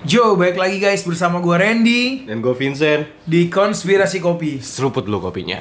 Yo, 0.00 0.32
baik 0.32 0.56
lagi 0.56 0.80
guys 0.80 1.04
bersama 1.04 1.44
gua 1.44 1.60
Randy 1.60 2.24
Dan 2.24 2.40
gue 2.40 2.56
Vincent 2.56 3.04
di 3.20 3.52
Konspirasi 3.52 4.16
Kopi. 4.16 4.56
Seruput 4.56 5.04
lu 5.04 5.20
kopinya 5.20 5.60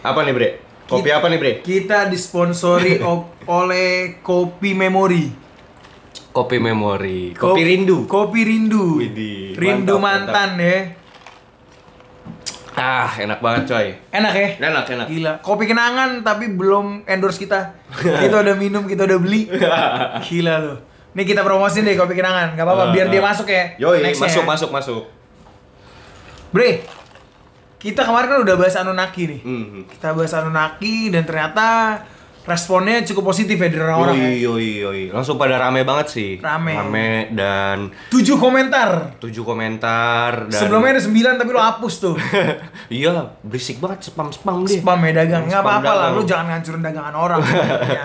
Apa 0.00 0.24
nih 0.24 0.32
bre? 0.32 0.48
Kopi 0.84 1.12
apa 1.12 1.28
nih 1.28 1.36
bre? 1.36 1.52
Kita 1.60 2.08
disponsori 2.08 3.04
oleh 3.60 4.20
Kopi 4.20 4.72
Memori. 4.72 5.44
Kopi 6.32 6.56
memori 6.58 7.30
Kopi 7.30 7.62
Ko- 7.62 7.68
rindu 7.68 7.96
Kopi 8.08 8.40
Rindu. 8.42 8.98
Widih, 8.98 9.54
Rindu 9.54 10.00
mantap, 10.00 10.32
mantan 10.34 10.50
ya. 10.58 10.78
Ah 12.74 13.12
enak 13.14 13.38
banget 13.38 13.70
coy 13.70 13.86
Enak 14.10 14.32
ya? 14.34 14.48
Enak 14.58 14.84
enak 14.88 15.06
Gila, 15.06 15.32
kopi 15.38 15.68
kenangan 15.68 16.26
tapi 16.26 16.50
belum 16.50 17.06
endorse 17.06 17.38
kita. 17.38 17.76
kita 17.94 18.40
udah 18.40 18.56
minum, 18.58 18.82
kita 18.82 19.06
udah 19.06 19.18
beli. 19.20 19.46
Gila 20.26 20.54
loh. 20.58 20.93
Nih 21.14 21.24
kita 21.24 21.46
promosin 21.46 21.86
deh 21.86 21.94
kopi 21.94 22.18
kenangan, 22.18 22.58
gak 22.58 22.66
apa-apa 22.66 22.90
biar 22.90 23.06
dia 23.06 23.22
masuk 23.22 23.46
ya. 23.46 23.78
Yoi 23.78 24.02
masuk 24.18 24.42
ya. 24.42 24.46
masuk 24.46 24.70
masuk 24.74 25.02
Bre, 26.50 26.86
kita 27.78 28.06
kemarin 28.06 28.30
kan 28.30 28.40
udah 28.46 28.54
bahas 28.54 28.78
Anunnaki 28.78 29.26
nih. 29.26 29.40
Hmm. 29.42 29.82
Kita 29.90 30.14
bahas 30.14 30.30
Anunnaki 30.34 31.10
dan 31.10 31.26
ternyata 31.26 31.98
responnya 32.44 33.00
cukup 33.02 33.32
positif 33.32 33.56
ya 33.56 33.72
dari 33.72 33.80
orang-orang 33.82 34.16
ya. 34.20 34.28
Yoi 34.36 34.38
yoi 34.44 34.68
yoi 34.84 35.02
Langsung 35.08 35.40
pada 35.40 35.56
rame 35.56 35.80
banget 35.82 36.06
sih 36.12 36.30
Rame. 36.38 36.76
Rame 36.76 37.32
dan 37.32 37.88
Tujuh 38.12 38.36
komentar. 38.36 39.16
tujuh 39.16 39.42
komentar 39.42 40.52
dan 40.52 40.60
Sebelumnya 40.60 40.94
ada 40.94 41.02
sembilan 41.02 41.34
tapi 41.40 41.50
lo 41.50 41.60
hapus 41.62 41.94
tuh. 41.98 42.14
Iya 42.92 43.32
berisik 43.40 43.80
banget 43.80 44.12
spam-spam 44.12 44.68
dia 44.68 44.76
Spam 44.78 45.00
ya 45.00 45.12
dagang. 45.24 45.48
Nggak 45.48 45.62
Spam 45.64 45.72
apa-apa 45.80 45.92
lah, 45.96 46.08
lu 46.12 46.22
jangan 46.28 46.46
ngancurin 46.52 46.82
dagangan 46.84 47.14
orang. 47.16 47.40
ya, 47.96 48.04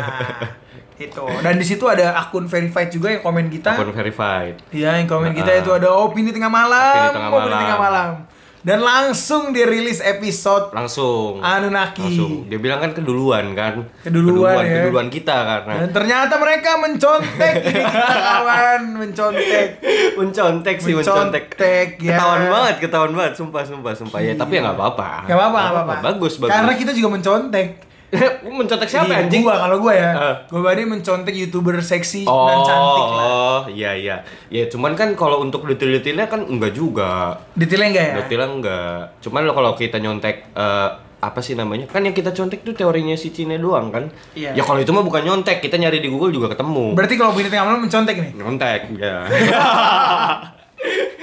itu. 1.02 1.24
Dan 1.40 1.56
di 1.56 1.64
situ 1.64 1.86
ada 1.86 2.14
akun 2.18 2.46
verified 2.46 2.90
juga 2.90 3.08
yang 3.10 3.22
komen 3.22 3.48
kita. 3.48 3.72
Akun 3.72 3.90
verified 3.90 4.60
Iya, 4.70 4.96
yang 4.96 5.08
komen 5.08 5.32
kita 5.32 5.50
Ah. 5.50 5.60
itu 5.60 5.72
ada 5.72 5.90
opini 5.90 6.30
tengah 6.30 6.48
malam. 6.48 6.94
Opini 6.94 7.16
tengah 7.16 7.32
malam. 7.32 7.58
tengah 7.58 7.80
malam. 7.80 8.12
Dan 8.60 8.84
langsung 8.84 9.56
dirilis 9.56 10.04
episode 10.04 10.68
langsung 10.70 11.40
Anunnaki. 11.40 12.04
langsung 12.04 12.44
dia 12.46 12.60
bilang 12.60 12.78
kan 12.78 12.92
keduluan 12.92 13.56
kan 13.56 13.88
Keduluan, 14.04 14.60
ya. 14.60 14.84
keduluan 14.84 15.08
kita 15.08 15.32
karena 15.32 15.74
Dan 15.80 15.96
ternyata 15.96 16.36
mereka 16.36 16.76
mencontek 16.76 17.56
ini 17.64 17.80
kita 17.80 18.16
kawan, 18.20 18.82
mencontek. 19.00 19.68
mencontek 20.14 20.76
sih 20.76 20.92
mencontek 20.92 21.44
Mencontek, 21.48 21.88
ya. 21.98 22.12
ketahuan 22.12 22.42
banget 22.46 22.76
ketahuan 22.80 23.12
banget 23.14 23.34
sumpah 23.34 23.64
sumpah 23.64 23.94
sumpah 23.94 24.20
ya 24.20 24.36
tapi 24.36 24.52
ya 24.54 24.62
nggak 24.62 24.76
apa-apa 24.76 25.10
Gak 25.24 25.38
apa-apa, 25.40 25.60
apa-apa. 25.64 25.94
bagus 26.04 26.34
bagus 26.36 26.52
Karena 26.52 26.74
kita 26.76 26.92
juga 26.92 27.10
mencontek. 27.10 27.68
mencontek 28.60 28.90
siapa 28.90 29.10
Iya, 29.10 29.26
anjing 29.26 29.42
Gua 29.46 29.56
kalau 29.56 29.78
gua 29.78 29.94
ya. 29.94 30.12
Ah. 30.12 30.36
Gua 30.50 30.60
berarti 30.66 30.84
mencontek 30.84 31.36
YouTuber 31.36 31.78
seksi 31.78 32.26
Oh, 32.26 32.50
dan 32.50 32.58
cantik 32.66 33.08
lah. 33.14 33.24
oh, 33.24 33.62
iya 33.70 33.92
iya. 33.94 34.16
Ya 34.50 34.66
cuman 34.66 34.98
kan 34.98 35.14
kalau 35.14 35.42
untuk 35.42 35.66
detail-detailnya 35.66 36.26
kan 36.26 36.42
enggak 36.44 36.74
juga. 36.74 37.38
Detailnya 37.54 37.88
enggak 37.94 38.06
ya? 38.06 38.16
Detailnya 38.24 38.48
enggak. 38.50 39.00
Cuman 39.22 39.42
lo 39.46 39.54
kalau 39.54 39.72
kita 39.74 40.02
nyontek 40.02 40.50
eh, 40.52 40.90
apa 41.20 41.40
sih 41.44 41.54
namanya? 41.54 41.86
Kan 41.86 42.08
yang 42.08 42.16
kita 42.16 42.32
contek 42.32 42.64
tuh 42.64 42.72
teorinya 42.72 43.14
si 43.14 43.30
Cine 43.30 43.60
doang 43.60 43.92
kan. 43.92 44.08
Iya. 44.34 44.56
Ya 44.56 44.64
kalau 44.64 44.80
itu 44.80 44.90
mah 44.90 45.04
bukan 45.04 45.22
nyontek, 45.22 45.60
kita 45.60 45.76
nyari 45.76 46.00
di 46.00 46.08
Google 46.08 46.32
juga 46.32 46.48
ketemu. 46.50 46.96
Berarti 46.96 47.14
kalau 47.20 47.36
opini 47.36 47.52
tengah 47.52 47.68
malam 47.68 47.84
mencontek 47.84 48.16
nih. 48.16 48.32
Nyontek, 48.40 48.82
ya. 48.98 49.18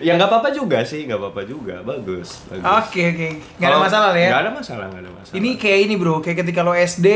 ya 0.00 0.16
nggak 0.16 0.28
apa-apa 0.28 0.48
juga 0.50 0.80
sih, 0.82 1.04
nggak 1.04 1.20
apa-apa 1.20 1.42
juga, 1.44 1.76
bagus. 1.80 2.42
Oke, 2.50 3.02
oke. 3.12 3.28
Gak 3.56 3.60
ada 3.60 3.68
Kalau- 3.70 3.84
masalah 3.84 4.08
lah 4.10 4.20
ya. 4.20 4.28
Nggak 4.32 4.42
ada 4.42 4.52
masalah, 4.52 4.84
nggak 4.88 5.02
ada 5.04 5.10
masalah. 5.12 5.36
Ini 5.36 5.50
kayak 5.54 5.78
ini 5.84 5.94
bro, 5.94 6.14
kayak 6.18 6.38
ketika 6.40 6.60
lo 6.60 6.72
SD 6.72 7.08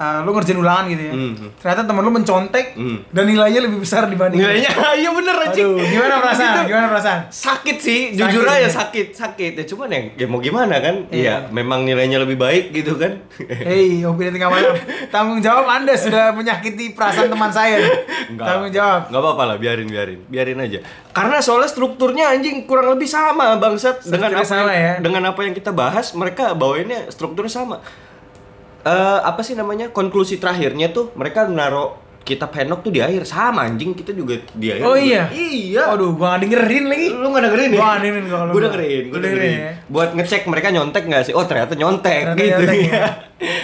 uh, 0.00 0.24
lo 0.24 0.32
ngerjain 0.32 0.56
ulangan 0.56 0.88
gitu 0.88 1.02
ya. 1.02 1.12
Mhm. 1.12 1.46
Ternyata 1.56 1.82
temen 1.84 2.00
lo 2.00 2.10
mencontek 2.10 2.66
Mhm. 2.72 2.98
dan 3.12 3.24
nilainya 3.24 3.60
lebih 3.62 3.78
besar 3.78 4.08
dibanding. 4.08 4.40
nilainya, 4.40 4.70
iya 4.96 5.10
bener 5.10 5.36
anjing. 5.38 5.68
Gimana 5.76 6.14
perasaan? 6.18 6.54
Gitu. 6.56 6.68
Gimana 6.68 6.86
perasaan? 6.88 7.20
sakit 7.30 7.76
sih 7.78 8.00
Sakit, 8.08 8.18
jujur 8.18 8.44
aja 8.44 8.58
ya? 8.58 8.68
sakit 8.70 9.06
sakit 9.12 9.52
ya 9.54 9.64
cuman 9.66 9.88
ya, 9.88 10.00
ya 10.16 10.26
mau 10.26 10.40
gimana 10.40 10.78
kan 10.78 11.04
Iya. 11.06 11.14
iya 11.14 11.34
memang 11.50 11.84
nilainya 11.84 12.16
lebih 12.18 12.36
baik 12.36 12.72
gitu 12.72 12.96
kan 12.96 13.20
Hei, 13.46 14.00
opini 14.02 14.30
tengah 14.30 14.48
malam. 14.48 14.74
Tanggung 15.08 15.38
jawab 15.38 15.66
Anda 15.66 15.92
sudah 15.94 16.32
menyakiti 16.32 16.90
perasaan 16.90 17.28
teman 17.28 17.50
saya. 17.50 17.76
Tanggung 18.30 18.70
jawab. 18.70 19.10
nggak 19.10 19.20
apa-apa 19.20 19.42
lah 19.44 19.56
biarin 19.56 19.84
biarin 19.84 20.20
biarin 20.24 20.58
aja 20.58 20.78
karena 21.10 21.38
soalnya 21.38 21.66
strukturnya 21.66 22.30
anjing 22.30 22.64
kurang 22.64 22.88
lebih 22.88 23.04
sama 23.04 23.56
bangsat 23.56 24.00
dengan 24.04 24.30
apa 24.32 24.46
sama 24.46 24.70
yang, 24.70 24.70
ya? 24.70 24.94
dengan 25.00 25.22
apa 25.26 25.40
yang 25.42 25.52
kita 25.52 25.70
bahas 25.70 26.14
mereka 26.14 26.54
bawainnya 26.54 27.10
strukturnya 27.10 27.50
sama 27.50 27.82
Eh 28.82 28.92
apa 29.20 29.40
sih 29.40 29.52
namanya 29.52 29.88
konklusi 29.88 30.36
terakhirnya 30.36 30.88
tuh 30.88 31.12
mereka 31.12 31.44
naruh 31.44 31.92
kitab 32.20 32.48
Henok 32.50 32.80
tuh 32.80 32.88
di 32.88 33.00
akhir 33.00 33.24
sama 33.24 33.64
anjing 33.64 33.90
kita 33.90 34.12
juga 34.12 34.36
di 34.52 34.68
akhir 34.68 34.82
Oh 34.82 34.92
iya. 34.92 35.26
iya 35.30 35.88
Aduh, 35.88 36.12
gua 36.12 36.36
gak 36.36 36.44
dengerin 36.44 36.84
lagi. 36.86 37.06
lu 37.10 37.26
nggak 37.26 37.42
dengerin 37.42 37.70
ya? 37.70 37.78
Gua 37.78 37.92
dengerin 37.96 38.24
kalau. 38.26 38.50
Gue 38.50 38.62
dengerin, 38.62 39.02
Lu 39.02 39.16
dengerin 39.16 39.24
dengerin. 39.40 39.52
ya? 39.56 39.70
Buat 39.86 40.08
ngecek 40.14 40.42
mereka 40.46 40.68
nyontek 40.70 41.02
nggak 41.02 41.22
sih? 41.22 41.32
Oh 41.32 41.42
ternyata 41.42 41.72
nyontek 41.74 42.22
Ternyata 42.22 42.38
gitu. 42.38 42.60
nyontek, 42.60 42.78
ya. 42.86 43.04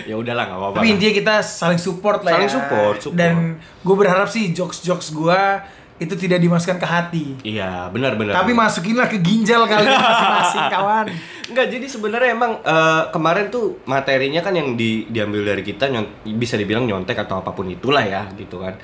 ya 0.04 0.14
udahlah 0.24 0.44
nggak 0.46 0.58
apa-apa. 0.58 0.76
Tapi 0.76 0.88
intinya 0.90 1.14
kita 1.14 1.34
saling 1.40 1.78
support 1.78 2.20
lah 2.20 2.32
Saling 2.32 2.48
ya. 2.48 2.54
support, 2.54 2.96
support. 2.98 3.16
Dan 3.16 3.34
gue 3.60 3.96
berharap 3.96 4.26
sih 4.26 4.50
jokes-jokes 4.50 5.12
gua 5.12 5.62
itu 5.96 6.12
tidak 6.12 6.44
dimasukkan 6.44 6.76
ke 6.76 6.84
hati. 6.86 7.24
Iya 7.40 7.88
benar-benar. 7.88 8.36
Tapi 8.36 8.52
masukinlah 8.52 9.08
ke 9.08 9.16
ginjal 9.18 9.64
kalian 9.64 9.96
masing-masing 10.12 10.64
kawan. 10.68 11.06
Enggak, 11.48 11.66
jadi 11.72 11.86
sebenarnya 11.88 12.30
emang 12.36 12.52
eh, 12.60 13.02
kemarin 13.08 13.48
tuh 13.48 13.80
materinya 13.88 14.44
kan 14.44 14.52
yang 14.52 14.76
di, 14.76 15.08
diambil 15.08 15.56
dari 15.56 15.64
kita 15.64 15.88
nyon- 15.88 16.12
bisa 16.36 16.60
dibilang 16.60 16.84
nyontek 16.84 17.16
atau 17.16 17.40
apa 17.40 17.56
pun 17.56 17.64
itulah 17.66 18.04
ya 18.04 18.28
gitu 18.36 18.60
kan. 18.60 18.76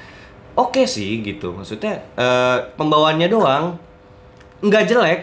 Oke 0.57 0.89
sih 0.89 1.21
gitu. 1.21 1.53
Maksudnya 1.53 2.01
eh, 2.17 2.59
pembawaannya 2.81 3.29
doang 3.29 3.77
nggak 4.65 4.85
jelek, 4.89 5.21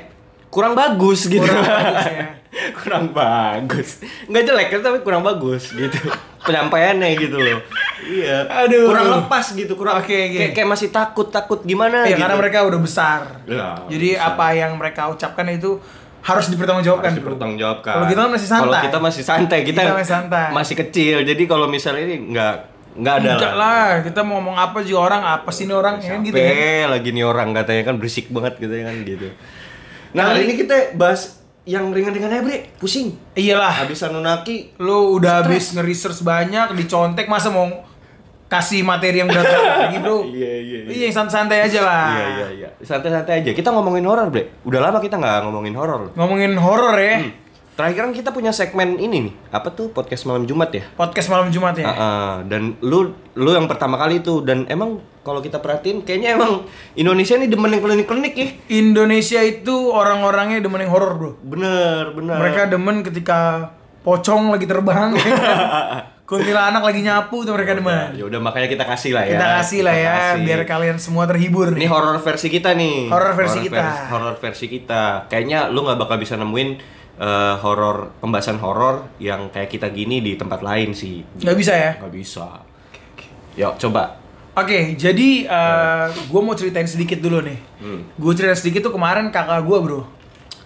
kurang 0.54 0.78
bagus 0.78 1.26
gitu. 1.26 1.42
Kurang 1.42 1.66
bagus 1.66 2.06
ya. 2.06 2.22
kurang 2.72 3.12
bagus. 3.12 4.02
Nggak 4.26 4.44
jelek 4.44 4.68
tapi 4.80 5.00
kurang 5.00 5.22
bagus 5.22 5.70
gitu. 5.70 5.98
Penyampaiannya 6.40 7.10
gitu 7.16 7.36
loh. 7.36 7.60
Iya. 8.02 8.48
Aduh. 8.64 8.88
Kurang 8.88 9.08
lepas 9.20 9.46
gitu, 9.52 9.74
kurang 9.76 10.00
Oke, 10.00 10.08
oke. 10.08 10.38
kayak, 10.40 10.52
kayak 10.54 10.70
masih 10.70 10.88
takut-takut 10.90 11.60
gimana 11.62 12.04
Ya 12.04 12.16
gitu. 12.16 12.22
karena 12.22 12.36
mereka 12.36 12.64
udah 12.64 12.80
besar. 12.80 13.22
Ya, 13.44 13.76
Jadi 13.86 14.16
besar. 14.16 14.34
apa 14.34 14.46
yang 14.52 14.72
mereka 14.74 15.02
ucapkan 15.08 15.46
itu 15.48 15.78
harus 16.20 16.48
dipertanggungjawabkan. 16.48 17.10
harus 17.10 17.20
dipertanggungjawabkan. 17.20 17.94
Kalau 17.94 18.08
kita 18.08 18.24
masih 18.28 18.48
santai. 18.48 18.64
Kalau 18.66 18.80
kita 18.82 19.00
masih 19.00 19.24
santai, 19.24 19.60
kita, 19.64 19.80
Kita 19.82 19.94
masih 19.94 20.12
santai. 20.12 20.48
masih 20.52 20.76
kecil. 20.78 21.16
Jadi 21.22 21.44
kalau 21.46 21.68
misalnya 21.68 22.04
ini 22.06 22.18
nggak 22.30 22.56
nggak 23.00 23.16
ada 23.16 23.30
Enggak 23.38 23.54
lah, 23.56 23.88
kita 24.04 24.20
mau 24.22 24.42
ngomong 24.42 24.58
apa 24.58 24.82
juga 24.82 25.00
orang 25.08 25.22
apa 25.24 25.50
sih 25.50 25.64
ini 25.64 25.72
orang 25.72 26.02
ya 26.02 26.10
kan 26.10 26.20
gitu 26.20 26.36
ya. 26.36 26.90
lagi 26.90 27.10
nih 27.14 27.24
orang 27.24 27.54
katanya 27.54 27.84
kan 27.86 27.96
berisik 27.96 28.28
banget 28.28 28.60
gitu 28.60 28.74
ya 28.74 28.84
kan 28.84 28.96
gitu. 29.06 29.28
Nah, 30.10 30.24
Kali- 30.26 30.32
hari 30.34 30.42
ini 30.44 30.54
kita 30.58 30.76
bahas 30.98 31.39
yang 31.68 31.92
ringan-ringan 31.92 32.32
aja, 32.32 32.44
Bre. 32.44 32.72
Pusing. 32.80 33.16
Iyalah, 33.36 33.84
Habis 33.84 34.04
Anunnaki 34.06 34.76
lu 34.80 35.20
udah 35.20 35.44
habis 35.44 35.76
nge-research 35.76 36.24
banyak, 36.24 36.76
dicontek 36.76 37.28
masa 37.28 37.52
mau 37.52 37.68
kasih 38.50 38.82
materi 38.82 39.22
yang 39.22 39.30
berat-berat 39.30 39.88
lagi, 39.88 39.98
Bro? 40.02 40.26
Iya, 40.34 40.54
iya, 40.66 40.78
iya. 40.84 40.90
Iya, 40.90 41.04
yang 41.12 41.16
santai-santai 41.16 41.60
aja 41.70 41.80
lah. 41.86 42.08
Iya, 42.10 42.28
iya, 42.28 42.48
iya. 42.58 42.70
Santai-santai 42.82 43.46
aja. 43.46 43.52
Kita 43.54 43.70
ngomongin 43.70 44.04
horor, 44.10 44.34
Bre. 44.34 44.66
Udah 44.66 44.82
lama 44.82 44.98
kita 44.98 45.22
nggak 45.22 45.46
ngomongin 45.46 45.76
horor. 45.78 46.10
Ngomongin 46.18 46.58
horor 46.58 46.98
ya. 46.98 47.22
Hmm. 47.22 47.32
Terakhir 47.80 48.12
kan 48.12 48.12
kita 48.12 48.30
punya 48.36 48.52
segmen 48.52 49.00
ini 49.00 49.32
nih. 49.32 49.34
Apa 49.56 49.72
tuh? 49.72 49.88
Podcast 49.96 50.28
malam 50.28 50.44
Jumat 50.44 50.68
ya? 50.76 50.84
Podcast 51.00 51.32
malam 51.32 51.48
Jumat 51.48 51.80
ya. 51.80 51.88
Ah, 51.88 51.96
ah. 51.96 52.34
dan 52.44 52.76
lu 52.84 53.16
lu 53.40 53.56
yang 53.56 53.72
pertama 53.72 53.96
kali 53.96 54.20
itu 54.20 54.44
dan 54.44 54.68
emang 54.68 55.00
kalau 55.30 55.40
kita 55.40 55.62
perhatiin 55.62 56.02
kayaknya 56.02 56.34
emang 56.34 56.66
Indonesia 56.94 57.38
ini 57.38 57.46
demen 57.46 57.70
yang 57.70 57.80
klinik-klinik 57.80 58.34
ya. 58.34 58.48
Indonesia 58.74 59.40
itu 59.40 59.94
orang-orangnya 59.94 60.58
demen 60.60 60.82
yang 60.82 60.90
horor, 60.90 61.14
Bro. 61.14 61.32
Bener, 61.46 62.10
bener. 62.12 62.36
Mereka 62.36 62.68
demen 62.68 63.06
ketika 63.06 63.70
pocong 64.02 64.50
lagi 64.50 64.66
terbang. 64.66 65.14
Kuntilanak 66.30 66.86
lagi 66.86 67.02
nyapu 67.02 67.42
tuh 67.42 67.58
mereka 67.58 67.74
demen. 67.74 68.14
Ya 68.14 68.22
udah 68.22 68.38
makanya 68.38 68.70
kita 68.70 68.86
kasih 68.86 69.18
lah 69.18 69.26
ya. 69.26 69.34
Kita 69.34 69.48
kasih 69.62 69.80
lah 69.82 69.96
ya 69.98 70.14
kasih. 70.14 70.42
biar 70.46 70.62
kalian 70.62 70.98
semua 71.02 71.26
terhibur 71.26 71.74
Ini 71.74 71.90
horor 71.90 72.22
versi 72.22 72.54
kita 72.54 72.78
nih. 72.78 73.10
Horor 73.10 73.34
versi 73.34 73.60
kita. 73.66 73.82
vers- 73.82 74.06
horor 74.14 74.36
versi 74.38 74.66
kita. 74.70 75.26
Kayaknya 75.26 75.74
lu 75.74 75.82
nggak 75.82 75.98
bakal 75.98 76.22
bisa 76.22 76.38
nemuin 76.38 76.70
eh, 77.18 77.56
horor 77.66 78.14
pembahasan 78.22 78.62
horor 78.62 79.10
yang 79.18 79.50
kayak 79.50 79.74
kita 79.74 79.90
gini 79.90 80.22
di 80.22 80.38
tempat 80.38 80.62
lain 80.62 80.94
sih. 80.94 81.26
Nggak 81.42 81.58
bisa 81.58 81.74
ya? 81.74 81.92
Nggak 81.98 82.14
bisa. 82.14 82.46
Yuk 83.58 83.82
coba. 83.82 84.19
Oke, 84.60 84.80
jadi 85.00 85.30
gue 86.28 86.42
mau 86.44 86.56
ceritain 86.56 86.88
sedikit 86.88 87.24
dulu 87.24 87.40
nih. 87.44 87.60
Hmm. 87.80 88.02
Gue 88.20 88.34
cerita 88.36 88.56
sedikit 88.56 88.90
tuh 88.90 88.94
kemarin 88.94 89.32
kakak 89.32 89.64
gue 89.64 89.78
bro. 89.80 90.02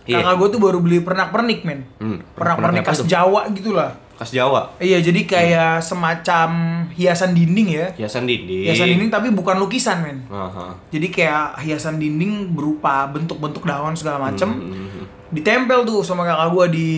Iya. 0.04 0.20
Kakak 0.20 0.36
gue 0.36 0.48
tuh 0.58 0.60
baru 0.60 0.78
beli 0.84 1.00
pernak-pernik 1.00 1.60
men. 1.64 1.88
Hmm, 2.02 2.20
Pernak-pernik 2.36 2.84
khas? 2.84 3.06
Jawa 3.08 3.48
gitu 3.56 3.72
lah. 3.72 3.96
Khas 4.14 4.30
Jawa. 4.30 4.76
Iya, 4.78 5.00
jadi 5.00 5.26
kayak 5.26 5.82
semacam 5.82 6.50
hiasan 6.94 7.32
dinding 7.34 7.68
ya. 7.72 7.88
Hiasan 7.98 8.28
dinding. 8.28 8.68
Hiasan 8.68 8.88
dinding 8.92 9.10
tapi 9.10 9.32
bukan 9.32 9.58
lukisan 9.58 10.04
men. 10.04 10.18
Aha. 10.28 10.76
Jadi 10.92 11.08
kayak 11.08 11.64
hiasan 11.64 11.98
dinding 11.98 12.52
berupa 12.52 13.08
bentuk-bentuk 13.10 13.64
daun 13.64 13.96
segala 13.96 14.30
macem. 14.30 14.52
Hmm, 14.52 14.70
hmm, 14.70 14.88
hmm. 14.92 15.06
Ditempel 15.34 15.82
tuh 15.88 16.04
sama 16.04 16.28
kakak 16.28 16.50
gue 16.52 16.66
di 16.76 16.90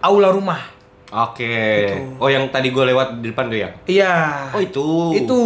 aula 0.00 0.30
rumah. 0.30 0.75
Oke. 1.06 1.54
Oh 2.18 2.26
yang 2.26 2.50
tadi 2.50 2.70
gue 2.70 2.84
lewat 2.84 3.22
di 3.22 3.30
depan 3.30 3.46
tuh 3.46 3.58
ya? 3.58 3.70
Iya. 3.86 4.14
Oh 4.50 4.58
itu. 4.58 4.86
Itu. 5.14 5.40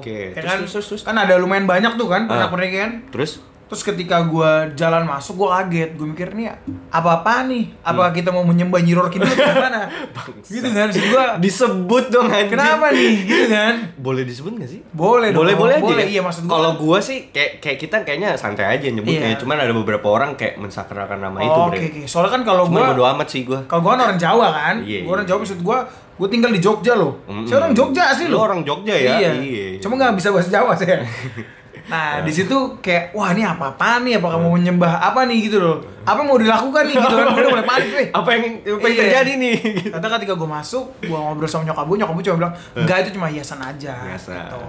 Oke. 0.00 0.32
Ya 0.32 0.40
Terus, 0.40 0.48
kan? 0.48 0.58
terus, 0.58 0.72
terus, 0.72 0.86
terus. 0.88 1.02
Kan 1.04 1.16
ada 1.16 1.36
lumayan 1.36 1.68
banyak 1.68 1.92
tuh 1.94 2.08
kan 2.08 2.24
Ah. 2.26 2.48
pernak 2.48 2.72
kan. 2.72 2.90
Terus? 3.12 3.44
Terus 3.68 3.84
ketika 3.84 4.24
gua 4.24 4.64
jalan 4.72 5.04
masuk, 5.04 5.36
gua 5.38 5.60
kaget. 5.60 5.92
Gua 5.92 6.08
mikir 6.08 6.32
nih 6.32 6.48
apa-apa 6.88 7.44
nih? 7.44 7.68
Apakah 7.78 8.10
kita 8.10 8.28
mau 8.28 8.40
menyembah 8.40 8.80
Nyiror 8.80 9.06
Kidul 9.06 9.28
atau 9.28 9.44
gimana? 9.46 9.84
gitu 10.48 10.68
kan. 10.68 10.88
Maksud 10.88 11.04
gua, 11.06 11.24
Disebut 11.36 12.04
dong 12.08 12.26
anjing. 12.26 12.48
kenapa 12.50 12.88
nih? 12.90 13.12
Gitu 13.22 13.44
kan. 13.46 13.74
Boleh 13.94 14.24
disebut 14.24 14.56
gak 14.56 14.66
sih? 14.66 14.80
Boleh 14.88 15.30
dong. 15.30 15.44
boleh 15.44 15.54
boleh 15.54 15.76
aja. 15.76 15.84
Boleh, 15.84 16.04
ya? 16.04 16.10
iya 16.10 16.20
maksud 16.20 16.42
gua. 16.42 16.52
Kalau 16.54 16.70
gua 16.76 16.98
sih 16.98 17.28
kayak 17.28 17.60
kayak 17.60 17.78
kita 17.78 17.96
kayaknya 18.02 18.32
santai 18.34 18.66
aja 18.66 18.88
nyebutnya. 18.88 19.32
Iya. 19.32 19.38
Cuman 19.38 19.56
ada 19.58 19.70
beberapa 19.70 20.08
orang 20.08 20.32
kayak 20.32 20.56
mensakralkan 20.56 21.20
nama 21.20 21.36
itu, 21.38 21.52
Oh, 21.54 21.68
Bre. 21.68 21.76
Oke, 21.76 21.86
oke. 21.92 22.00
Soalnya 22.04 22.32
kan 22.34 22.42
kalau 22.42 22.64
gua 22.66 22.88
bodo 22.88 23.04
amat 23.06 23.28
sih 23.28 23.44
gua. 23.44 23.60
kalau 23.64 23.84
gua 23.84 23.94
kan 23.94 24.08
orang 24.08 24.18
Jawa 24.18 24.48
kan. 24.48 24.74
Iya, 24.80 25.04
gua 25.04 25.12
orang 25.14 25.24
iya. 25.24 25.30
Jawa 25.30 25.38
maksud 25.44 25.60
gua 25.60 25.78
gua 26.16 26.26
tinggal 26.26 26.50
di 26.50 26.58
Jogja 26.58 26.96
loh. 26.96 27.20
Mm-mm. 27.28 27.44
Saya 27.44 27.62
orang 27.62 27.76
Jogja 27.76 28.02
asli 28.08 28.26
Lu 28.26 28.34
loh. 28.34 28.40
orang 28.42 28.64
Jogja 28.64 28.96
ya? 28.96 29.20
Iya. 29.20 29.30
Iya. 29.36 29.66
Cuma 29.78 29.94
nggak 29.94 30.16
bisa 30.16 30.32
bahasa 30.32 30.48
Jawa 30.48 30.72
saya. 30.72 31.04
Nah, 31.88 32.20
di 32.20 32.28
situ 32.28 32.52
kayak 32.78 33.10
wah 33.10 33.32
ini 33.32 33.42
apa-apa 33.42 34.00
nih? 34.00 34.16
Apakah 34.16 34.36
mau 34.36 34.52
menyembah 34.52 35.00
apa 35.00 35.24
nih 35.24 35.48
gitu 35.48 35.56
loh? 35.56 35.80
Apa 36.02 36.20
yang 36.20 36.28
mau 36.28 36.36
dilakukan 36.36 36.82
nih 36.84 36.94
gitu 36.94 37.14
kan? 37.14 37.24
Gue 37.26 37.40
udah 37.42 37.50
mulai 37.50 37.66
panik 37.66 37.90
weh. 37.90 38.06
Apa 38.10 38.28
yang 38.30 38.42
apa 38.60 38.84
yang 38.84 38.92
Iya. 38.92 39.00
terjadi 39.02 39.32
nih? 39.34 39.56
Kata 39.90 40.06
ketika 40.14 40.32
gue 40.34 40.48
masuk, 40.50 40.84
gue 41.00 41.16
ngobrol 41.16 41.46
sama 41.46 41.64
nyokap 41.64 41.84
gue, 41.84 41.96
nyokap 41.96 42.14
gue 42.14 42.24
cuma 42.24 42.36
bilang, 42.38 42.52
enggak 42.74 42.96
itu 43.00 43.10
cuma 43.12 43.26
hiasan 43.26 43.58
aja. 43.58 43.92
Biasa. 43.98 44.32
Gitu. 44.34 44.60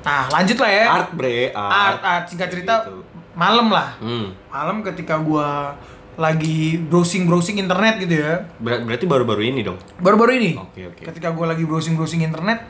Nah, 0.00 0.22
lanjut 0.30 0.56
lah 0.56 0.70
ya. 0.70 0.84
Art, 0.86 1.10
Bre. 1.12 1.38
art, 1.50 2.00
art. 2.00 2.24
Singkat 2.26 2.48
cerita, 2.48 2.74
Gitu. 2.82 3.02
malam 3.34 3.66
lah. 3.68 3.98
Hmm. 3.98 4.30
Malam 4.46 4.80
ketika 4.84 5.18
gue 5.18 5.48
lagi 6.14 6.78
browsing-browsing 6.80 7.58
internet 7.58 7.98
gitu 7.98 8.14
ya. 8.16 8.46
Ber- 8.56 8.84
berarti 8.84 9.02
baru-baru 9.04 9.42
ini 9.44 9.60
dong. 9.60 9.74
Baru-baru 9.96 10.38
ini, 10.38 10.54
Oke, 10.54 10.86
oke. 10.86 11.02
ketika 11.04 11.28
gue 11.28 11.42
lagi 11.42 11.66
browsing-browsing 11.66 12.22
internet, 12.22 12.62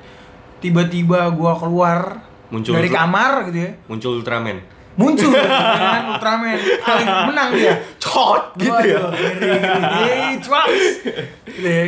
tiba-tiba 0.58 1.28
gue 1.28 1.52
keluar 1.54 2.24
Muncul 2.54 2.72
dari 2.78 2.86
kamar 2.86 3.50
gitu 3.50 3.58
ya. 3.58 3.70
Muncul 3.90 4.22
Ultraman. 4.22 4.58
Muncul 4.94 5.34
dengan 5.34 6.02
Ultraman, 6.14 6.54
paling 6.86 7.08
menang 7.26 7.48
dia. 7.58 7.74
Cot 7.98 8.54
gitu 8.54 8.70
ya. 8.86 9.10
Waduh, 9.10 10.38
cuaks. 10.38 10.82
Gitu 11.50 11.66
ya. 11.66 11.84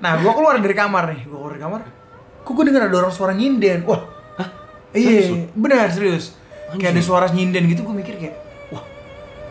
Nah, 0.00 0.16
gua 0.24 0.32
keluar 0.32 0.56
dari 0.56 0.72
kamar 0.72 1.12
nih. 1.12 1.28
Gua 1.28 1.44
keluar 1.44 1.52
dari 1.52 1.62
kamar. 1.68 1.80
Kok 2.40 2.52
gua 2.56 2.64
denger 2.64 2.82
ada 2.88 2.96
orang 3.04 3.12
suara 3.12 3.36
nyinden. 3.36 3.84
Wah. 3.84 4.00
Iya, 4.96 5.52
benar 5.52 5.92
serius. 5.92 6.32
Kayak 6.72 6.96
ada 6.96 7.02
suara 7.04 7.28
nyinden 7.28 7.68
gitu, 7.68 7.84
gua 7.84 7.92
mikir 7.92 8.16
kayak, 8.16 8.32
wah, 8.72 8.80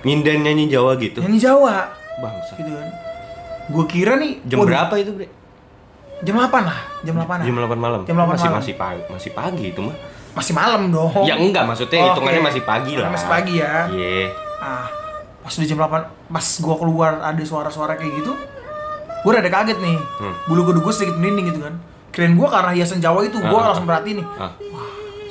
Nyinden 0.02 0.42
nyanyi 0.42 0.66
Jawa 0.66 0.98
gitu. 0.98 1.22
nyanyi 1.22 1.38
Jawa. 1.38 1.94
Bangsa. 2.18 2.58
Gitu 2.58 2.74
kan. 2.74 2.90
Gua 3.70 3.86
kira 3.86 4.18
nih 4.18 4.42
Jam 4.42 4.66
waduh, 4.66 4.74
berapa 4.74 4.94
itu, 4.98 5.14
Bre? 5.14 5.30
Jam 6.26 6.36
8 6.36 6.50
lah, 6.60 6.80
jam 7.02 7.14
8 7.16 7.30
lah. 7.30 7.46
Jam 7.46 7.56
8 7.56 7.78
malam. 7.78 8.02
Jam 8.04 8.16
8 8.18 8.26
masih 8.28 8.48
malam. 8.48 8.58
masih 8.58 8.74
pagi, 8.76 9.02
masih 9.08 9.32
pagi 9.32 9.66
itu 9.70 9.80
mah. 9.80 9.96
Masih 10.34 10.52
malam 10.52 10.82
dong. 10.90 11.14
Ya 11.24 11.38
enggak, 11.38 11.64
maksudnya 11.64 12.02
Oh, 12.02 12.08
hitungannya 12.12 12.42
oke. 12.42 12.48
masih 12.50 12.62
pagi 12.64 12.94
lah. 12.98 13.08
Masih 13.08 13.28
pagi 13.30 13.54
ya. 13.56 13.74
Iya. 13.88 14.34
Ah, 14.58 14.88
pas 15.40 15.54
udah 15.54 15.68
jam 15.68 15.78
8, 15.78 16.02
pas 16.28 16.48
gua 16.60 16.76
keluar 16.76 17.12
ada 17.22 17.40
suara-suara 17.42 17.94
kayak 17.94 18.20
gitu, 18.20 18.34
gua 19.22 19.32
rada 19.34 19.48
kaget 19.48 19.78
nih. 19.78 19.98
Hmm. 20.18 20.34
Bulu 20.46 20.62
kuduk 20.66 20.82
gua 20.82 20.92
sedikit 20.92 21.16
merinding 21.16 21.46
gitu 21.48 21.62
kan. 21.62 21.78
Kirain 22.10 22.34
gua 22.34 22.48
karena 22.50 22.72
hiasan 22.74 22.98
Jawa 22.98 23.22
itu, 23.22 23.38
gua 23.38 23.60
Ah. 23.62 23.66
langsung 23.70 23.86
perhatiin 23.86 24.18
nih. 24.20 24.28
Ah. 24.36 24.52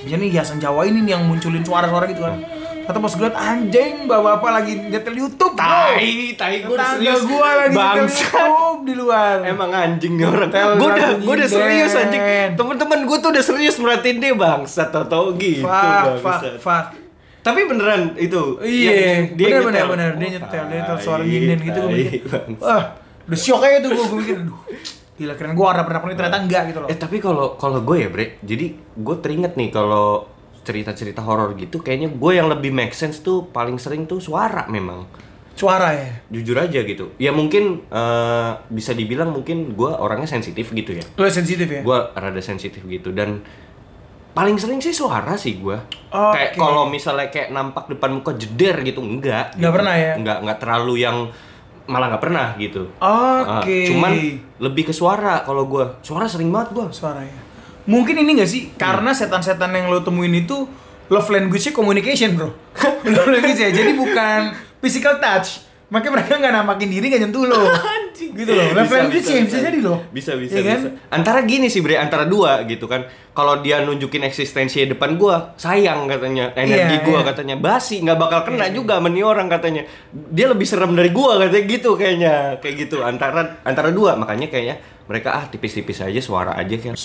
Jadi 0.05 0.25
hiasan 0.31 0.57
Jawa 0.57 0.85
ini 0.85 1.01
nih 1.01 1.13
yang 1.13 1.25
munculin 1.25 1.61
suara-suara 1.61 2.07
gitu 2.07 2.23
kan. 2.23 2.39
Kata 2.85 2.99
pas 3.01 3.15
gue 3.17 3.29
anjing 3.33 3.95
bapak-bapak 4.05 4.51
lagi 4.61 4.73
nyetel 4.93 5.17
YouTube. 5.17 5.57
Tai, 5.57 6.13
tai 6.37 6.61
gue 6.61 6.77
serius. 6.77 7.25
gua 7.25 7.49
lagi 7.65 7.73
nyetel. 7.73 8.07
YouTube 8.13 8.81
di 8.85 8.95
luar. 8.95 9.41
Emang 9.41 9.71
anjing 9.73 10.21
nih 10.21 10.27
orang. 10.29 10.51
Gue 10.53 10.89
udah, 10.93 11.11
gue 11.17 11.35
udah 11.41 11.51
serius 11.51 11.93
anjing. 11.97 12.23
Temen-temen 12.55 12.99
gue 13.09 13.19
tuh 13.25 13.31
udah 13.33 13.45
serius 13.45 13.77
merhatiin 13.81 14.21
dia 14.21 14.37
bangsa 14.37 14.93
tau-tau 14.93 15.33
gitu. 15.41 15.65
Fuck, 15.65 16.21
fuck, 16.21 16.43
fuck. 16.61 16.87
Tapi 17.45 17.61
beneran 17.69 18.17
itu. 18.17 18.57
Iya, 18.65 18.93
yang 18.97 19.25
bener 19.37 19.61
bener 19.69 19.85
bener 19.85 20.11
dia 20.17 20.29
Oh, 20.29 20.33
nyetel, 20.41 20.65
dia 20.65 20.77
nyetel 20.81 20.99
suara 21.01 21.23
nyinden 21.25 21.59
gitu 21.61 21.79
gue 21.85 21.91
mikir. 21.93 22.21
Wah, 22.57 22.85
udah 23.29 23.39
shock 23.39 23.61
aja 23.65 23.85
tuh 23.85 23.91
gue, 23.93 24.05
gue 24.05 24.19
mikir, 24.25 24.37
aduh. 24.45 24.61
Gila 25.15 25.35
keren 25.39 25.55
gue 25.55 25.67
ada 25.69 25.87
pernah 25.87 26.01
pernah 26.03 26.17
ternyata 26.19 26.39
enggak 26.43 26.63
gitu 26.73 26.79
loh. 26.83 26.89
Eh 26.89 26.99
tapi 26.99 27.17
kalau 27.23 27.55
kalau 27.55 27.85
gue 27.87 27.97
ya 28.03 28.09
bre, 28.11 28.41
jadi 28.43 28.67
gue 28.77 29.17
teringat 29.23 29.55
nih 29.55 29.69
kalau 29.71 30.27
cerita-cerita 30.65 31.21
horor 31.21 31.55
gitu, 31.61 31.85
kayaknya 31.85 32.09
gue 32.11 32.33
yang 32.35 32.49
lebih 32.49 32.73
make 32.73 32.97
sense 32.97 33.21
tuh 33.21 33.53
paling 33.53 33.77
sering 33.77 34.09
tuh 34.09 34.19
suara 34.19 34.65
memang. 34.67 35.05
Suara 35.55 35.95
ya. 35.95 36.11
Jujur 36.35 36.59
aja 36.59 36.83
gitu. 36.83 37.15
Ya 37.15 37.31
mungkin 37.31 37.87
eh, 37.87 38.51
bisa 38.75 38.91
dibilang 38.91 39.31
mungkin 39.31 39.79
gue 39.79 39.91
orangnya 39.91 40.27
sensitif 40.27 40.75
gitu 40.75 40.99
ya. 40.99 41.05
Lo 41.15 41.31
sensitif 41.31 41.71
ya? 41.71 41.81
Gue 41.87 41.99
rada 42.11 42.43
sensitif 42.43 42.83
gitu 42.83 43.15
dan 43.15 43.39
paling 44.35 44.59
sering 44.59 44.83
sih 44.83 44.91
suara 44.91 45.39
sih 45.39 45.63
gue. 45.63 45.79
Oke. 46.11 46.35
Kayak 46.35 46.51
kalau 46.59 46.91
misalnya 46.91 47.31
kayak 47.31 47.55
nampak 47.55 47.87
depan 47.87 48.19
muka 48.19 48.35
jeder 48.35 48.83
gitu 48.83 48.99
enggak. 48.99 49.55
Nggak 49.55 49.71
gitu. 49.71 49.77
pernah 49.79 49.95
ya? 49.95 50.13
Enggak 50.19 50.39
enggak 50.43 50.59
terlalu 50.59 50.95
yang 51.07 51.17
malah 51.87 52.07
nggak 52.11 52.25
pernah 52.25 52.47
gitu. 52.59 52.83
Oke. 52.99 53.93
cuman 53.95 54.13
lebih 54.59 54.91
ke 54.91 54.93
suara 54.93 55.47
kalau 55.47 55.71
gue. 55.71 55.87
Suara 56.03 56.27
sering 56.27 56.51
banget 56.51 56.75
gue. 56.75 56.85
suara 56.91 57.23
ya. 57.23 57.44
Mungkin 57.85 58.17
ini 58.17 58.41
gak 58.41 58.49
sih 58.49 58.73
karena 58.75 59.13
setan-setan 59.13 59.69
yang 59.71 59.93
lo 59.93 60.01
temuin 60.01 60.33
itu 60.33 60.65
love 61.07 61.29
language-nya 61.29 61.73
communication, 61.73 62.33
Bro. 62.33 62.49
love 63.15 63.29
language 63.29 63.61
ya. 63.61 63.69
Jadi 63.69 63.93
bukan 63.93 64.41
physical 64.81 65.21
touch. 65.21 65.61
Makanya 65.93 66.13
mereka 66.17 66.33
nggak 66.41 66.55
namakin 66.57 66.89
diri 66.91 67.07
nggak 67.13 67.23
nyentuh 67.29 67.45
lo. 67.45 67.61
Gitu 68.15 68.51
loh. 68.51 68.67
Love 68.73 68.89
language 68.89 69.27
ya 69.27 69.43
bisa 69.43 69.59
jadi 69.61 69.79
loh. 69.79 69.99
Bisa 70.11 70.33
bisa 70.35 70.57
Iya 70.59 70.63
kan? 70.65 70.79
bisa. 70.81 70.89
Antara 71.13 71.45
gini 71.45 71.69
sih 71.69 71.85
Bre, 71.85 72.01
antara 72.01 72.25
dua 72.25 72.63
gitu 72.65 72.89
kan. 72.89 73.05
Kalau 73.31 73.61
dia 73.61 73.83
nunjukin 73.83 74.23
eksistensi 74.25 74.87
depan 74.87 75.19
gua, 75.19 75.53
sayang 75.55 76.07
katanya. 76.09 76.51
Energi 76.57 76.99
Iya, 76.99 77.05
gua 77.05 77.21
iya. 77.21 77.29
katanya 77.31 77.57
basi, 77.61 78.01
nggak 78.01 78.17
bakal 78.17 78.41
kena 78.49 78.71
juga 78.71 78.97
sama 78.99 79.11
nih 79.13 79.23
orang 79.27 79.47
katanya. 79.47 79.83
Dia 80.11 80.47
lebih 80.51 80.67
serem 80.67 80.95
dari 80.95 81.11
gua 81.11 81.43
katanya 81.43 81.65
gitu 81.69 81.91
kayaknya. 81.95 82.35
Kayak 82.59 82.75
gitu 82.87 82.97
antara 83.05 83.61
antara 83.63 83.91
dua, 83.93 84.15
makanya 84.17 84.49
kayaknya 84.49 84.79
mereka 85.05 85.37
ah 85.37 85.45
tipis-tipis 85.47 86.01
aja 86.01 86.21
suara 86.23 86.57
aja 86.57 86.75
kayak 86.75 86.97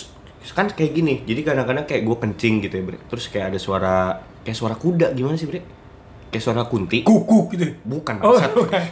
kan 0.47 0.67
kayak 0.67 0.91
gini. 0.91 1.21
Jadi 1.23 1.41
kadang-kadang 1.41 1.83
kayak 1.83 2.03
gua 2.03 2.17
kencing 2.17 2.61
gitu 2.61 2.73
ya, 2.73 2.83
Bre. 2.83 2.97
Terus 3.05 3.27
kayak 3.27 3.51
ada 3.51 3.59
suara 3.59 3.95
kayak 4.41 4.55
suara 4.55 4.75
kuda 4.75 5.11
gimana 5.11 5.35
sih, 5.35 5.45
Bre? 5.45 5.61
Kayak 6.29 6.43
suara 6.43 6.61
kunti. 6.63 7.03
Kukuk 7.03 7.51
gitu. 7.53 7.75
Bukan 7.83 8.21
Oh, 8.21 8.35
bukan. 8.35 8.79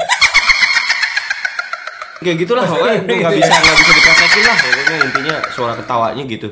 kayak 2.18 2.38
gitulah 2.42 2.66
pokoknya 2.66 2.98
gue 3.00 3.16
nggak 3.16 3.34
bisa 3.38 3.54
nggak 3.54 3.76
bisa 3.78 3.94
dipraktekin 3.94 4.44
lah 4.44 4.58
pokoknya 4.58 4.96
intinya 5.06 5.36
suara 5.48 5.74
ketawanya 5.78 6.24
gitu 6.26 6.50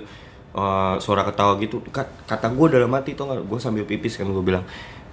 Eh, 0.55 0.95
suara 1.03 1.27
ketawa 1.27 1.59
gitu 1.59 1.83
Kat- 1.91 2.15
kata 2.23 2.47
gue 2.47 2.67
dalam 2.71 2.87
hati 2.95 3.11
tuh 3.11 3.27
gue 3.27 3.59
sambil 3.59 3.83
pipis 3.83 4.15
kan 4.15 4.23
gue 4.23 4.39
bilang 4.39 4.63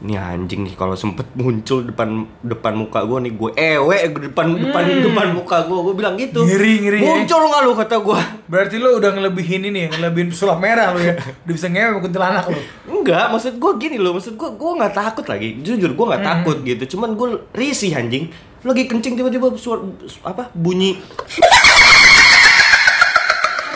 ini 0.02 0.18
anjing 0.18 0.66
nih 0.66 0.75
kalau 0.75 0.92
sempet 0.92 1.30
muncul 1.32 1.87
depan 1.87 2.26
depan 2.42 2.75
muka 2.75 3.02
gue 3.02 3.18
nih 3.23 3.32
gue 3.32 3.50
ewe 3.54 3.97
depan 4.26 4.50
depan 4.50 4.82
depan 4.99 5.26
muka 5.30 5.62
gue 5.62 5.78
gue 5.80 5.94
bilang 5.94 6.14
gitu 6.18 6.42
Hmm. 6.42 6.50
Ngeri, 6.50 6.75
ngeri, 6.82 6.99
ya. 6.99 7.06
muncul 7.09 7.40
nggak 7.40 7.61
lu 7.62 7.73
kata 7.73 7.97
gue 7.99 8.18
Berarti 8.50 8.76
lo 8.76 8.99
udah 8.99 9.11
ngelebihin 9.14 9.62
ini 9.64 9.87
ya, 9.87 9.88
ngelebihin 9.88 10.28
sulap 10.28 10.59
merah 10.59 10.90
lo 10.90 10.99
ya. 10.99 11.14
Udah 11.16 11.54
bisa 11.54 11.71
ngewe 11.71 11.87
sama 11.88 12.00
kuntilanak 12.02 12.44
lo. 12.47 12.59
enggak 12.92 13.25
maksud 13.30 13.54
gue 13.56 13.73
gini 13.78 13.97
loh 13.97 14.12
maksud 14.12 14.35
gue 14.35 14.50
gue 14.52 14.71
nggak 14.76 14.92
takut 14.92 15.25
lagi 15.25 15.49
jujur 15.62 15.90
gue 15.90 16.06
nggak 16.11 16.23
takut 16.23 16.56
gitu 16.61 16.82
cuman 16.94 17.14
gue 17.14 17.28
risih 17.52 17.94
anjing 17.94 18.26
lagi 18.62 18.87
kencing 18.87 19.14
tiba-tiba 19.14 19.50
suara 19.59 19.82
apa 20.23 20.50
bunyi 20.54 20.94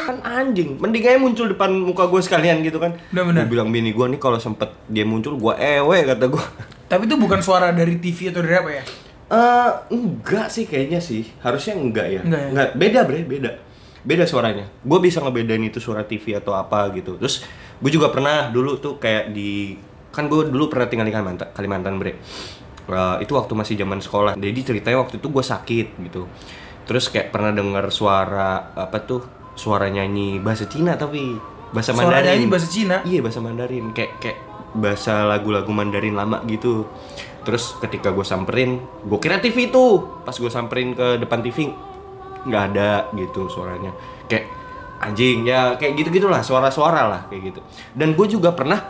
kan 0.07 0.23
anjing. 0.23 0.79
Mending 0.79 1.03
aja 1.03 1.19
muncul 1.19 1.51
depan 1.51 1.75
muka 1.75 2.07
gue 2.07 2.23
sekalian 2.23 2.63
gitu 2.63 2.79
kan. 2.79 2.95
Bener-bener. 3.11 3.43
gue 3.45 3.59
bilang 3.59 3.69
bini 3.75 3.91
gue 3.91 4.07
nih 4.15 4.21
kalau 4.23 4.39
sempet 4.39 4.71
dia 4.87 5.03
muncul 5.03 5.35
gue 5.35 5.55
ewe 5.59 5.99
kata 6.07 6.31
gue 6.31 6.45
Tapi 6.87 7.03
itu 7.11 7.19
bukan 7.19 7.43
suara 7.43 7.75
dari 7.75 7.99
TV 7.99 8.31
atau 8.31 8.47
dari 8.47 8.55
apa 8.55 8.71
ya? 8.71 8.83
Eh 9.27 9.71
enggak 9.91 10.47
sih 10.55 10.71
kayaknya 10.71 11.03
sih. 11.03 11.27
Harusnya 11.43 11.75
enggak 11.75 12.07
ya. 12.07 12.21
Enggak 12.23 12.71
ya? 12.71 12.79
beda 12.79 13.01
bre 13.03 13.27
beda. 13.27 13.51
Beda 14.07 14.23
suaranya. 14.23 14.71
Gue 14.87 15.03
bisa 15.03 15.19
ngebedain 15.19 15.67
itu 15.67 15.83
suara 15.83 16.07
TV 16.07 16.39
atau 16.39 16.55
apa 16.55 16.95
gitu. 16.95 17.19
Terus 17.19 17.43
gue 17.83 17.91
juga 17.91 18.15
pernah 18.15 18.55
dulu 18.55 18.79
tuh 18.79 19.03
kayak 19.03 19.35
di 19.35 19.75
kan 20.15 20.31
gue 20.31 20.47
dulu 20.47 20.71
pernah 20.71 20.87
tinggal 20.87 21.11
di 21.11 21.13
Kalimantan 21.13 21.51
Kalimantan 21.51 21.99
bre. 21.99 22.15
Eh, 22.87 23.17
itu 23.27 23.33
waktu 23.35 23.53
masih 23.59 23.75
zaman 23.75 23.99
sekolah. 23.99 24.39
Jadi 24.39 24.61
ceritanya 24.63 25.03
waktu 25.03 25.19
itu 25.19 25.27
gue 25.27 25.43
sakit 25.43 25.87
gitu. 26.07 26.31
Terus 26.87 27.11
kayak 27.11 27.35
pernah 27.35 27.51
dengar 27.51 27.91
suara 27.91 28.71
apa 28.79 29.03
tuh 29.03 29.27
suara 29.57 29.89
nyanyi 29.89 30.39
bahasa 30.39 30.69
Cina 30.69 30.95
tapi 30.95 31.35
bahasa 31.73 31.91
Suara 31.91 32.21
Mandarin 32.21 32.29
nyanyi 32.29 32.47
bahasa 32.47 32.69
Cina? 32.71 32.97
Iya 33.03 33.21
bahasa 33.25 33.41
Mandarin 33.43 33.87
kayak 33.91 34.13
kayak 34.23 34.39
bahasa 34.77 35.25
lagu-lagu 35.25 35.73
Mandarin 35.73 36.15
lama 36.15 36.45
gitu. 36.47 36.87
Terus 37.43 37.79
ketika 37.81 38.11
gue 38.11 38.27
samperin, 38.27 38.83
gue 39.07 39.19
kira 39.19 39.41
TV 39.41 39.73
itu. 39.73 40.03
Pas 40.23 40.35
gue 40.35 40.51
samperin 40.51 40.93
ke 40.93 41.17
depan 41.23 41.41
TV, 41.41 41.71
nggak 42.47 42.63
ada 42.75 43.09
gitu 43.17 43.49
suaranya. 43.49 43.95
Kayak 44.29 44.51
anjing 44.97 45.45
ya 45.45 45.77
kayak 45.77 45.93
gitu 46.01 46.09
gitulah 46.21 46.43
suara-suara 46.43 47.03
lah 47.09 47.21
kayak 47.31 47.55
gitu. 47.55 47.61
Dan 47.95 48.19
gue 48.19 48.27
juga 48.27 48.51
pernah, 48.53 48.83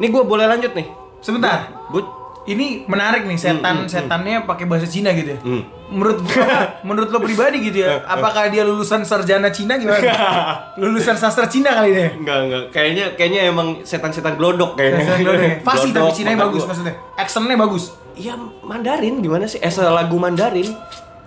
nih 0.00 0.08
gue 0.08 0.22
boleh 0.22 0.46
lanjut 0.46 0.72
nih. 0.72 0.86
Sebentar. 1.20 1.90
Gue 1.90 2.02
ini 2.46 2.86
menarik 2.86 3.26
nih 3.26 3.34
setan 3.34 3.90
setannya 3.90 4.46
pakai 4.46 4.70
bahasa 4.70 4.86
Cina 4.86 5.10
gitu 5.10 5.34
ya. 5.34 5.38
Hmm. 5.42 5.62
Menurut 5.86 6.18
gua, 6.22 6.46
menurut 6.86 7.08
lo 7.10 7.18
pribadi 7.18 7.58
gitu 7.62 7.82
ya, 7.82 8.06
apakah 8.06 8.50
dia 8.50 8.62
lulusan 8.62 9.02
sarjana 9.02 9.50
Cina 9.50 9.74
gimana? 9.78 9.98
lulusan 10.80 11.18
sastra 11.18 11.50
Cina 11.50 11.74
kali 11.74 11.90
deh. 11.94 12.10
Enggak, 12.22 12.38
enggak. 12.46 12.62
Kayaknya 12.70 13.04
kayaknya 13.18 13.40
emang 13.50 13.82
setan-setan 13.82 14.38
glodok 14.38 14.78
kayaknya. 14.78 15.02
Fasih 15.66 15.90
tapi 15.90 16.06
Glodok, 16.06 16.14
Cina 16.14 16.28
mata 16.34 16.42
bagus 16.46 16.62
gua. 16.62 16.68
maksudnya. 16.70 16.94
Actionnya 17.18 17.56
bagus. 17.58 17.84
Iya, 18.16 18.34
Mandarin 18.62 19.14
gimana 19.20 19.44
sih? 19.50 19.58
Eh, 19.58 19.70
lagu 19.74 20.16
Mandarin. 20.16 20.70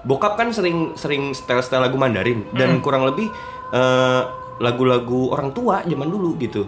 Bokap 0.08 0.40
kan 0.40 0.56
sering 0.56 0.96
sering 0.96 1.36
style-style 1.36 1.84
lagu 1.84 2.00
Mandarin 2.00 2.48
dan 2.56 2.80
kurang 2.80 3.04
lebih 3.04 3.28
eh, 3.76 4.22
lagu-lagu 4.60 5.36
orang 5.36 5.52
tua 5.52 5.84
zaman 5.84 6.08
dulu 6.08 6.40
gitu. 6.40 6.64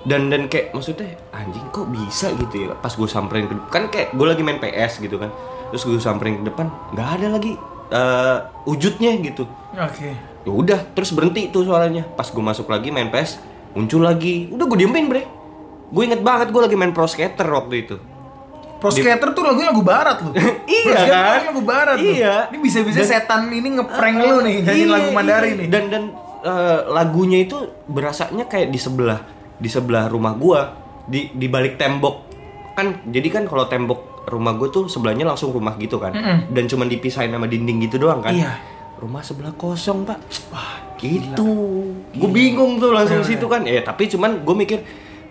Dan 0.00 0.32
dan 0.32 0.48
kayak 0.48 0.72
maksudnya 0.72 1.12
anjing 1.30 1.64
kok 1.68 1.86
bisa 1.86 2.32
gitu 2.32 2.54
ya. 2.56 2.72
Pas 2.74 2.90
gue 2.90 3.04
samperin 3.04 3.44
ke 3.44 3.54
kan 3.68 3.88
kayak 3.88 4.16
gue 4.16 4.26
lagi 4.26 4.40
main 4.40 4.56
PS 4.56 4.98
gitu 4.98 5.16
kan. 5.16 5.28
Terus 5.68 5.82
gue 5.84 5.98
samperin 5.98 6.40
ke 6.40 6.44
depan 6.46 6.66
nggak 6.92 7.08
ada 7.20 7.26
lagi 7.30 7.52
eh, 7.90 8.36
wujudnya 8.64 9.12
gitu. 9.20 9.44
Oke. 9.72 10.10
Ya 10.40 10.50
udah, 10.50 10.80
terus 10.90 11.12
berhenti 11.12 11.52
tuh 11.52 11.62
suaranya. 11.62 12.08
Pas 12.08 12.24
gue 12.24 12.40
masuk 12.40 12.64
lagi 12.66 12.88
main 12.88 13.12
PS, 13.12 13.36
muncul 13.70 14.00
lagi. 14.00 14.48
Udah 14.48 14.64
gue 14.64 14.78
diemin, 14.80 15.04
Bre. 15.04 15.22
Gue 15.90 16.08
inget 16.08 16.24
banget 16.24 16.48
gue 16.48 16.62
lagi 16.64 16.76
main 16.78 16.96
Pro 16.96 17.04
Skater 17.04 17.44
waktu 17.44 17.84
itu. 17.84 17.96
Pro 18.80 18.88
Skater 18.88 19.36
tuh 19.36 19.44
lagunya 19.44 19.68
lagu 19.68 19.84
barat 19.84 20.16
loh. 20.24 20.32
Iya, 20.64 20.96
Pro 20.96 21.04
kan? 21.04 21.40
lagu 21.52 21.60
barat 21.60 21.96
loh. 22.00 22.08
Iya. 22.08 22.34
Ini 22.48 22.58
bisa-bisa 22.58 23.04
Dan- 23.04 23.10
setan 23.12 23.42
ini 23.52 23.76
ngeprank 23.76 24.16
lu 24.16 24.36
nih 24.40 24.56
nyanyiin 24.64 24.80
Iya, 24.80 24.86
lagu 24.88 25.08
Mandarin 25.12 25.50
iya. 25.50 25.60
nih. 25.60 25.68
Dan 25.68 25.84
dan 25.92 26.02
eh, 26.40 26.78
lagunya 26.88 27.38
itu 27.44 27.56
berasanya 27.84 28.48
kayak 28.48 28.72
di 28.72 28.80
sebelah 28.80 29.20
di 29.60 29.68
sebelah 29.68 30.08
rumah 30.08 30.32
gua 30.34 30.72
di 31.04 31.30
di 31.36 31.46
balik 31.46 31.76
tembok. 31.76 32.16
Kan 32.74 33.04
jadi 33.12 33.28
kan 33.28 33.44
kalau 33.44 33.68
tembok 33.68 34.26
rumah 34.32 34.56
gua 34.56 34.72
tuh 34.72 34.88
sebelahnya 34.88 35.28
langsung 35.28 35.52
rumah 35.52 35.76
gitu 35.76 36.00
kan. 36.00 36.16
Dan 36.48 36.64
cuman 36.64 36.88
dipisahin 36.88 37.30
sama 37.30 37.44
dinding 37.44 37.84
gitu 37.84 38.00
doang 38.00 38.24
kan. 38.24 38.32
Iya. 38.32 38.56
Rumah 39.00 39.24
sebelah 39.24 39.56
kosong, 39.56 40.04
Pak. 40.04 40.18
Wah, 40.52 40.76
gitu. 41.00 41.48
Gue 42.12 42.28
bingung 42.28 42.76
tuh 42.76 42.92
langsung 42.92 43.24
situ 43.24 43.48
kan. 43.48 43.64
Ya, 43.64 43.80
tapi 43.80 44.12
cuman 44.12 44.44
gue 44.44 44.52
mikir 44.52 44.84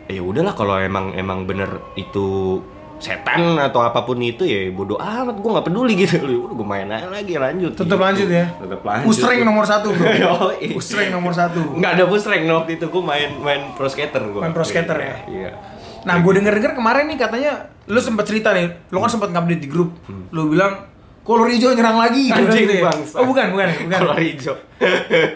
ya 0.10 0.26
udahlah 0.26 0.58
kalau 0.58 0.82
emang 0.82 1.14
emang 1.14 1.46
bener 1.46 1.94
itu 1.94 2.58
setan 3.00 3.56
atau 3.56 3.80
apa 3.80 4.04
pun 4.04 4.20
itu 4.20 4.44
ya 4.44 4.68
bodo 4.70 4.96
amat 4.96 5.36
gue 5.36 5.50
nggak 5.50 5.66
peduli 5.66 5.94
gitu 5.96 6.16
udah 6.46 6.56
gue 6.56 6.68
main 6.68 6.88
aja 6.88 7.08
lagi 7.08 7.34
lanjut 7.36 7.72
Tetap 7.74 7.88
gitu. 7.90 8.04
lanjut 8.04 8.30
ya. 8.30 8.46
tetap 8.52 8.82
lanjut 8.84 9.08
Usreng 9.08 9.42
nomor 9.42 9.66
satu 9.66 9.88
bro. 9.90 10.06
Yoi. 10.28 10.68
Usreng 10.76 11.10
nomor 11.10 11.32
satu. 11.32 11.60
nggak 11.74 11.92
ada 11.96 12.04
pusreng 12.06 12.44
no, 12.44 12.60
waktu 12.60 12.76
itu 12.76 12.86
gue 12.86 13.04
main 13.04 13.30
main 13.40 13.62
pro 13.74 13.88
skater 13.88 14.22
gue 14.22 14.40
Main 14.40 14.52
pro 14.52 14.64
skater 14.64 14.96
ya? 14.96 15.16
iya 15.26 15.52
Nah, 16.00 16.16
gue 16.16 16.32
denger-denger 16.32 16.80
kemarin 16.80 17.12
nih 17.12 17.20
katanya 17.20 17.52
lu 17.84 18.00
sempat 18.00 18.24
cerita 18.24 18.56
nih, 18.56 18.72
lu 18.88 19.04
kan 19.04 19.12
sempat 19.12 19.36
ngupdate 19.36 19.60
di 19.60 19.68
grup. 19.68 19.92
Lu 20.32 20.48
bilang 20.48 20.88
kolor 21.30 21.46
hijau 21.46 21.78
nyerang 21.78 22.02
lagi. 22.02 22.34
Anjing, 22.34 22.66
gitu 22.66 22.74
ya. 22.74 22.90
bangsa. 22.90 23.16
Oh, 23.22 23.26
bukan, 23.30 23.46
bukan, 23.54 23.68
bukan. 23.86 24.00
kolor 24.02 24.18
hijau 24.18 24.56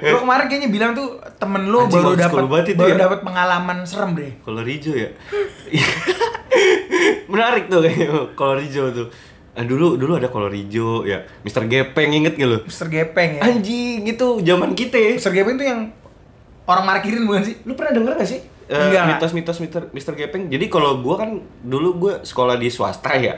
lu 0.04 0.18
kemarin 0.24 0.46
kayaknya 0.48 0.70
bilang 0.72 0.92
tuh 0.96 1.20
temen 1.36 1.68
lu 1.68 1.84
Anjing, 1.84 2.00
baru 2.00 2.10
dapat 2.16 2.44
baru 2.74 2.90
ya. 2.90 2.96
dapat 2.96 3.20
pengalaman 3.22 3.78
serem 3.84 4.16
deh. 4.16 4.32
kolor 4.42 4.64
hijau 4.64 4.96
ya 4.96 5.10
menarik 7.32 7.68
tuh 7.68 7.84
kayaknya 7.84 8.08
kolor 8.34 8.60
hijau 8.60 8.90
tuh 8.90 9.08
Ah, 9.54 9.62
dulu 9.62 10.02
dulu 10.02 10.18
ada 10.18 10.34
kolor 10.34 10.50
hijau 10.50 11.06
ya 11.06 11.22
Mister 11.46 11.62
Gepeng 11.70 12.10
inget 12.10 12.34
gak 12.34 12.50
lu 12.50 12.58
Mister 12.66 12.90
Gepeng 12.90 13.38
ya. 13.38 13.42
anjing 13.46 14.02
itu 14.02 14.28
zaman 14.42 14.74
kita 14.74 14.98
ya. 14.98 15.12
Mister 15.14 15.30
Gepeng 15.30 15.62
tuh 15.62 15.68
yang 15.70 15.80
orang 16.66 16.86
markirin 16.90 17.22
bukan 17.22 17.46
sih? 17.46 17.56
Lu 17.62 17.78
pernah 17.78 17.94
denger 17.94 18.18
gak 18.18 18.26
sih? 18.26 18.42
Enggak. 18.66 19.14
mitos-mitos 19.14 19.62
Mister 19.62 19.82
Mister 19.94 20.18
Gepeng. 20.18 20.50
Jadi 20.50 20.66
kalau 20.66 21.06
gua 21.06 21.22
kan 21.22 21.38
dulu 21.62 21.90
gua 22.02 22.14
sekolah 22.26 22.58
di 22.58 22.74
swasta 22.74 23.14
ya. 23.14 23.38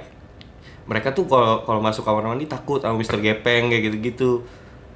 Mereka 0.85 1.11
tuh 1.11 1.25
kalau 1.25 1.65
kalau 1.65 1.81
masuk 1.81 2.05
kamar 2.05 2.25
mandi 2.25 2.45
takut 2.45 2.77
sama 2.77 2.93
Mister 2.93 3.17
Gepeng 3.17 3.69
kayak 3.69 3.83
gitu-gitu. 3.89 4.45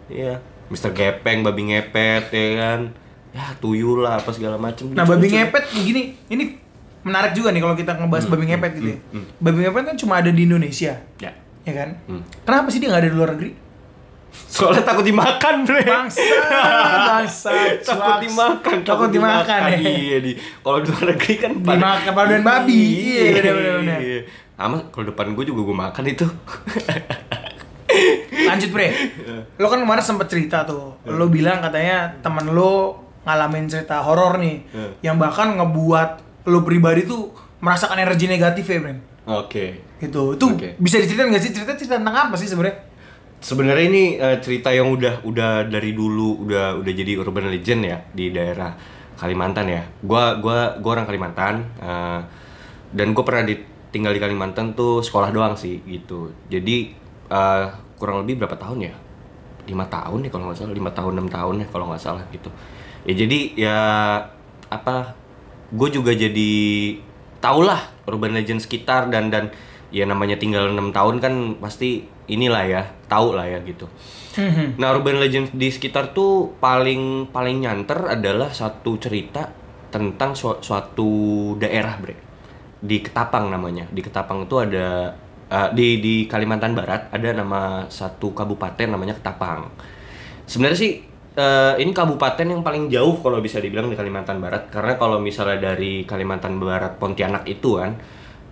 Iya. 0.10 0.38
Mister 0.70 0.94
Gepeng, 0.94 1.42
babi 1.42 1.66
ngepet 1.66 2.30
ya 2.30 2.48
kan. 2.56 2.80
Ya 3.34 3.46
tuyul 3.58 4.06
lah 4.06 4.22
apa 4.22 4.30
segala 4.30 4.58
macem. 4.62 4.94
Nah, 4.94 5.06
babi 5.06 5.30
ngepet 5.30 5.66
gini, 5.74 6.14
ini 6.30 6.58
menarik 7.02 7.34
juga 7.34 7.50
nih 7.50 7.62
kalau 7.62 7.74
kita 7.74 7.98
ngebahas 7.98 8.26
babi 8.30 8.46
ngepet 8.50 8.72
gitu 8.78 8.90
ya. 8.94 8.98
Babi 9.42 9.66
ngepet 9.66 9.84
kan 9.86 9.96
cuma 9.98 10.22
ada 10.22 10.30
di 10.30 10.46
Indonesia, 10.46 10.94
Ya. 11.18 11.32
ya 11.66 11.74
kan? 11.74 11.90
Hmm. 12.06 12.22
Kenapa 12.46 12.70
sih 12.70 12.78
dia 12.78 12.90
nggak 12.90 13.02
ada 13.02 13.10
di 13.10 13.18
luar 13.18 13.32
negeri? 13.34 13.52
Soalnya 14.30 14.86
takut 14.86 15.02
dimakan, 15.02 15.66
Bre. 15.66 15.82
Bangsa, 15.82 16.22
bangsa, 17.18 17.50
takut 17.90 18.18
dimakan, 18.22 18.78
takut 18.86 19.10
dimakan 19.10 19.60
ya. 19.74 19.78
Iya, 19.78 20.18
di 20.22 20.32
kalau 20.62 20.86
di 20.86 20.90
luar 20.90 21.06
negeri 21.18 21.34
kan 21.38 21.52
Dimakan 21.58 22.12
paduan 22.14 22.44
babi. 22.46 22.82
Iya, 23.10 23.26
bener, 23.42 23.54
bener, 23.58 23.74
bener. 23.82 24.00
Iya. 24.02 24.20
Sama 24.60 24.84
kalau 24.92 25.08
depan 25.08 25.32
gue 25.32 25.48
juga 25.48 25.64
gue 25.64 25.78
makan 25.80 26.04
itu. 26.04 26.28
Lanjut 28.50 28.70
bre, 28.70 28.88
lo 29.56 29.66
kan 29.66 29.80
kemarin 29.80 30.04
sempet 30.04 30.28
cerita 30.28 30.62
tuh, 30.62 30.94
lo 31.06 31.26
bilang 31.28 31.60
katanya 31.60 32.12
temen 32.20 32.52
lo 32.52 33.02
ngalamin 33.24 33.66
cerita 33.66 34.02
horor 34.02 34.38
nih, 34.38 34.62
Hmm. 34.70 34.92
yang 35.02 35.16
bahkan 35.16 35.56
ngebuat 35.56 36.10
lo 36.46 36.60
pribadi 36.62 37.06
tuh 37.06 37.30
merasakan 37.60 37.98
energi 38.00 38.26
negatif 38.26 38.66
ya 38.66 38.78
bre. 38.80 38.94
Oke. 39.26 39.66
Gitu, 40.00 40.22
itu 40.36 40.46
Oke. 40.46 40.70
bisa 40.76 40.96
diceritain 40.98 41.30
nggak 41.30 41.44
sih 41.44 41.52
cerita 41.52 41.72
cerita 41.76 41.96
tentang 41.98 42.30
apa 42.30 42.36
sih 42.36 42.48
sebenarnya? 42.48 42.78
Sebenarnya 43.40 43.86
ini 43.86 44.04
eh, 44.18 44.38
cerita 44.40 44.70
yang 44.74 44.92
udah 44.92 45.24
udah 45.24 45.52
dari 45.66 45.96
dulu 45.96 46.44
udah 46.44 46.76
udah 46.80 46.94
jadi 46.94 47.16
urban 47.16 47.48
legend 47.48 47.82
ya 47.86 47.98
di 48.12 48.30
daerah 48.30 48.74
Kalimantan 49.16 49.66
ya. 49.68 49.84
Gua 50.02 50.40
gua 50.40 50.76
gua 50.80 50.92
orang 51.00 51.08
Kalimantan 51.08 51.54
eh, 51.78 52.20
dan 52.90 53.14
gue 53.14 53.22
pernah 53.22 53.46
di, 53.46 53.54
tinggal 53.90 54.14
di 54.14 54.22
Kalimantan 54.22 54.74
tuh 54.78 55.02
sekolah 55.02 55.34
doang 55.34 55.58
sih 55.58 55.82
gitu. 55.86 56.34
Jadi 56.50 56.94
eh, 57.30 57.66
kurang 58.00 58.24
lebih 58.26 58.44
berapa 58.44 58.56
tahun 58.58 58.90
ya? 58.90 58.96
lima 59.70 59.86
tahun 59.86 60.26
nih 60.26 60.32
kalau 60.34 60.50
nggak 60.50 60.58
salah 60.58 60.74
lima 60.74 60.90
tahun 60.90 61.14
enam 61.14 61.30
tahun 61.30 61.56
ya 61.62 61.68
kalau 61.70 61.86
nggak 61.94 62.02
salah 62.02 62.24
gitu. 62.34 62.50
Ya 63.06 63.14
jadi 63.14 63.40
ya 63.54 63.78
apa? 64.74 65.14
Gue 65.70 65.94
juga 65.94 66.10
jadi 66.18 66.54
tahulah 67.38 67.78
urban 68.10 68.34
legend 68.34 68.66
sekitar 68.66 69.14
dan 69.14 69.30
dan 69.30 69.54
ya 69.94 70.10
namanya 70.10 70.42
tinggal 70.42 70.74
enam 70.74 70.90
tahun 70.90 71.22
kan 71.22 71.34
pasti 71.62 72.02
inilah 72.26 72.66
ya 72.66 72.82
tahu 73.06 73.38
lah 73.38 73.46
ya 73.46 73.62
gitu. 73.62 73.86
Nah 74.82 74.94
urban 74.94 75.22
legend 75.22 75.54
di 75.54 75.70
sekitar 75.70 76.18
tuh 76.18 76.58
paling 76.58 77.30
paling 77.30 77.62
nyanter 77.62 78.10
adalah 78.10 78.50
satu 78.50 78.98
cerita 78.98 79.54
tentang 79.94 80.34
su- 80.34 80.62
suatu 80.62 81.10
daerah 81.58 81.98
bre 81.98 82.29
di 82.80 83.04
Ketapang 83.04 83.52
namanya. 83.52 83.86
Di 83.92 84.00
Ketapang 84.00 84.48
itu 84.48 84.56
ada 84.60 85.12
eh, 85.52 85.70
di 85.76 86.00
di 86.00 86.16
Kalimantan 86.26 86.74
Barat 86.74 87.12
ada 87.12 87.30
nama 87.36 87.86
satu 87.92 88.32
kabupaten 88.32 88.88
namanya 88.88 89.16
Ketapang. 89.20 89.68
Sebenarnya 90.48 90.80
sih 90.80 90.94
eh, 91.36 91.74
ini 91.80 91.92
kabupaten 91.92 92.48
yang 92.48 92.64
paling 92.64 92.88
jauh 92.88 93.20
kalau 93.20 93.44
bisa 93.44 93.60
dibilang 93.60 93.92
di 93.92 93.98
Kalimantan 94.00 94.40
Barat. 94.40 94.72
Karena 94.72 94.96
kalau 94.96 95.20
misalnya 95.20 95.76
dari 95.76 96.08
Kalimantan 96.08 96.58
Barat 96.58 96.96
Pontianak 96.98 97.46
itu 97.46 97.78
kan 97.78 98.00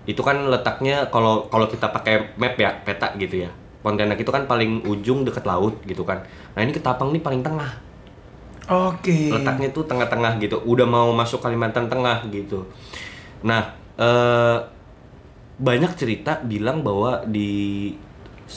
itu 0.08 0.24
kan 0.24 0.48
letaknya 0.48 1.12
kalau 1.12 1.52
kalau 1.52 1.68
kita 1.68 1.92
pakai 1.92 2.36
map 2.40 2.56
ya 2.60 2.72
peta 2.84 3.16
gitu 3.16 3.48
ya. 3.48 3.52
Pontianak 3.84 4.20
itu 4.20 4.32
kan 4.32 4.44
paling 4.48 4.84
ujung 4.84 5.24
deket 5.24 5.48
laut 5.48 5.80
gitu 5.88 6.04
kan. 6.04 6.20
Nah 6.56 6.62
ini 6.64 6.76
Ketapang 6.76 7.16
nih 7.16 7.24
paling 7.24 7.44
tengah. 7.44 7.88
Oke. 8.68 9.32
letaknya 9.32 9.72
tuh 9.72 9.88
tengah-tengah 9.88 10.44
gitu. 10.44 10.60
Udah 10.68 10.84
mau 10.84 11.16
masuk 11.16 11.40
Kalimantan 11.40 11.88
Tengah 11.88 12.28
gitu. 12.28 12.68
Nah 13.48 13.87
eh, 13.98 14.58
banyak 15.58 15.92
cerita 15.98 16.42
bilang 16.46 16.86
bahwa 16.86 17.26
di 17.26 17.92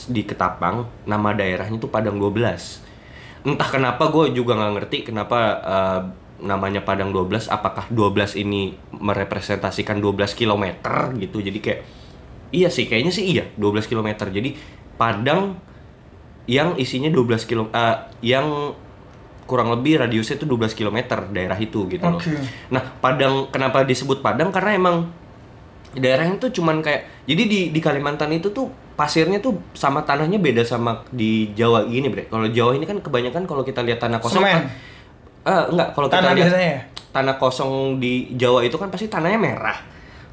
di 0.07 0.21
Ketapang 0.23 0.87
nama 1.03 1.35
daerahnya 1.35 1.81
tuh 1.81 1.91
Padang 1.91 2.15
12 2.15 3.43
entah 3.43 3.69
kenapa 3.73 4.13
gue 4.13 4.37
juga 4.37 4.53
nggak 4.53 4.73
ngerti 4.77 4.97
kenapa 5.09 5.39
eh, 5.65 6.01
namanya 6.45 6.81
Padang 6.85 7.13
12 7.13 7.49
apakah 7.49 7.89
12 7.89 8.41
ini 8.41 8.73
merepresentasikan 8.93 9.97
12 10.01 10.37
km 10.37 10.65
gitu 11.17 11.37
jadi 11.41 11.59
kayak 11.59 11.79
iya 12.53 12.69
sih 12.69 12.85
kayaknya 12.85 13.13
sih 13.13 13.25
iya 13.25 13.45
12 13.57 13.89
km 13.89 14.29
jadi 14.29 14.53
Padang 14.95 15.57
yang 16.45 16.77
isinya 16.77 17.09
12 17.09 17.49
kilo 17.49 17.69
eh, 17.73 17.97
yang 18.21 18.77
kurang 19.49 19.73
lebih 19.73 19.99
radiusnya 19.99 20.39
itu 20.39 20.47
12 20.47 20.77
km 20.77 20.97
daerah 21.35 21.59
itu 21.59 21.83
gitu 21.91 21.99
loh. 21.99 22.15
Oke. 22.15 22.31
Nah, 22.71 22.79
Padang 23.03 23.51
kenapa 23.51 23.83
disebut 23.83 24.23
Padang 24.23 24.47
karena 24.47 24.79
emang 24.79 25.11
daerahnya 25.97 26.39
tuh 26.39 26.51
cuman 26.55 26.79
kayak 26.79 27.27
jadi 27.27 27.43
di 27.47 27.59
di 27.75 27.79
Kalimantan 27.83 28.31
itu 28.31 28.51
tuh 28.51 28.71
pasirnya 28.95 29.41
tuh 29.41 29.57
sama 29.73 30.05
tanahnya 30.05 30.37
beda 30.37 30.61
sama 30.61 31.01
di 31.09 31.51
Jawa 31.57 31.89
gini, 31.89 32.07
Bre. 32.07 32.29
Kalau 32.29 32.47
Jawa 32.47 32.77
ini 32.77 32.85
kan 32.85 33.01
kebanyakan 33.01 33.43
kalau 33.49 33.65
kita 33.65 33.81
lihat 33.81 33.99
tanah 33.99 34.21
kosong 34.21 34.45
Semen. 34.45 34.61
kan 34.61 34.63
Eh, 35.41 35.63
enggak, 35.73 35.97
kalau 35.97 36.05
kita 36.05 36.21
Tanah 36.21 36.31
lihat 36.37 36.53
biasanya 36.53 36.69
ya? 36.69 36.81
tanah 37.11 37.35
kosong 37.41 37.97
di 37.97 38.29
Jawa 38.37 38.61
itu 38.61 38.77
kan 38.77 38.93
pasti 38.93 39.09
tanahnya 39.09 39.41
merah. 39.41 39.73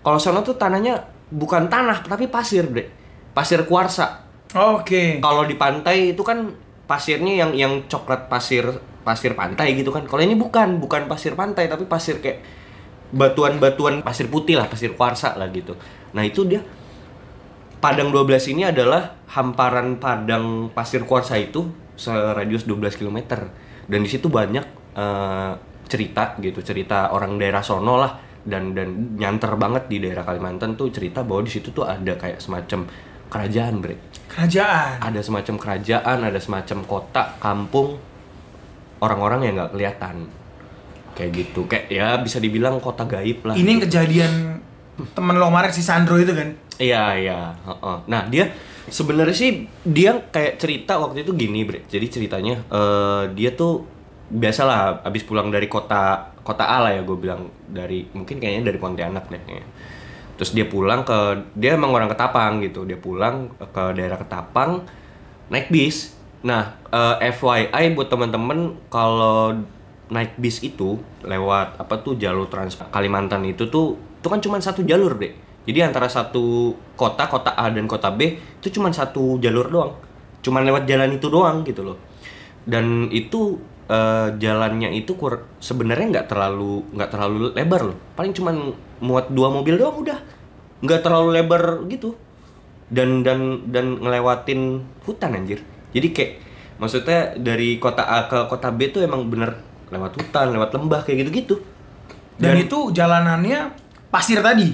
Kalau 0.05 0.21
sono 0.21 0.45
tuh 0.45 0.61
tanahnya 0.61 1.01
bukan 1.33 1.73
tanah 1.73 2.05
tapi 2.05 2.29
pasir, 2.29 2.69
Bre. 2.69 2.93
Pasir 3.33 3.65
kuarsa. 3.65 4.21
Oke. 4.53 5.17
Kalau 5.25 5.49
di 5.49 5.57
pantai 5.57 6.13
itu 6.13 6.21
kan 6.21 6.53
pasirnya 6.85 7.41
yang 7.41 7.57
yang 7.57 7.73
coklat 7.89 8.29
pasir 8.29 8.69
pasir 9.01 9.33
pantai 9.33 9.73
gitu 9.81 9.89
kan. 9.89 10.05
Kalau 10.05 10.21
ini 10.21 10.37
bukan, 10.37 10.77
bukan 10.77 11.09
pasir 11.09 11.33
pantai 11.33 11.73
tapi 11.73 11.89
pasir 11.89 12.21
kayak 12.21 12.45
batuan-batuan 13.15 14.05
pasir 14.05 14.29
putih 14.29 14.61
lah, 14.61 14.69
pasir 14.69 14.93
kuarsa 14.93 15.37
lah 15.37 15.49
gitu. 15.53 15.77
Nah, 16.13 16.25
itu 16.25 16.45
dia 16.45 16.61
Padang 17.79 18.11
12 18.11 18.59
ini 18.59 18.67
adalah 18.67 19.23
hamparan 19.31 20.03
padang 20.03 20.67
pasir 20.75 21.07
kuarsa 21.07 21.39
itu 21.39 21.71
seradius 21.95 22.67
12 22.67 22.99
km 22.99 23.47
dan 23.87 24.01
di 24.03 24.11
situ 24.11 24.27
banyak 24.27 24.67
eh, 24.99 25.53
cerita 25.87 26.35
gitu 26.43 26.59
cerita 26.59 27.15
orang 27.15 27.39
daerah 27.39 27.63
sono 27.63 27.97
lah. 27.99 28.13
Dan 28.49 28.73
dan 28.73 29.15
nyanter 29.15 29.55
banget 29.61 29.93
di 29.93 30.01
daerah 30.01 30.25
Kalimantan 30.25 30.73
tuh 30.73 30.89
cerita 30.89 31.21
bahwa 31.21 31.45
di 31.45 31.53
situ 31.53 31.69
tuh 31.71 31.85
ada 31.85 32.17
kayak 32.17 32.41
semacam 32.41 32.89
kerajaan 33.29 33.75
bre. 33.79 33.97
Kerajaan. 34.27 35.05
ada 35.05 35.21
semacam 35.21 35.55
kerajaan 35.61 36.19
ada 36.25 36.41
semacam 36.41 36.79
kota 36.83 37.23
kampung. 37.39 38.01
Orang-orang 38.99 39.47
yang 39.47 39.55
nggak 39.63 39.73
kelihatan 39.77 40.17
kayak 41.19 41.33
gitu 41.35 41.67
kayak 41.67 41.91
ya 41.91 42.15
bisa 42.23 42.39
dibilang 42.39 42.79
kota 42.79 43.03
gaib 43.03 43.43
lah 43.43 43.59
Ini 43.59 43.67
yang 43.67 43.83
kejadian 43.83 44.33
temen 45.15 45.35
lo 45.39 45.51
kemarin 45.51 45.71
si 45.71 45.83
Sandro 45.83 46.19
itu 46.19 46.35
kan. 46.35 46.49
Iya 46.79 47.05
iya. 47.19 47.41
heeh. 47.55 47.97
Nah 48.07 48.23
dia 48.31 48.51
sebenarnya 48.91 49.37
sih 49.37 49.67
dia 49.87 50.15
kayak 50.31 50.59
cerita 50.59 50.99
waktu 50.99 51.23
itu 51.27 51.35
gini 51.35 51.63
bre. 51.67 51.87
Jadi 51.87 52.07
ceritanya 52.07 52.59
eh, 52.71 53.23
dia 53.35 53.55
tuh 53.55 53.87
biasalah 54.29 55.07
abis 55.07 55.25
pulang 55.25 55.49
dari 55.49 55.67
kota 55.71 56.35
kota 56.45 56.65
A 56.65 56.85
lah 56.85 56.93
ya 56.97 57.03
gue 57.05 57.17
bilang 57.17 57.49
dari 57.69 58.05
mungkin 58.13 58.41
kayaknya 58.41 58.73
dari 58.73 58.79
Pontianak 58.79 59.31
deh. 59.31 59.43
kayaknya. 59.43 59.67
Terus 60.39 60.55
dia 60.55 60.67
pulang 60.71 61.03
ke 61.03 61.19
dia 61.59 61.75
emang 61.75 61.95
orang 61.95 62.11
Ketapang 62.11 62.63
gitu. 62.63 62.87
Dia 62.87 62.99
pulang 62.99 63.51
ke 63.59 63.83
daerah 63.95 64.19
Ketapang 64.19 64.83
naik 65.51 65.71
bis. 65.71 66.15
Nah 66.43 66.75
eh, 66.91 67.31
FYI 67.35 67.95
buat 67.95 68.11
teman-teman 68.11 68.75
kalau 68.91 69.55
naik 70.09 70.41
bis 70.41 70.65
itu 70.65 70.97
lewat 71.21 71.77
apa 71.77 72.01
tuh 72.01 72.17
jalur 72.17 72.49
trans 72.49 72.81
Kalimantan 72.89 73.45
itu 73.45 73.69
tuh 73.69 73.97
itu 74.19 74.27
kan 74.27 74.41
cuma 74.43 74.59
satu 74.59 74.83
jalur 74.83 75.15
deh. 75.15 75.33
Jadi 75.69 75.85
antara 75.85 76.09
satu 76.09 76.73
kota, 76.97 77.29
kota 77.29 77.53
A 77.53 77.69
dan 77.69 77.85
kota 77.85 78.09
B 78.09 78.41
itu 78.41 78.69
cuma 78.73 78.89
satu 78.89 79.37
jalur 79.37 79.69
doang. 79.69 79.93
Cuman 80.41 80.65
lewat 80.65 80.89
jalan 80.89 81.13
itu 81.13 81.29
doang 81.29 81.61
gitu 81.63 81.85
loh. 81.85 82.01
Dan 82.65 83.13
itu 83.13 83.61
eh, 83.87 84.33
jalannya 84.41 84.97
itu 84.97 85.13
kur- 85.15 85.45
sebenarnya 85.61 86.19
nggak 86.19 86.27
terlalu 86.33 86.89
nggak 86.97 87.11
terlalu 87.13 87.37
lebar 87.53 87.81
loh. 87.93 87.99
Paling 88.17 88.33
cuman 88.33 88.57
muat 89.05 89.29
dua 89.29 89.53
mobil 89.53 89.77
doang 89.77 90.01
udah. 90.01 90.19
Nggak 90.81 91.01
terlalu 91.05 91.29
lebar 91.37 91.85
gitu. 91.93 92.17
Dan 92.89 93.21
dan 93.21 93.69
dan 93.69 94.01
ngelewatin 94.01 94.89
hutan 95.05 95.37
anjir. 95.37 95.61
Jadi 95.93 96.09
kayak 96.17 96.33
maksudnya 96.81 97.37
dari 97.37 97.77
kota 97.77 98.09
A 98.09 98.25
ke 98.25 98.49
kota 98.49 98.73
B 98.73 98.89
tuh 98.89 99.05
emang 99.05 99.29
bener 99.29 99.68
lewat 99.89 100.13
hutan, 100.17 100.53
lewat 100.55 100.71
lembah 100.75 101.01
kayak 101.05 101.27
gitu-gitu. 101.27 101.61
Dan, 102.39 102.55
itu 102.55 102.95
jalanannya 102.95 103.75
pasir 104.15 104.39
tadi. 104.39 104.71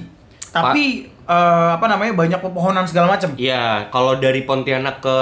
Tapi 0.52 1.08
eh, 1.08 1.70
apa 1.74 1.86
namanya 1.88 2.12
banyak 2.12 2.40
pepohonan 2.44 2.84
segala 2.84 3.16
macam. 3.16 3.32
Iya, 3.34 3.88
kalau 3.88 4.20
dari 4.20 4.44
Pontianak 4.44 5.00
ke 5.00 5.18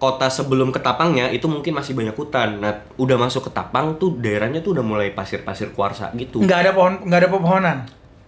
kota 0.00 0.32
sebelum 0.32 0.72
Ketapangnya 0.72 1.28
itu 1.28 1.44
mungkin 1.44 1.76
masih 1.76 1.92
banyak 1.92 2.16
hutan. 2.16 2.60
Nah, 2.60 2.72
udah 2.96 3.16
masuk 3.20 3.52
Ketapang 3.52 4.00
tuh 4.00 4.16
daerahnya 4.16 4.64
tuh 4.64 4.80
udah 4.80 4.84
mulai 4.84 5.12
pasir-pasir 5.12 5.76
kuarsa 5.76 6.08
gitu. 6.16 6.40
Nggak 6.40 6.58
ada 6.66 6.70
pohon, 6.72 6.94
nggak 7.04 7.20
ada 7.20 7.28
pepohonan. 7.28 7.78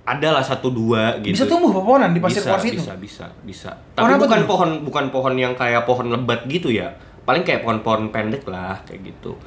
Ada 0.02 0.28
lah 0.34 0.44
satu 0.44 0.68
dua 0.68 1.16
gitu. 1.24 1.32
Bisa 1.32 1.46
tumbuh 1.48 1.72
pepohonan 1.72 2.12
di 2.12 2.20
pasir 2.20 2.44
bisa, 2.44 2.50
kuarsa 2.52 2.66
itu. 2.68 2.82
Bisa, 2.84 2.94
bisa, 3.00 3.26
bisa. 3.46 3.70
Pohon 3.96 4.04
Tapi 4.04 4.12
apa 4.12 4.22
bukan 4.28 4.40
pohon 4.44 4.70
bukan 4.84 5.04
pohon 5.08 5.34
yang 5.38 5.56
kayak 5.56 5.88
pohon 5.88 6.12
lebat 6.12 6.44
gitu 6.44 6.68
ya. 6.68 6.92
Paling 7.22 7.46
kayak 7.46 7.62
pohon-pohon 7.62 8.10
pendek 8.10 8.42
lah 8.50 8.82
kayak 8.82 9.14
gitu. 9.14 9.38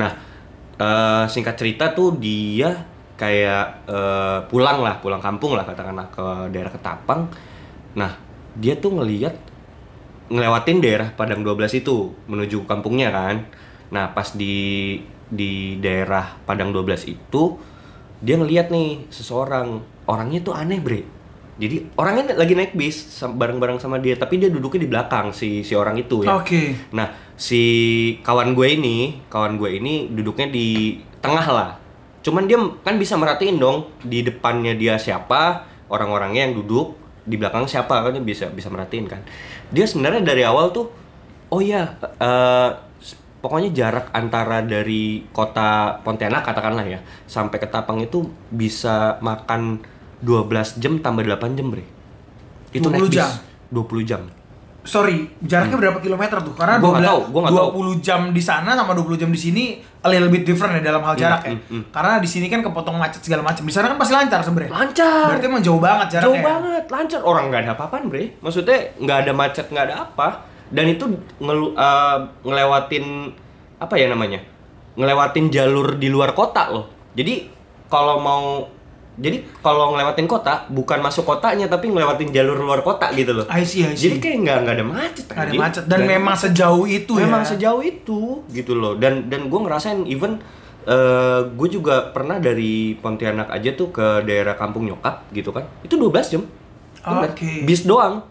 Nah, 0.00 0.08
eh, 0.78 1.24
singkat 1.28 1.54
cerita 1.58 1.92
tuh 1.92 2.16
dia 2.16 2.72
kayak 3.18 3.90
eh, 3.90 4.38
pulang 4.46 4.80
lah, 4.80 5.02
pulang 5.02 5.18
kampung 5.18 5.58
lah 5.58 5.66
katakanlah 5.66 6.08
ke 6.14 6.26
daerah 6.54 6.72
Ketapang. 6.72 7.28
Nah, 7.98 8.14
dia 8.54 8.78
tuh 8.78 8.94
ngeliat 8.94 9.34
ngelewatin 10.28 10.78
daerah 10.78 11.08
Padang 11.12 11.42
12 11.42 11.82
itu 11.82 12.14
menuju 12.30 12.64
kampungnya 12.64 13.10
kan. 13.10 13.48
Nah, 13.90 14.12
pas 14.14 14.32
di 14.36 14.96
di 15.28 15.76
daerah 15.82 16.40
Padang 16.46 16.72
12 16.72 17.12
itu 17.12 17.42
dia 18.18 18.34
ngeliat 18.34 18.72
nih 18.72 19.12
seseorang 19.12 19.78
orangnya 20.08 20.40
tuh 20.42 20.54
aneh 20.56 20.80
bre 20.82 21.17
jadi 21.58 21.90
orangnya 21.94 22.32
lagi 22.32 22.54
naik 22.54 22.72
bis 22.72 23.02
bareng-bareng 23.20 23.76
sama 23.76 23.98
dia 23.98 24.14
tapi 24.14 24.38
dia 24.38 24.46
duduknya 24.46 24.86
di 24.86 24.88
belakang 24.88 25.26
si 25.30 25.60
si 25.60 25.74
orang 25.74 25.98
itu 25.98 26.22
ya. 26.22 26.38
Oke. 26.38 26.78
nah 26.90 27.10
si 27.34 27.62
kawan 28.22 28.54
gue 28.54 28.68
ini 28.72 28.98
kawan 29.26 29.54
gue 29.54 29.74
ini 29.74 30.06
duduknya 30.08 30.46
di 30.46 30.94
tengah 31.18 31.44
lah. 31.44 31.70
Cuman 32.22 32.46
dia 32.46 32.56
kan 32.80 32.94
bisa 32.94 33.14
merhatiin 33.14 33.58
dong 33.58 33.90
di 34.00 34.22
depannya 34.22 34.74
dia 34.74 34.94
siapa 34.96 35.66
orang-orangnya 35.86 36.46
yang 36.46 36.54
duduk 36.56 36.94
di 37.22 37.34
belakang 37.34 37.66
siapa 37.66 38.00
kan 38.00 38.14
dia 38.14 38.22
bisa 38.22 38.46
bisa 38.48 38.70
merhatiin 38.70 39.04
kan. 39.04 39.20
Dia 39.68 39.82
sebenarnya 39.82 40.22
dari 40.22 40.46
awal 40.46 40.70
tuh 40.70 40.86
oh 41.48 41.58
ya 41.58 41.90
s- 42.98 43.18
pokoknya 43.38 43.70
jarak 43.72 44.06
antara 44.12 44.62
dari 44.62 45.26
kota 45.30 45.98
Pontianak 46.02 46.42
katakanlah 46.42 46.86
ya 46.86 47.00
sampai 47.24 47.58
ke 47.58 47.66
Tapang 47.66 47.98
itu 47.98 48.26
bisa 48.48 49.18
makan 49.18 49.82
12 50.20 50.48
jam 50.76 50.98
tambah 50.98 51.22
8 51.22 51.54
jam 51.54 51.66
bre 51.68 51.84
itu 52.68 52.82
20 52.82 52.90
naik 52.90 53.02
bis 53.04 53.14
jam. 53.14 53.30
20 53.70 54.02
jam 54.04 54.22
Sorry, 54.80 55.28
jaraknya 55.38 55.76
berapa 55.76 56.00
kilometer 56.00 56.40
tuh? 56.40 56.56
Karena 56.56 56.80
Hmm. 56.80 56.82
Gua 56.82 56.90
nggak 56.90 57.02
12 57.02 57.10
tahu, 57.10 57.20
gua 57.28 57.40
nggak 57.42 57.52
tahu. 57.52 57.68
20 57.92 58.00
jam 58.00 58.20
di 58.32 58.40
sana 58.40 58.70
sama 58.72 58.96
20 58.96 59.20
jam 59.20 59.28
di 59.28 59.36
sini 59.36 59.64
a 60.00 60.08
little 60.08 60.32
bit 60.32 60.48
different 60.48 60.80
ya 60.80 60.86
dalam 60.86 61.04
hal 61.04 61.12
jarak 61.12 61.44
ya. 61.44 61.52
hmm, 61.52 61.60
hmm. 61.68 61.82
Karena 61.92 62.16
di 62.16 62.24
sini 62.24 62.48
kan 62.48 62.64
kepotong 62.64 62.96
macet 62.96 63.20
segala 63.20 63.44
macam. 63.44 63.60
Di 63.60 63.74
sana 63.74 63.92
kan 63.92 64.00
pasti 64.00 64.16
lancar 64.16 64.40
sebenarnya. 64.40 64.72
lancar 64.72 65.28
Berarti 65.28 65.44
emang 65.44 65.60
jauh 65.60 65.76
banget 65.76 66.06
jaraknya. 66.08 66.24
Jauh 66.24 66.38
ya? 66.40 66.44
banget, 66.46 66.84
lancar. 66.88 67.20
Orang 67.20 67.44
nggak 67.46 67.60
ada 67.60 67.70
apa-apaan, 67.76 68.04
bre. 68.08 68.24
Maksudnya 68.40 68.78
nggak 68.96 69.18
ada 69.18 69.32
macet, 69.34 69.66
nggak 69.68 69.84
ada 69.84 69.96
apa. 70.00 70.28
Dan 70.66 70.84
itu 70.88 71.04
ngelu- 71.36 71.76
eh, 71.76 72.16
ngelewatin 72.42 73.04
apa 73.76 73.94
ya 73.94 74.06
namanya? 74.08 74.40
Ngelewatin 74.96 75.52
jalur 75.52 76.00
di 76.00 76.08
luar 76.08 76.32
kota 76.32 76.64
loh. 76.66 76.86
Jadi 77.12 77.44
kalau 77.86 78.16
mau 78.18 78.64
jadi 79.18 79.42
kalau 79.60 79.92
ngelewatin 79.92 80.30
kota 80.30 80.64
bukan 80.70 81.02
masuk 81.02 81.26
kotanya 81.26 81.66
tapi 81.66 81.90
ngelewatin 81.90 82.30
jalur 82.30 82.54
luar 82.54 82.86
kota 82.86 83.10
gitu 83.12 83.34
loh. 83.34 83.46
I 83.50 83.66
see, 83.66 83.82
I 83.82 83.98
see. 83.98 84.08
Jadi 84.08 84.16
kayak 84.22 84.36
nggak 84.46 84.56
nggak 84.62 84.74
ada 84.78 84.86
macet. 84.86 85.24
Nggak 85.26 85.42
ada 85.42 85.52
macet 85.58 85.84
dan, 85.90 86.00
memang 86.06 86.36
sejauh 86.38 86.86
itu 86.86 87.12
memang 87.18 87.42
ya. 87.42 87.48
sejauh 87.50 87.82
itu 87.82 88.46
gitu 88.48 88.78
loh 88.78 88.94
dan 88.94 89.26
dan 89.26 89.50
gue 89.50 89.60
ngerasain 89.60 90.06
even 90.06 90.38
gue 91.52 91.68
juga 91.68 92.14
pernah 92.16 92.40
dari 92.40 92.96
Pontianak 92.96 93.52
aja 93.52 93.76
tuh 93.76 93.92
ke 93.92 94.24
daerah 94.24 94.56
kampung 94.56 94.88
nyokap 94.88 95.28
gitu 95.36 95.52
kan 95.52 95.68
itu 95.84 96.00
12 96.00 96.32
jam. 96.32 96.42
Oke. 97.04 97.66
bis 97.66 97.84
doang 97.84 98.24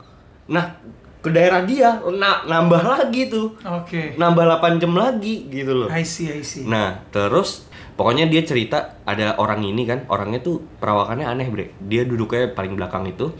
nah 0.48 0.80
ke 1.20 1.30
daerah 1.30 1.62
dia 1.62 2.00
na- 2.14 2.48
nambah 2.48 2.82
lagi 2.82 3.28
tuh 3.28 3.54
Oke. 3.62 4.16
nambah 4.16 4.48
8 4.58 4.80
jam 4.80 4.96
lagi 4.96 5.44
gitu 5.52 5.86
loh 5.86 5.90
I 5.92 6.02
see, 6.02 6.32
I 6.32 6.40
see. 6.42 6.64
nah 6.64 7.04
terus 7.12 7.67
pokoknya 7.98 8.30
dia 8.30 8.46
cerita 8.46 9.02
ada 9.04 9.36
orang 9.42 9.66
ini 9.66 9.84
kan 9.84 10.06
orangnya 10.08 10.40
tuh 10.40 10.62
perawakannya 10.78 11.26
aneh 11.26 11.50
bre 11.50 11.74
dia 11.82 12.06
duduknya 12.06 12.54
paling 12.54 12.78
belakang 12.78 13.10
itu 13.10 13.34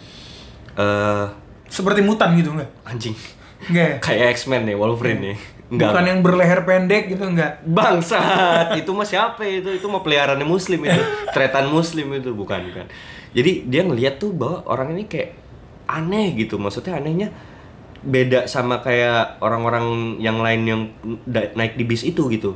eh 0.76 1.26
Seperti 1.68 2.00
mutan 2.00 2.32
gitu 2.40 2.56
enggak? 2.56 2.72
anjing 2.88 3.14
Enggak 3.70 3.86
ya? 3.86 3.96
kayak 4.06 4.40
X-Men 4.40 4.66
nih 4.66 4.76
Wolverine 4.80 5.22
nih 5.22 5.38
Enggak, 5.68 5.92
Bukan 5.92 6.06
yang 6.08 6.20
berleher 6.24 6.60
pendek 6.64 7.12
gitu 7.12 7.28
enggak? 7.28 7.60
Bangsat, 7.68 8.80
itu 8.80 8.88
mah 8.96 9.04
siapa 9.04 9.44
itu? 9.44 9.68
Itu 9.76 9.92
mah 9.92 10.00
peliharaannya 10.00 10.48
muslim 10.48 10.80
itu. 10.88 11.02
Tretan 11.36 11.68
muslim 11.68 12.08
itu 12.16 12.32
bukan 12.32 12.72
kan. 12.72 12.88
Jadi 13.36 13.68
dia 13.68 13.84
ngeliat 13.84 14.16
tuh 14.16 14.32
bahwa 14.32 14.64
orang 14.64 14.96
ini 14.96 15.12
kayak 15.12 15.36
aneh 15.92 16.40
gitu. 16.40 16.56
Maksudnya 16.56 17.04
anehnya 17.04 17.36
beda 18.00 18.48
sama 18.48 18.80
kayak 18.80 19.44
orang-orang 19.44 20.16
yang 20.24 20.40
lain 20.40 20.62
yang 20.64 20.82
naik 21.28 21.76
di 21.76 21.84
bis 21.84 22.08
itu 22.08 22.32
gitu. 22.32 22.56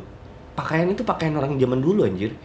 Pakaian 0.54 0.88
itu 0.92 1.02
pakaian 1.08 1.34
orang 1.38 1.56
zaman 1.56 1.80
dulu 1.80 2.04
anjir. 2.04 2.36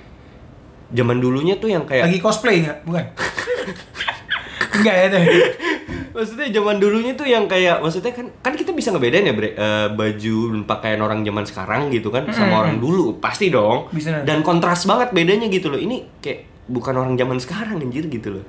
Zaman 0.95 1.19
dulunya 1.19 1.59
tuh 1.59 1.71
yang 1.73 1.83
kayak 1.83 2.07
Lagi 2.07 2.23
cosplay 2.23 2.63
enggak? 2.63 2.79
Bukan. 2.87 3.05
enggak 4.81 4.95
ya 4.95 5.07
teh. 5.11 5.25
Maksudnya 6.17 6.49
zaman 6.49 6.77
dulunya 6.81 7.13
tuh 7.13 7.29
yang 7.29 7.45
kayak 7.45 7.83
maksudnya 7.85 8.13
kan 8.17 8.27
kan 8.41 8.55
kita 8.57 8.73
bisa 8.73 8.89
ngebedain 8.89 9.29
ya 9.29 9.35
bre 9.37 9.53
eh, 9.53 9.89
baju 9.93 10.37
dan 10.55 10.63
pakaian 10.65 11.01
orang 11.05 11.21
zaman 11.27 11.45
sekarang 11.45 11.83
gitu 11.93 12.09
kan 12.09 12.25
sama 12.33 12.65
orang 12.65 12.81
dulu 12.81 13.21
pasti 13.21 13.53
dong. 13.53 13.93
Bisa. 13.93 14.25
Dan 14.25 14.41
kontras 14.41 14.89
banget 14.89 15.13
bedanya 15.13 15.51
gitu 15.53 15.69
loh. 15.69 15.81
Ini 15.81 16.23
kayak 16.25 16.71
bukan 16.71 16.95
orang 16.97 17.15
zaman 17.19 17.37
sekarang 17.43 17.83
anjir 17.83 18.07
gitu 18.09 18.41
loh. 18.41 18.45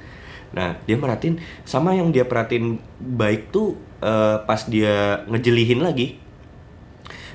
Nah, 0.56 0.80
dia 0.88 0.96
merhatiin 0.96 1.44
sama 1.68 1.92
yang 1.92 2.16
dia 2.16 2.24
perhatiin 2.24 2.80
baik 3.04 3.52
tuh 3.52 3.76
eh, 4.00 4.38
pas 4.48 4.62
dia 4.70 5.26
ngejelihin 5.28 5.84
lagi. 5.84 6.27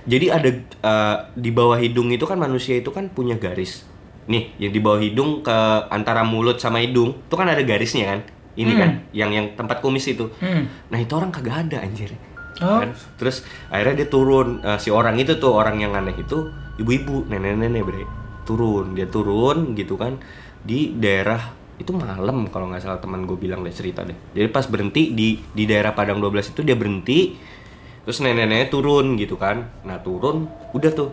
Jadi 0.03 0.27
ada 0.29 0.51
eh, 0.51 1.17
di 1.35 1.51
bawah 1.51 1.79
hidung 1.79 2.11
itu 2.11 2.27
kan 2.27 2.39
manusia 2.39 2.79
itu 2.79 2.91
kan 2.91 3.07
punya 3.09 3.39
garis. 3.39 3.87
Nih, 4.27 4.55
yang 4.59 4.71
di 4.71 4.79
bawah 4.79 5.03
hidung 5.03 5.43
ke 5.43 5.57
antara 5.91 6.23
mulut 6.23 6.59
sama 6.59 6.79
hidung, 6.79 7.27
itu 7.27 7.35
kan 7.35 7.47
ada 7.51 7.63
garisnya 7.63 8.15
kan. 8.15 8.21
Ini 8.53 8.73
Hmm. 8.77 8.81
kan, 8.81 8.91
yang 9.17 9.31
yang 9.33 9.47
tempat 9.57 9.81
kumis 9.81 10.07
itu. 10.07 10.29
Hmm. 10.39 10.69
Nah, 10.93 10.99
itu 11.01 11.13
orang 11.17 11.33
kagak 11.33 11.67
ada 11.69 11.83
anjir. 11.83 12.13
Oh. 12.61 12.85
Kan? 12.85 12.93
Terus 13.17 13.43
akhirnya 13.67 14.05
dia 14.05 14.09
turun 14.13 14.61
Eh, 14.61 14.79
si 14.79 14.93
orang 14.93 15.17
itu 15.19 15.41
tuh 15.41 15.57
orang 15.57 15.81
yang 15.81 15.97
aneh 15.97 16.15
itu 16.15 16.53
ibu-ibu, 16.77 17.27
nenek-nenek 17.27 17.83
bre. 17.83 18.05
Turun, 18.43 18.93
dia 18.99 19.07
turun 19.07 19.73
gitu 19.79 19.95
kan 19.95 20.19
di 20.63 20.95
daerah 20.95 21.39
itu 21.79 21.91
malam 21.91 22.47
kalau 22.47 22.71
nggak 22.71 22.83
salah 22.83 23.01
teman 23.03 23.27
gue 23.27 23.35
bilang 23.35 23.67
deh 23.67 23.75
cerita 23.75 24.07
deh 24.07 24.15
jadi 24.31 24.47
pas 24.55 24.63
berhenti 24.71 25.11
di 25.11 25.35
di 25.51 25.65
daerah 25.67 25.91
Padang 25.91 26.23
12 26.23 26.55
itu 26.55 26.63
dia 26.63 26.79
berhenti 26.79 27.35
terus 28.03 28.19
nenek-neneknya 28.19 28.69
turun 28.69 29.15
gitu 29.17 29.39
kan. 29.39 29.71
Nah 29.87 29.99
turun 30.03 30.47
udah 30.75 30.91
tuh. 30.91 31.11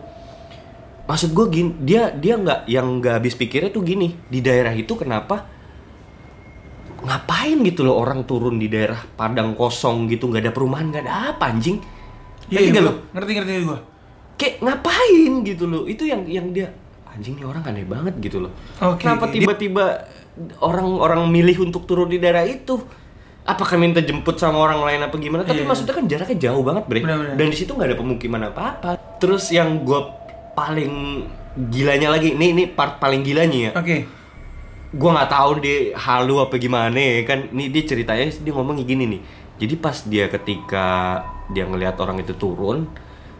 Maksud 1.09 1.33
gue 1.33 1.45
gini 1.49 1.71
dia 1.81 2.13
dia 2.13 2.37
nggak 2.37 2.69
yang 2.69 3.01
nggak 3.01 3.13
habis 3.17 3.33
pikirnya 3.33 3.73
tuh 3.73 3.81
gini 3.81 4.13
di 4.29 4.39
daerah 4.45 4.73
itu 4.73 4.93
kenapa 4.93 5.49
ngapain 6.99 7.57
gitu 7.63 7.87
loh 7.87 7.95
orang 7.95 8.27
turun 8.27 8.59
di 8.59 8.67
daerah 8.67 8.99
padang 9.15 9.55
kosong 9.55 10.05
gitu 10.11 10.27
nggak 10.27 10.49
ada 10.49 10.53
perumahan 10.53 10.91
nggak 10.91 11.03
ada 11.07 11.13
apa 11.33 11.49
anjing? 11.49 11.79
Iya, 12.49 12.59
Ngerti 12.65 12.77
iya, 12.77 12.81
lo? 12.81 12.93
ngerti 13.13 13.31
ngerti 13.37 13.51
gue. 13.65 13.79
kayak 14.39 14.55
ngapain 14.63 15.33
gitu 15.43 15.63
loh 15.67 15.83
itu 15.83 16.03
yang 16.07 16.23
yang 16.25 16.47
dia 16.55 16.71
anjing 17.09 17.35
nih 17.35 17.45
orang 17.45 17.63
aneh 17.65 17.85
banget 17.85 18.15
gitu 18.21 18.37
loh. 18.45 18.51
Oke, 18.79 19.03
kenapa 19.03 19.27
tiba-tiba 19.27 20.05
orang-orang 20.63 21.27
milih 21.27 21.67
untuk 21.67 21.83
turun 21.83 22.07
di 22.07 22.21
daerah 22.21 22.45
itu 22.47 22.79
apakah 23.45 23.75
minta 23.75 23.99
jemput 23.99 24.35
sama 24.35 24.59
orang 24.59 24.81
lain 24.83 24.99
apa 25.01 25.15
gimana? 25.15 25.41
Tapi 25.43 25.63
Iya. 25.63 25.67
maksudnya 25.67 25.95
kan 25.95 26.05
jaraknya 26.05 26.37
jauh 26.49 26.63
banget 26.63 26.83
bre. 26.85 26.99
Benar-benar. 27.03 27.35
dan 27.35 27.45
di 27.47 27.57
situ 27.57 27.71
nggak 27.71 27.89
ada 27.91 27.97
pemukiman 27.97 28.41
apa-apa. 28.49 28.89
Terus 29.17 29.49
yang 29.49 29.83
gue 29.83 29.99
paling 30.53 30.93
gilanya 31.69 32.13
lagi 32.13 32.33
ini 32.33 32.53
ini 32.53 32.63
part 32.67 32.97
paling 32.97 33.21
gilanya 33.21 33.71
ya. 33.71 33.73
Oke. 33.75 33.97
gue 34.89 35.05
nggak 35.05 35.29
tahu 35.29 35.61
dia 35.61 35.93
halu 35.93 36.41
apa 36.41 36.57
gimana 36.57 36.97
ya 36.97 37.21
kan. 37.21 37.45
Ini 37.53 37.69
dia 37.69 37.83
ceritanya 37.85 38.25
dia 38.25 38.53
ngomong 38.53 38.81
gini 38.81 39.05
nih. 39.05 39.21
Jadi 39.59 39.73
pas 39.77 39.97
dia 40.01 40.25
ketika 40.25 40.87
dia 41.51 41.69
ngelihat 41.69 41.93
orang 42.01 42.17
itu 42.17 42.33
turun 42.33 42.89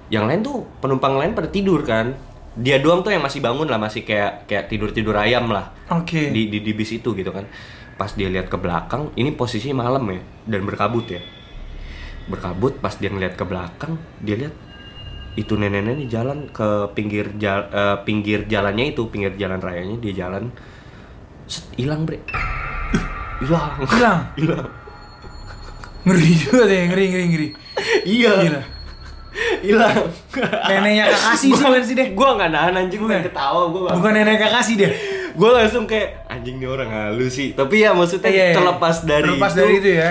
yang 0.09 0.29
lain 0.29 0.45
tuh 0.45 0.61
penumpang 0.77 1.17
lain 1.17 1.33
pada 1.33 1.49
tidur 1.49 1.81
kan. 1.81 2.13
Dia 2.53 2.77
doang 2.77 3.01
tuh 3.01 3.09
yang 3.09 3.23
masih 3.25 3.41
bangun 3.41 3.65
lah 3.65 3.79
masih 3.79 4.05
kayak 4.05 4.45
kayak 4.45 4.69
tidur 4.69 4.93
tidur 4.93 5.17
ayam 5.17 5.49
lah. 5.49 5.73
Oke. 5.89 6.29
di, 6.29 6.53
di 6.53 6.61
di 6.61 6.71
bis 6.73 6.93
itu 6.93 7.17
gitu 7.17 7.33
kan 7.33 7.49
pas 7.99 8.07
dia 8.09 8.31
lihat 8.31 8.47
ke 8.47 8.55
belakang 8.55 9.11
ini 9.13 9.35
posisi 9.35 9.75
malam 9.75 10.07
ya 10.07 10.23
dan 10.47 10.63
berkabut 10.63 11.03
ya 11.05 11.19
berkabut 12.25 12.79
pas 12.79 12.95
dia 12.95 13.11
ngeliat 13.11 13.35
ke 13.35 13.43
belakang 13.43 13.99
dia 14.17 14.39
lihat 14.39 14.55
itu 15.35 15.53
nenek-nenek 15.53 16.07
jalan 16.07 16.47
ke 16.47 16.67
pinggir 16.93 17.35
jal- 17.35 17.67
eh, 17.69 17.97
pinggir 18.01 18.47
jalannya 18.47 18.91
itu 18.91 19.03
pinggir 19.07 19.35
jalan 19.35 19.59
rayanya 19.59 19.99
dia 19.99 20.13
jalan 20.17 20.47
hilang 21.75 22.07
bre 22.07 22.23
hilang 23.39 23.71
Hilang. 23.83 24.19
hilang 24.35 24.67
Ngeri 25.99 26.31
juga 26.33 26.63
deh, 26.63 26.87
ngeri 26.87 27.05
ngeri 27.11 27.25
ngeri. 27.27 27.47
iya 28.07 28.31
hilang 29.59 30.07
Neneknya 30.65 31.11
Kakashi 31.11 31.51
sih 31.51 31.67
versi 31.67 31.91
deh. 31.93 32.15
gua 32.15 32.35
nggak 32.35 32.49
nahan 32.49 32.73
anjing 32.77 33.03
pengen 33.03 33.27
ketawa 33.27 33.67
gua 33.67 33.91
Bukan 33.91 34.11
nenek 34.13 34.39
Kakashi 34.39 34.79
deh. 34.79 34.91
gue 35.29 35.49
langsung 35.49 35.85
kayak 35.85 36.25
anjing 36.39 36.55
nih 36.55 36.67
orang 36.67 36.89
halus 36.89 37.33
sih 37.33 37.51
tapi 37.51 37.75
ya 37.79 37.91
maksudnya 37.91 38.27
Iya, 38.27 38.45
iya. 38.45 38.55
terlepas 38.55 38.95
dari 39.03 39.23
Terlepas 39.27 39.51
itu, 39.51 39.59
dari 39.59 39.73
itu 39.75 39.89
ya. 39.93 40.09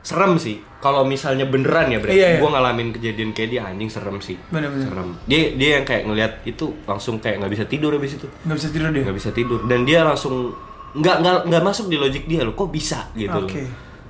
serem 0.00 0.32
sih 0.36 0.56
kalau 0.78 1.02
misalnya 1.02 1.44
beneran 1.44 1.88
ya 1.88 1.98
bre 1.98 2.08
Iya, 2.08 2.26
iya. 2.26 2.38
gue 2.38 2.48
ngalamin 2.48 2.88
kejadian 2.90 3.30
kayak 3.30 3.48
dia 3.50 3.60
anjing 3.64 3.88
serem 3.88 4.16
sih 4.18 4.36
Bener-bener. 4.46 4.86
serem 4.86 5.08
dia 5.24 5.40
dia 5.52 5.70
yang 5.76 5.84
kayak 5.84 6.02
ngelihat 6.04 6.32
itu 6.42 6.66
langsung 6.82 7.16
kayak 7.16 7.36
nggak 7.38 7.52
bisa 7.52 7.64
tidur 7.64 7.92
habis 7.92 8.14
itu 8.14 8.28
Nggak 8.42 8.56
bisa 8.56 8.68
tidur 8.70 8.88
deh. 8.88 9.02
nggak 9.02 9.16
bisa 9.16 9.30
tidur 9.30 9.60
dan 9.64 9.82
dia 9.82 10.00
langsung 10.02 10.56
nggak 10.92 11.16
nggak 11.18 11.36
nggak 11.46 11.62
masuk 11.62 11.86
di 11.86 11.96
logik 11.96 12.24
dia 12.24 12.40
loh 12.40 12.52
kok 12.52 12.68
bisa 12.68 13.08
gitu. 13.14 13.40
Oke. 13.40 13.62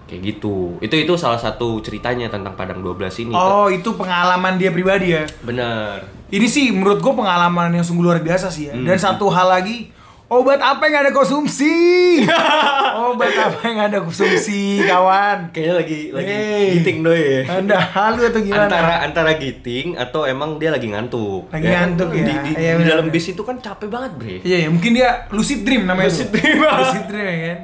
kayak 0.03 0.23
gitu 0.27 0.75
itu 0.81 0.95
itu 0.97 1.13
salah 1.15 1.37
satu 1.37 1.79
ceritanya 1.79 2.27
tentang 2.27 2.51
Padang 2.53 2.81
12 2.81 2.99
ini 3.21 3.31
Oh, 3.31 3.67
itu 3.67 3.95
pengalaman 3.95 4.55
dia 4.57 4.69
pribadi 4.69 5.13
ya. 5.13 5.23
bener 5.41 6.03
Ini 6.29 6.47
sih 6.47 6.71
menurut 6.71 6.99
gue 6.99 7.11
pengalaman 7.13 7.71
yang 7.73 7.83
sungguh 7.83 8.03
luar 8.05 8.19
biasa 8.19 8.47
sih 8.47 8.67
ya. 8.67 8.73
Hmm. 8.73 8.83
Dan 8.85 8.95
satu 8.97 9.27
hal 9.29 9.47
lagi, 9.49 9.91
obat 10.31 10.63
apa 10.63 10.87
yang 10.87 11.03
ada 11.03 11.11
konsumsi? 11.11 11.75
obat 13.11 13.35
apa 13.35 13.61
yang 13.65 13.79
ada 13.83 13.99
konsumsi, 13.99 14.79
kawan? 14.81 15.51
kayaknya 15.51 15.75
lagi 15.77 16.01
lagi 16.11 16.31
Hey. 16.31 16.67
giting 16.79 17.03
doi 17.03 17.19
ya 17.19 17.59
Anda 17.59 17.77
halu 17.77 18.23
atau 18.25 18.41
gimana? 18.41 18.67
antara 18.67 18.95
antara 19.03 19.33
giting 19.35 19.99
atau 19.99 20.23
emang 20.25 20.55
dia 20.57 20.71
lagi 20.71 20.87
ngantuk 20.87 21.51
Lagi 21.51 21.67
ngantuk 21.67 22.09
ya. 22.13 22.23
di, 22.23 22.33
di, 22.37 22.51
Iya, 22.53 22.73
di 22.73 22.79
bener, 22.79 22.91
dalam 22.95 23.07
bis 23.09 23.27
itu 23.27 23.43
kan 23.43 23.59
capek 23.59 23.89
banget 23.89 24.13
bre 24.15 24.37
Iya, 24.41 24.57
ya, 24.63 24.69
mungkin 24.69 24.91
dia 24.93 25.09
lucid 25.29 25.61
dream 25.61 25.83
namanya. 25.85 26.07
Lucid 26.09 26.31
dream. 26.31 26.59
lucid 26.81 27.05
dream 27.07 27.27
ya 27.27 27.39
kan. 27.45 27.59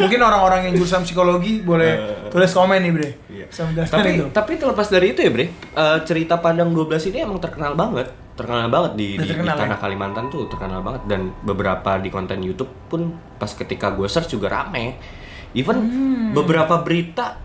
Mungkin 0.00 0.18
orang-orang 0.18 0.60
yang 0.66 0.74
jurusan 0.74 1.06
psikologi 1.06 1.62
boleh 1.62 1.92
tulis 2.26 2.50
komen 2.50 2.80
nih, 2.80 2.90
Bre. 2.90 3.10
Iya. 3.30 3.46
Tapi 3.86 4.08
itu. 4.12 4.26
tapi 4.28 4.52
terlepas 4.56 4.88
dari 4.88 5.12
itu 5.12 5.20
ya 5.20 5.30
bre 5.30 5.46
eh, 5.46 5.98
cerita 6.02 6.38
Padang 6.38 6.70
12 6.70 6.90
ini 7.08 7.18
emang 7.20 7.38
terkenal 7.38 7.74
banget 7.74 8.10
terkenal 8.40 8.66
banget 8.66 8.92
di, 8.94 9.08
di, 9.12 9.16
di 9.18 9.28
terkenal, 9.28 9.54
tanah 9.54 9.76
ya? 9.76 9.82
Kalimantan 9.82 10.24
tuh 10.26 10.48
terkenal 10.48 10.80
banget 10.80 11.02
dan 11.04 11.28
beberapa 11.40 11.96
di 11.96 12.08
konten 12.08 12.40
YouTube 12.40 12.72
pun 12.88 13.06
pas 13.36 13.50
ketika 13.50 13.92
gue 13.92 14.08
search 14.08 14.32
juga 14.32 14.48
rame 14.48 14.96
even 15.52 15.76
Hmm. 15.76 16.32
beberapa 16.32 16.80
berita 16.80 17.36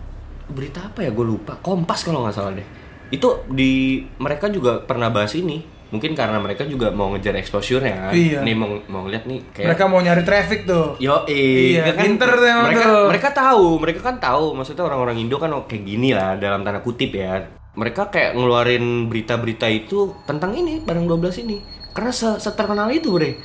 berita 0.46 0.86
apa 0.86 1.02
ya 1.02 1.10
gue 1.10 1.26
lupa 1.26 1.58
Kompas 1.58 2.00
kalau 2.00 2.22
nggak 2.22 2.32
salah 2.32 2.54
deh 2.54 2.66
itu 3.06 3.28
di 3.46 3.98
mereka 4.16 4.46
juga 4.46 4.80
pernah 4.80 5.06
bahas 5.06 5.34
ini 5.34 5.58
mungkin 5.86 6.14
karena 6.14 6.38
mereka 6.38 6.66
juga 6.66 6.90
mau 6.90 7.14
ngejar 7.14 7.34
exposure 7.34 7.78
ya 7.78 8.10
kan 8.10 8.12
Iya. 8.12 8.42
nih 8.42 8.54
mau 8.54 8.74
mau 8.86 9.06
ngeliat 9.06 9.22
nih 9.22 9.38
kayak 9.50 9.66
Mereka 9.70 9.84
mau 9.86 10.00
nyari 10.00 10.22
traffic 10.22 10.66
tuh. 10.66 10.98
Yo, 10.98 11.22
Iya, 11.24 11.94
pinter 11.94 12.26
tuh 12.28 12.42
emang 12.42 12.66
mereka, 12.66 12.84
tuh. 12.84 13.06
mereka 13.06 13.28
tahu, 13.30 13.66
mereka 13.78 14.00
kan 14.02 14.16
tahu. 14.18 14.46
Maksudnya 14.52 14.82
orang-orang 14.82 15.22
Indo 15.22 15.38
kan 15.38 15.54
kayak 15.62 15.82
gini 15.82 16.10
lah 16.10 16.34
dalam 16.36 16.66
tanda 16.66 16.82
kutip 16.82 17.14
ya. 17.14 17.38
Mereka 17.76 18.08
kayak 18.08 18.32
ngeluarin 18.32 19.06
berita-berita 19.06 19.68
itu 19.68 20.16
tentang 20.24 20.56
ini 20.56 20.80
Padang 20.80 21.04
12 21.04 21.44
ini. 21.44 21.60
Karena 21.92 22.08
se 22.08 22.40
seterkenal 22.40 22.88
itu, 22.88 23.12
Bre. 23.12 23.36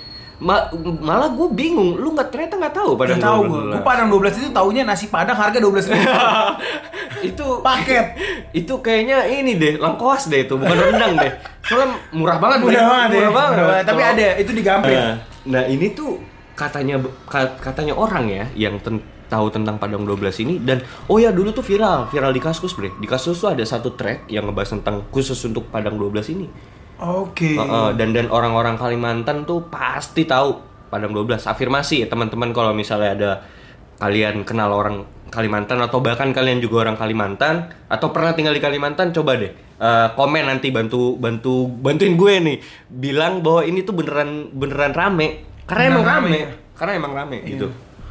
Ma- 0.42 0.74
malah 0.98 1.30
gue 1.30 1.54
bingung, 1.54 2.02
lu 2.02 2.18
nggak 2.18 2.34
ternyata 2.34 2.58
nggak 2.58 2.74
tahu 2.74 2.98
Padang 2.98 3.22
tahu 3.22 3.42
12. 3.46 3.52
gue. 3.52 3.62
Gue 3.76 3.82
Padang 3.84 4.08
12 4.10 4.40
itu 4.40 4.50
taunya 4.50 4.82
nasi 4.82 5.06
Padang 5.06 5.38
harga 5.38 5.60
12 5.60 5.92
ribu. 5.92 6.02
itu 7.30 7.46
Paket. 7.62 8.06
itu 8.66 8.74
kayaknya 8.82 9.28
ini 9.28 9.60
deh, 9.60 9.78
lengkoas 9.78 10.32
deh 10.32 10.48
itu, 10.48 10.58
bukan 10.58 10.74
rendang 10.74 11.14
deh. 11.20 11.32
Soalnya 11.62 12.00
murah 12.16 12.40
banget, 12.40 12.58
Bre. 12.64 12.68
Mudah 12.72 12.84
banget 12.88 13.10
ya. 13.12 13.20
murah 13.20 13.34
banget. 13.36 13.52
Murah 13.54 13.68
banget. 13.70 13.86
Tapi 13.86 14.02
ada, 14.02 14.28
itu 14.40 14.52
di 14.56 14.64
Gamprit. 14.66 14.96
Nah, 14.98 15.14
nah 15.44 15.64
ini 15.68 15.88
tuh 15.92 16.12
katanya 16.56 16.96
ka- 17.28 17.58
katanya 17.60 17.94
orang 17.94 18.26
ya 18.26 18.46
yang 18.56 18.80
ten- 18.80 19.04
tahu 19.32 19.48
tentang 19.48 19.80
Padang 19.80 20.04
12 20.04 20.44
ini 20.44 20.60
dan 20.60 20.84
oh 21.08 21.16
ya 21.16 21.32
dulu 21.32 21.56
tuh 21.56 21.64
viral, 21.64 22.12
viral 22.12 22.36
di 22.36 22.44
Kaskus, 22.44 22.76
Bre. 22.76 22.92
Di 23.00 23.08
Kaskus 23.08 23.40
tuh 23.40 23.56
ada 23.56 23.64
satu 23.64 23.96
track 23.96 24.28
yang 24.28 24.52
ngebahas 24.52 24.76
tentang 24.76 25.08
khusus 25.08 25.40
untuk 25.48 25.72
Padang 25.72 25.96
12 25.96 26.36
ini. 26.36 26.52
Oke. 27.00 27.56
Heeh, 27.56 27.90
dan 27.96 28.12
dan 28.12 28.28
orang-orang 28.28 28.76
Kalimantan 28.76 29.48
tuh 29.48 29.72
pasti 29.72 30.28
tahu 30.28 30.60
Padang 30.92 31.16
12. 31.16 31.48
Afirmasi 31.48 32.04
ya 32.04 32.08
teman-teman 32.12 32.52
kalau 32.52 32.76
misalnya 32.76 33.12
ada 33.16 33.32
kalian 34.04 34.44
kenal 34.44 34.76
orang 34.76 35.08
Kalimantan 35.32 35.80
atau 35.80 36.04
bahkan 36.04 36.36
kalian 36.36 36.60
juga 36.60 36.84
orang 36.90 37.00
Kalimantan 37.00 37.72
atau 37.88 38.12
pernah 38.12 38.36
tinggal 38.36 38.52
di 38.52 38.60
Kalimantan 38.60 39.16
coba 39.16 39.40
deh 39.40 39.54
eh, 39.80 40.08
komen 40.18 40.44
nanti 40.44 40.74
bantu 40.74 41.16
bantu 41.16 41.70
bantuin 41.70 42.20
gue 42.20 42.34
nih 42.42 42.58
bilang 42.92 43.40
bahwa 43.40 43.64
ini 43.64 43.86
tuh 43.86 43.96
beneran 43.96 44.52
beneran 44.52 44.92
rame 44.92 45.48
karena 45.70 45.88
Beneran 45.88 45.94
emang 45.96 46.04
rame 46.04 46.28
rame, 46.28 46.36
ya? 46.36 46.48
karena 46.76 46.92
emang 46.98 47.14
rame 47.16 47.38
gitu. 47.48 47.68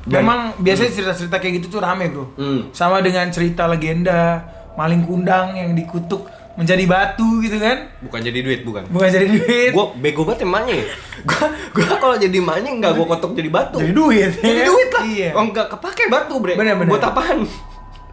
Memang 0.08 0.56
biasanya 0.56 0.90
cerita-cerita 0.94 1.36
kayak 1.36 1.60
gitu 1.60 1.76
tuh 1.76 1.80
rame, 1.84 2.08
Bro. 2.08 2.24
Hmm. 2.40 2.60
Sama 2.72 3.04
dengan 3.04 3.28
cerita 3.28 3.68
legenda 3.68 4.46
maling 4.78 5.04
kundang 5.04 5.58
yang 5.58 5.76
dikutuk 5.76 6.24
menjadi 6.56 6.84
batu 6.84 7.40
gitu 7.40 7.56
kan. 7.56 7.88
bukan 8.04 8.20
jadi 8.20 8.38
duit 8.44 8.60
bukan. 8.64 8.84
Bukan 8.92 9.08
jadi 9.08 9.26
duit. 9.28 9.70
Gue 9.72 9.86
bego 9.96 10.28
banget 10.28 10.44
emaknya. 10.44 10.84
Gue 11.24 11.46
gue 11.72 11.84
kalau 12.00 12.16
jadi 12.16 12.36
emaknya 12.36 12.70
nggak 12.80 12.92
gue 12.96 13.06
kotok 13.06 13.32
jadi 13.36 13.50
batu. 13.52 13.78
Jadi 13.80 13.92
duit. 13.96 14.30
ya 14.40 14.44
Jadi 14.44 14.62
duit 14.68 14.88
lah. 14.92 15.02
Iya. 15.04 15.30
Oh 15.36 15.44
enggak 15.46 15.66
kepake 15.72 16.08
batu, 16.08 16.34
Bre. 16.40 16.56
Bener, 16.56 16.74
bener. 16.76 16.90
Buat 16.90 17.04
apaan? 17.12 17.48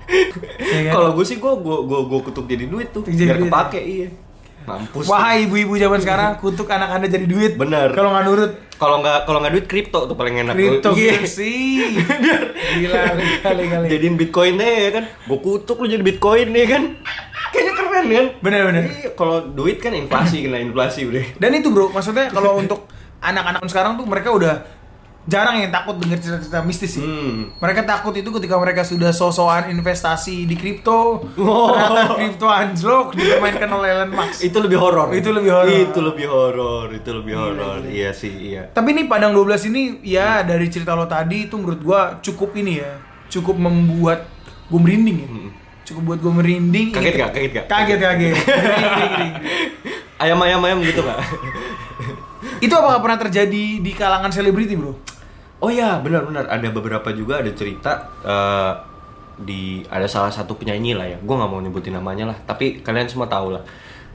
Kan? 0.07 0.93
Kalau 0.95 1.09
gue 1.15 1.25
sih 1.27 1.35
gue 1.39 1.53
gue 1.59 1.77
gue 2.07 2.19
kutuk 2.23 2.45
jadi 2.47 2.65
duit 2.67 2.87
tuh. 2.95 3.03
Jadi 3.03 3.27
biar 3.27 3.37
duit, 3.39 3.51
kepake 3.51 3.79
iya. 3.83 4.07
Mampus. 4.67 5.07
Wahai 5.07 5.47
ibu-ibu 5.47 5.79
zaman 5.79 6.03
sekarang, 6.03 6.35
kutuk 6.37 6.67
anak 6.67 6.91
anda 6.91 7.07
jadi 7.07 7.23
duit. 7.23 7.55
Bener. 7.55 7.95
Kalau 7.95 8.11
nggak 8.11 8.25
nurut, 8.27 8.51
Kalau 8.77 9.01
nggak 9.01 9.25
kalau 9.25 9.39
nggak 9.39 9.53
duit 9.55 9.65
kripto 9.65 10.05
tuh 10.05 10.13
paling 10.13 10.37
enak. 10.37 10.53
kripto 10.53 10.91
Iya. 10.93 11.23
sih. 11.25 11.81
Gila, 12.77 13.01
kali 13.41 13.63
kali. 13.71 13.87
Jadiin 13.89 14.13
bitcoin 14.13 14.59
deh 14.59 14.75
ya 14.85 14.89
kan. 14.91 15.03
Gue 15.25 15.39
kutuk 15.39 15.81
lu 15.81 15.87
jadi 15.87 16.03
bitcoin 16.03 16.51
nih 16.51 16.65
kan. 16.67 16.83
Kayaknya 17.49 17.73
keren 17.73 18.05
kan? 18.05 18.25
Bener-bener. 18.37 18.83
Iya, 18.85 19.09
kalau 19.15 19.41
duit 19.41 19.79
kan 19.79 19.95
inflasi 19.95 20.43
kena 20.43 20.59
inflasi, 20.59 21.07
Bre. 21.07 21.33
Dan 21.39 21.55
itu 21.55 21.71
bro, 21.71 21.89
maksudnya 21.89 22.27
kalau 22.29 22.59
untuk 22.59 22.85
anak-anak 23.17 23.65
sekarang 23.65 23.97
tuh 23.97 24.05
mereka 24.05 24.29
udah 24.29 24.61
jarang 25.27 25.59
yang 25.59 25.69
takut 25.69 25.99
denger 25.99 26.17
cerita-cerita 26.17 26.63
mistis 26.63 26.95
sih. 26.95 27.03
Hmm. 27.03 27.51
Mereka 27.53 27.83
takut 27.83 28.15
itu 28.15 28.31
ketika 28.31 28.55
mereka 28.55 28.81
sudah 28.81 29.11
sosokan 29.11 29.67
investasi 29.69 30.47
di 30.47 30.55
kripto, 30.55 31.27
Oh. 31.35 31.69
ternyata 31.69 32.15
kripto 32.15 32.47
anjlok 32.47 33.11
dipermainkan 33.13 33.67
oleh 33.69 33.87
Elon 33.91 34.09
Musk. 34.09 34.39
Itu 34.39 34.57
lebih 34.57 34.79
horor. 34.79 35.11
Itu 35.11 35.29
lebih 35.29 35.51
horor. 35.51 35.67
Itu 35.69 35.99
lebih 35.99 36.25
horor. 36.25 36.87
Itu 36.89 37.09
lebih 37.13 37.33
horor. 37.35 37.79
Iya 37.83 38.11
sih, 38.11 38.31
iya. 38.31 38.71
Tapi 38.71 38.95
nih 38.95 39.05
Padang 39.05 39.31
12 39.31 39.67
ini 39.67 39.81
ya 40.01 40.41
dari 40.41 40.67
cerita 40.67 40.91
lo 40.91 41.03
tadi 41.05 41.45
itu 41.45 41.55
menurut 41.55 41.79
gua 41.79 42.01
cukup 42.19 42.55
ini 42.55 42.79
ya, 42.79 42.95
cukup 43.27 43.55
membuat 43.55 44.31
gue 44.67 44.79
merinding 44.79 45.17
ya. 45.19 45.29
Cukup 45.83 46.01
buat 46.05 46.19
gue 46.19 46.33
merinding. 46.33 46.91
Kaget 46.91 47.07
Ini- 47.09 47.19
gak? 47.19 47.29
Kaget 47.31 47.51
gak? 47.51 47.65
Kaget 47.67 47.99
kaget. 47.99 48.35
Ngeri. 48.35 49.29
Ayam 50.17 50.39
ayam 50.41 50.59
ayam 50.61 50.79
gitu 50.81 50.99
kak? 50.99 51.19
itu 52.57 52.73
apakah 52.73 52.99
pernah 52.99 53.19
terjadi 53.19 53.63
di 53.77 53.91
kalangan 53.93 54.33
selebriti 54.33 54.73
bro? 54.73 54.97
Oh 55.57 55.73
ya, 55.73 55.97
benar-benar 55.97 56.45
ada 56.45 56.67
beberapa 56.69 57.09
juga 57.09 57.41
ada 57.41 57.49
cerita 57.49 58.13
eh, 58.21 58.71
di 59.41 59.81
ada 59.89 60.05
salah 60.05 60.29
satu 60.29 60.53
penyanyi 60.53 60.93
lah 60.93 61.09
ya. 61.09 61.17
Gue 61.17 61.33
nggak 61.33 61.49
mau 61.49 61.57
nyebutin 61.57 61.97
namanya 61.97 62.29
lah, 62.29 62.37
tapi 62.45 62.85
kalian 62.85 63.09
semua 63.09 63.25
tahu 63.25 63.57
lah. 63.57 63.63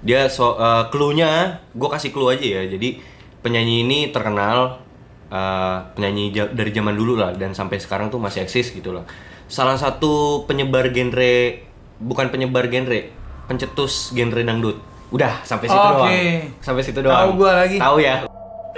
Dia 0.06 0.30
so 0.30 0.54
eh, 0.54 0.84
clue-nya, 0.94 1.58
gue 1.74 1.88
kasih 1.90 2.14
clue 2.14 2.30
aja 2.30 2.46
ya. 2.46 2.62
Jadi 2.70 3.02
penyanyi 3.42 3.82
ini 3.82 3.98
terkenal 4.14 4.78
eh, 5.34 5.76
penyanyi 5.98 6.30
ja- 6.30 6.52
dari 6.54 6.70
zaman 6.70 6.94
dulu 6.94 7.18
lah 7.18 7.34
dan 7.34 7.58
sampai 7.58 7.82
sekarang 7.82 8.06
tuh 8.06 8.22
masih 8.22 8.46
eksis 8.46 8.70
gitu 8.70 8.94
lah. 8.94 9.02
Salah 9.50 9.74
satu 9.74 10.46
penyebar 10.46 10.94
genre 10.94 11.58
bukan 11.98 12.30
penyebar 12.30 12.70
genre, 12.70 13.10
pencetus 13.50 14.14
genre 14.14 14.46
dangdut. 14.46 14.78
Udah 15.10 15.42
sampai 15.42 15.66
situ 15.66 15.76
Oke. 15.76 15.90
doang. 15.92 16.14
Sampai 16.62 16.82
situ 16.86 16.98
Tahu 17.02 17.10
doang. 17.10 17.34
gua 17.34 17.66
lagi. 17.66 17.76
Tahu 17.76 17.98
ya. 17.98 18.22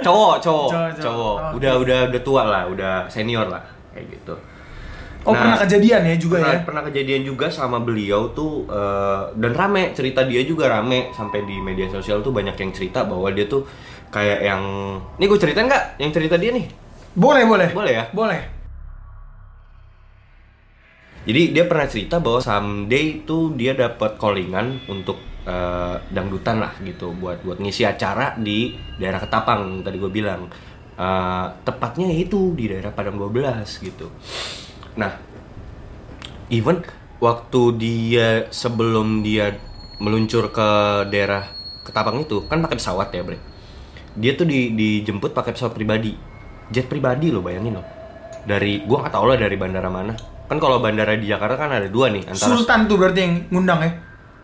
Cowok, 0.01 0.35
cowok, 0.41 0.69
Cowok, 0.71 0.91
cowok. 0.91 1.03
cowok. 1.05 1.37
Oke. 1.39 1.55
Udah 1.61 1.73
udah 1.79 1.99
udah 2.11 2.21
tua 2.25 2.43
lah, 2.43 2.63
udah 2.67 2.93
senior 3.07 3.47
lah 3.47 3.63
kayak 3.93 4.11
gitu. 4.11 4.35
Oh 5.25 5.33
Nah, 5.33 5.41
pernah 5.41 5.57
kejadian 5.65 6.03
ya 6.05 6.17
juga 6.21 6.37
pernah, 6.37 6.53
ya? 6.53 6.61
pernah 6.69 6.83
kejadian 6.85 7.23
juga 7.25 7.47
sama 7.49 7.81
beliau 7.81 8.29
tuh 8.37 8.69
eh, 8.69 9.23
dan 9.41 9.53
rame 9.53 9.97
cerita 9.97 10.21
dia 10.29 10.45
juga 10.45 10.69
rame 10.69 11.09
sampai 11.11 11.49
di 11.49 11.57
media 11.59 11.89
sosial 11.89 12.21
tuh 12.21 12.29
banyak 12.29 12.53
yang 12.53 12.71
cerita 12.71 13.09
bahwa 13.09 13.33
dia 13.33 13.49
tuh 13.49 13.65
kayak 14.13 14.45
yang 14.45 14.61
ini 15.17 15.25
gue 15.25 15.39
ceritain 15.41 15.65
nggak 15.65 15.97
yang 15.97 16.13
cerita 16.13 16.37
dia 16.37 16.53
nih 16.53 16.69
Boleh 17.17 17.47
boleh. 17.49 17.73
Boleh 17.73 17.93
ya? 17.95 18.05
Boleh. 18.13 18.43
jadi 21.25 21.57
dia 21.57 21.65
pernah 21.65 21.89
cerita 21.89 22.21
bahwa 22.21 22.37
someday 22.37 23.25
tuh 23.25 23.57
dia 23.57 23.73
dapat 23.73 24.21
callingan 24.21 24.85
untuk 24.93 25.17
eh, 25.45 25.97
dangdutan 26.11 26.61
lah 26.61 26.73
gitu 26.81 27.13
buat 27.17 27.45
buat 27.45 27.61
ngisi 27.61 27.85
acara 27.85 28.37
di 28.37 28.75
daerah 28.97 29.21
Ketapang 29.21 29.85
tadi 29.85 29.97
gue 30.01 30.13
bilang. 30.13 30.49
Eh, 30.95 31.47
tepatnya 31.67 32.07
itu 32.15 32.55
di 32.55 32.71
daerah 32.71 32.95
Padang 32.95 33.19
12 33.19 33.67
gitu. 33.83 34.09
Nah 34.95 35.11
even 36.53 36.85
waktu 37.19 37.63
dia 37.81 38.29
sebelum 38.53 39.25
dia 39.25 39.57
meluncur 39.99 40.51
ke 40.51 40.69
daerah 41.09 41.51
Ketapang 41.85 42.25
itu 42.25 42.49
kan 42.49 42.65
pakai 42.65 42.81
pesawat 42.81 43.13
ya 43.13 43.21
bre? 43.21 43.37
Dia 44.17 44.33
tuh 44.39 44.49
di 44.49 44.73
dijemput 44.73 45.37
pakai 45.37 45.53
pesawat 45.53 45.77
pribadi. 45.77 46.17
Jet 46.73 46.89
pribadi 46.89 47.29
lo 47.29 47.45
bayangin 47.45 47.77
lo. 47.77 47.85
Dari 48.49 48.81
gua 48.89 49.05
nggak 49.05 49.13
tahu 49.13 49.25
lah 49.29 49.37
dari 49.37 49.57
bandara 49.61 49.93
mana. 49.93 50.17
Kan 50.49 50.57
kalau 50.57 50.81
bandara 50.81 51.13
di 51.19 51.29
Jakarta 51.29 51.61
kan 51.61 51.75
ada 51.77 51.89
dua 51.93 52.09
nih 52.09 52.25
antara 52.25 52.57
Sultan 52.57 52.89
tuh 52.89 52.97
berarti 52.97 53.21
yang 53.21 53.35
ngundang 53.53 53.81
ya? 53.85 53.91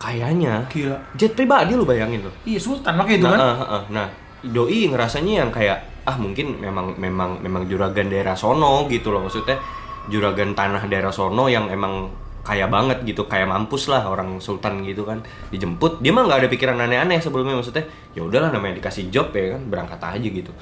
Kayaknya. 0.00 0.64
Gila. 0.72 0.96
jet 1.14 1.36
pribadi 1.36 1.76
lo 1.76 1.84
bayangin 1.84 2.24
lo 2.24 2.32
Iya 2.48 2.56
Sultan 2.56 2.96
makanya 2.96 3.18
itu 3.20 3.26
nah, 3.28 3.32
kan. 3.36 3.40
eh, 3.40 3.52
eh, 3.52 3.72
eh. 3.76 3.82
nah 3.92 4.06
doi 4.40 4.80
ngerasanya 4.88 5.32
yang 5.44 5.50
kayak 5.52 5.78
ah 6.08 6.16
mungkin 6.16 6.56
memang 6.56 6.96
memang 6.96 7.44
memang 7.44 7.68
juragan 7.68 8.08
daerah 8.08 8.32
sono 8.32 8.88
gitu 8.88 9.12
loh. 9.12 9.28
Maksudnya 9.28 9.60
juragan 10.08 10.56
tanah 10.56 10.88
daerah 10.88 11.12
sono 11.12 11.46
yang 11.52 11.68
emang 11.68 12.08
kaya 12.40 12.64
banget 12.72 13.04
gitu 13.04 13.28
kayak 13.28 13.52
mampus 13.52 13.92
lah 13.92 14.08
orang 14.08 14.40
sultan 14.40 14.80
gitu 14.88 15.04
kan 15.04 15.20
dijemput. 15.52 16.00
Dia 16.00 16.16
mah 16.16 16.24
nggak 16.24 16.40
ada 16.40 16.48
pikiran 16.48 16.80
aneh-aneh 16.80 17.20
sebelumnya 17.20 17.60
maksudnya 17.60 17.84
ya 18.16 18.24
udahlah 18.24 18.48
namanya 18.48 18.80
dikasih 18.80 19.12
job 19.12 19.28
ya 19.36 19.60
kan 19.60 19.62
berangkat 19.68 20.00
aja 20.00 20.28
gitu. 20.32 20.52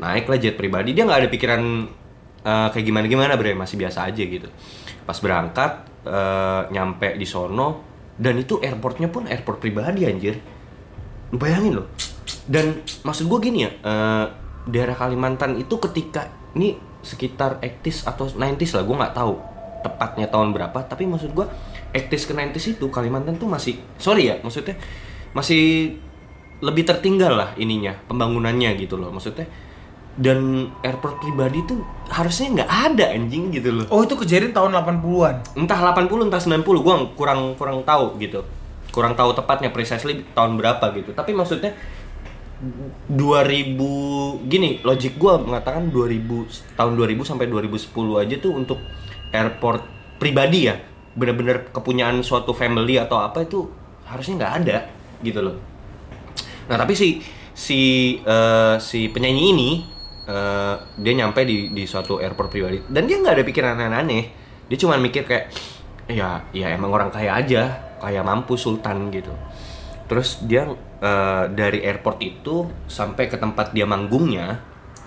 Naiklah 0.00 0.40
jet 0.40 0.56
pribadi. 0.56 0.96
Dia 0.96 1.04
nggak 1.04 1.20
ada 1.20 1.28
pikiran 1.28 1.62
eh, 2.48 2.68
kayak 2.72 2.84
gimana 2.88 3.04
gimana 3.04 3.32
bre. 3.36 3.52
Masih 3.52 3.76
biasa 3.76 4.08
aja 4.08 4.22
gitu. 4.24 4.48
Pas 5.04 5.20
berangkat 5.20 5.84
eh, 6.08 6.62
nyampe 6.72 7.20
di 7.20 7.28
sono 7.28 7.84
dan 8.18 8.34
itu 8.36 8.58
airportnya 8.58 9.08
pun 9.08 9.30
airport 9.30 9.62
pribadi 9.62 10.04
anjir. 10.04 10.42
Lu 11.30 11.38
bayangin 11.38 11.82
loh. 11.82 11.86
Dan 12.44 12.82
maksud 13.06 13.30
gue 13.30 13.38
gini 13.40 13.64
ya 13.64 13.70
eh, 13.72 14.26
daerah 14.68 14.96
Kalimantan 14.98 15.56
itu 15.56 15.78
ketika 15.80 16.28
ini 16.58 16.76
sekitar 17.00 17.62
80s 17.62 18.04
atau 18.04 18.26
90s 18.26 18.74
lah 18.74 18.82
gue 18.84 18.96
nggak 18.98 19.14
tahu 19.14 19.34
tepatnya 19.78 20.26
tahun 20.26 20.50
berapa 20.50 20.78
tapi 20.90 21.06
maksud 21.06 21.30
gue 21.30 21.46
80s 21.94 22.24
ke 22.26 22.32
90s 22.34 22.66
itu 22.76 22.86
Kalimantan 22.90 23.38
tuh 23.38 23.46
masih 23.46 23.78
sorry 23.96 24.28
ya 24.28 24.36
maksudnya 24.42 24.74
masih 25.32 25.94
lebih 26.58 26.82
tertinggal 26.82 27.38
lah 27.38 27.50
ininya 27.54 27.94
pembangunannya 28.10 28.74
gitu 28.78 28.98
loh. 28.98 29.14
Maksudnya 29.14 29.46
dan 30.18 30.66
airport 30.82 31.22
pribadi 31.22 31.62
tuh 31.62 31.78
harusnya 32.10 32.60
nggak 32.60 32.70
ada 32.90 33.04
anjing 33.14 33.54
gitu 33.54 33.70
loh. 33.70 33.86
Oh 33.94 34.02
itu 34.02 34.18
kejadian 34.18 34.50
tahun 34.50 34.74
80-an. 34.74 35.54
entah 35.54 35.78
80 35.78 36.26
entah 36.26 36.42
90 36.42 36.66
gua 36.82 36.94
kurang 37.14 37.54
kurang 37.54 37.86
tahu 37.86 38.18
gitu. 38.18 38.42
Kurang 38.90 39.14
tahu 39.14 39.30
tepatnya 39.38 39.70
precisely 39.70 40.26
tahun 40.34 40.58
berapa 40.58 40.90
gitu. 40.98 41.14
Tapi 41.14 41.30
maksudnya 41.38 41.70
2000 43.06 44.50
gini 44.50 44.82
logik 44.82 45.14
gua 45.22 45.38
mengatakan 45.38 45.94
2000 45.94 46.74
tahun 46.74 46.92
2000 46.98 47.22
sampai 47.22 47.46
2010 47.46 48.18
aja 48.18 48.36
tuh 48.42 48.52
untuk 48.58 48.82
airport 49.30 49.86
pribadi 50.18 50.66
ya 50.66 50.74
benar-benar 51.14 51.70
kepunyaan 51.70 52.26
suatu 52.26 52.50
family 52.50 52.98
atau 52.98 53.22
apa 53.22 53.46
itu 53.46 53.70
harusnya 54.02 54.34
nggak 54.42 54.54
ada 54.66 54.78
gitu 55.22 55.46
loh. 55.46 55.54
Nah 56.66 56.74
tapi 56.74 56.98
si 56.98 57.22
si 57.54 57.80
eh, 58.18 58.76
si 58.82 59.06
penyanyi 59.14 59.44
ini 59.54 59.70
eh, 60.28 60.74
dia 61.00 61.12
nyampe 61.16 61.40
di 61.48 61.72
di 61.72 61.88
suatu 61.88 62.20
airport 62.20 62.52
pribadi. 62.52 62.78
Dan 62.84 63.08
dia 63.08 63.16
nggak 63.18 63.34
ada 63.40 63.44
pikiran 63.44 63.72
aneh-aneh. 63.80 64.24
Dia 64.68 64.76
cuma 64.76 65.00
mikir 65.00 65.24
kayak 65.24 65.48
ya 66.08 66.44
ya 66.52 66.72
emang 66.72 66.92
orang 66.92 67.08
kaya 67.08 67.36
aja 67.36 67.96
kayak 67.98 68.22
mampu 68.22 68.60
sultan 68.60 69.08
gitu. 69.08 69.32
Terus 70.04 70.44
dia 70.44 70.68
eh, 71.00 71.44
dari 71.52 71.80
airport 71.80 72.20
itu 72.20 72.68
sampai 72.84 73.32
ke 73.32 73.40
tempat 73.40 73.72
dia 73.72 73.88
manggungnya 73.88 74.60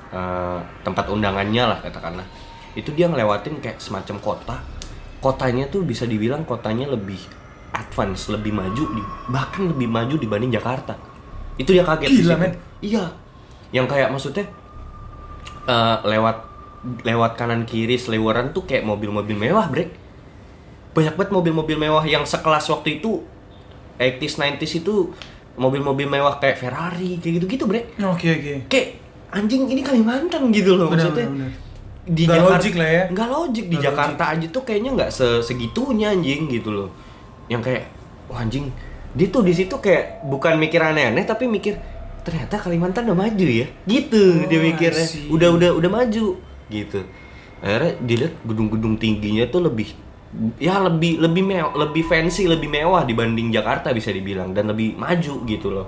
eh, 0.09 0.59
tempat 0.81 1.13
undangannya 1.13 1.63
lah 1.69 1.79
katakanlah 1.79 2.25
itu 2.75 2.95
dia 2.95 3.11
ngelewatin 3.11 3.59
kayak 3.59 3.83
semacam 3.83 4.17
kota. 4.23 4.55
Kotanya 5.21 5.69
tuh 5.69 5.85
bisa 5.85 6.07
dibilang 6.07 6.47
kotanya 6.47 6.89
lebih 6.89 7.19
advance 7.71 8.27
lebih 8.27 8.51
maju 8.51 8.83
bahkan 9.31 9.69
lebih 9.69 9.87
maju 9.87 10.15
dibanding 10.17 10.51
Jakarta. 10.55 10.95
Itu 11.59 11.75
dia 11.75 11.83
kaget 11.85 12.09
Gila, 12.09 12.35
men. 12.39 12.53
iya. 12.81 13.05
Yang 13.71 13.87
kayak 13.91 14.09
maksudnya 14.11 14.45
eh, 15.63 15.97
lewat 16.03 16.37
lewat 17.01 17.31
kanan 17.35 17.63
kiri 17.63 17.93
seliweran 17.93 18.49
tuh 18.49 18.63
kayak 18.63 18.81
mobil-mobil 18.81 19.35
mewah 19.35 19.67
brek. 19.67 19.93
Banyak 20.91 21.13
banget 21.13 21.31
mobil-mobil 21.31 21.77
mewah 21.77 22.03
yang 22.03 22.23
sekelas 22.23 22.67
waktu 22.67 22.97
itu 22.97 23.21
80s 23.95 24.33
90s 24.35 24.73
itu 24.77 25.13
mobil-mobil 25.53 26.05
mewah 26.05 26.35
kayak 26.35 26.57
Ferrari 26.57 27.17
kayak 27.17 27.33
gitu-gitu 27.37 27.63
brek. 27.65 27.93
Oke 28.01 28.27
oke. 28.29 28.53
kayak 28.67 28.87
anjing 29.29 29.63
ini 29.65 29.79
Kalimantan 29.79 30.49
gitu 30.49 30.75
loh 30.75 30.89
maksudnya. 30.89 31.23
benar, 31.23 31.47
benar. 31.47 31.69
di 32.01 32.23
Nggak 32.25 32.33
Jakarta- 32.35 32.57
logik 32.57 32.75
lah 32.75 32.89
ya. 32.89 33.03
nggak 33.07 33.29
logik. 33.29 33.63
Di 33.63 33.69
Nggak 33.71 33.85
Jakarta 33.85 34.23
aja 34.27 34.47
tuh 34.49 34.63
kayaknya 34.63 34.89
nggak 34.91 35.11
se- 35.11 35.43
segitunya 35.43 36.07
anjing 36.09 36.49
gitu 36.49 36.69
loh. 36.71 36.89
Yang 37.45 37.61
kayak 37.63 37.83
wah 38.25 38.41
anjing. 38.41 38.73
Dia 39.11 39.27
tuh 39.27 39.43
di 39.43 39.53
situ 39.53 39.75
kayak 39.77 40.25
bukan 40.25 40.57
mikir 40.57 40.81
aneh-aneh 40.81 41.23
tapi 41.23 41.45
mikir 41.45 41.77
ternyata 42.21 42.55
Kalimantan 42.61 43.09
udah 43.09 43.19
maju 43.27 43.47
ya. 43.47 43.67
Gitu 43.85 44.45
Oh, 44.45 44.49
dia 44.49 44.59
mikirnya. 44.61 45.07
udah 45.29 45.49
udah 45.57 45.69
udah 45.77 45.89
maju. 45.91 46.25
Gitu. 46.71 46.99
Akhirnya 47.61 47.93
dilihat 48.01 48.33
gedung-gedung 48.45 48.97
tingginya 48.97 49.45
tuh 49.49 49.65
lebih 49.69 49.93
ya 50.57 50.79
lebih 50.79 51.19
lebih 51.19 51.43
mewah, 51.43 51.75
lebih 51.75 52.03
fancy 52.07 52.47
lebih 52.47 52.71
mewah 52.71 53.03
dibanding 53.03 53.51
Jakarta 53.51 53.91
bisa 53.91 54.09
dibilang. 54.13 54.53
Dan 54.55 54.71
lebih 54.71 54.95
maju 54.97 55.33
gitu 55.45 55.67
loh. 55.69 55.87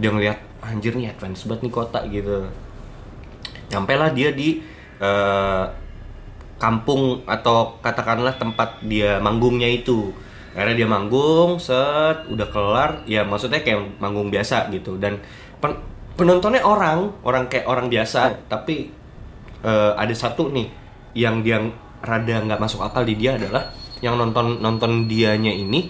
Dia 0.00 0.10
ngeliat 0.10 0.38
anjir 0.64 0.96
nih 0.96 1.12
advance 1.14 1.46
banget 1.46 1.68
nih 1.68 1.72
kota 1.74 2.00
gitu. 2.08 2.48
Nyampe 3.70 3.94
lah 3.94 4.10
dia 4.10 4.32
di 4.34 4.58
eh, 4.98 5.64
kampung 6.58 7.26
atau 7.26 7.76
katakanlah 7.82 8.38
tempat 8.38 8.80
dia 8.86 9.18
manggungnya 9.18 9.68
itu 9.68 10.14
akhirnya 10.54 10.76
dia 10.78 10.88
manggung 10.88 11.58
set 11.58 12.24
udah 12.30 12.48
kelar. 12.48 12.90
Ya 13.04 13.26
maksudnya 13.26 13.60
kayak 13.60 13.98
manggung 13.98 14.30
biasa 14.30 14.70
gitu. 14.70 14.96
Dan 14.96 15.20
pen- 15.58 15.82
penontonnya 16.14 16.62
orang 16.62 17.12
orang 17.26 17.50
kayak 17.50 17.66
orang 17.66 17.90
biasa. 17.90 18.48
Tapi 18.48 18.88
eh, 19.66 19.92
ada 19.98 20.14
satu 20.14 20.48
nih 20.54 20.70
yang 21.18 21.42
dia 21.42 21.60
rada 22.04 22.36
nggak 22.46 22.60
masuk 22.62 22.80
akal 22.86 23.02
di 23.02 23.14
dia 23.18 23.36
adalah 23.38 23.70
yang 24.04 24.14
nonton 24.20 24.60
nonton 24.60 25.08
dianya 25.08 25.50
ini 25.54 25.88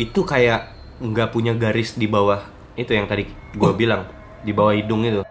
itu 0.00 0.24
kayak 0.24 0.72
nggak 1.02 1.30
punya 1.30 1.54
garis 1.54 1.94
di 1.96 2.10
bawah. 2.10 2.42
Itu 2.74 2.92
yang 2.96 3.06
tadi 3.06 3.28
gua 3.54 3.72
bilang 3.76 4.08
di 4.42 4.50
bawah 4.50 4.74
hidung 4.74 5.06
itu. 5.06 5.22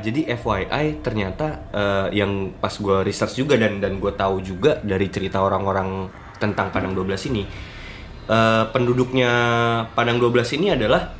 Jadi 0.00 0.24
FYI 0.32 1.04
ternyata 1.04 1.46
eh, 1.70 2.06
yang 2.16 2.56
pas 2.56 2.72
gue 2.72 3.04
research 3.04 3.36
juga 3.36 3.60
dan 3.60 3.84
dan 3.84 4.00
gue 4.00 4.12
tahu 4.16 4.40
juga 4.40 4.80
dari 4.80 5.12
cerita 5.12 5.44
orang-orang 5.44 6.08
tentang 6.40 6.72
Padang 6.72 6.96
12 6.96 7.28
ini 7.28 7.44
eh, 8.30 8.64
penduduknya 8.70 9.30
Padang 9.92 10.22
12 10.22 10.56
ini 10.62 10.66
adalah 10.70 11.10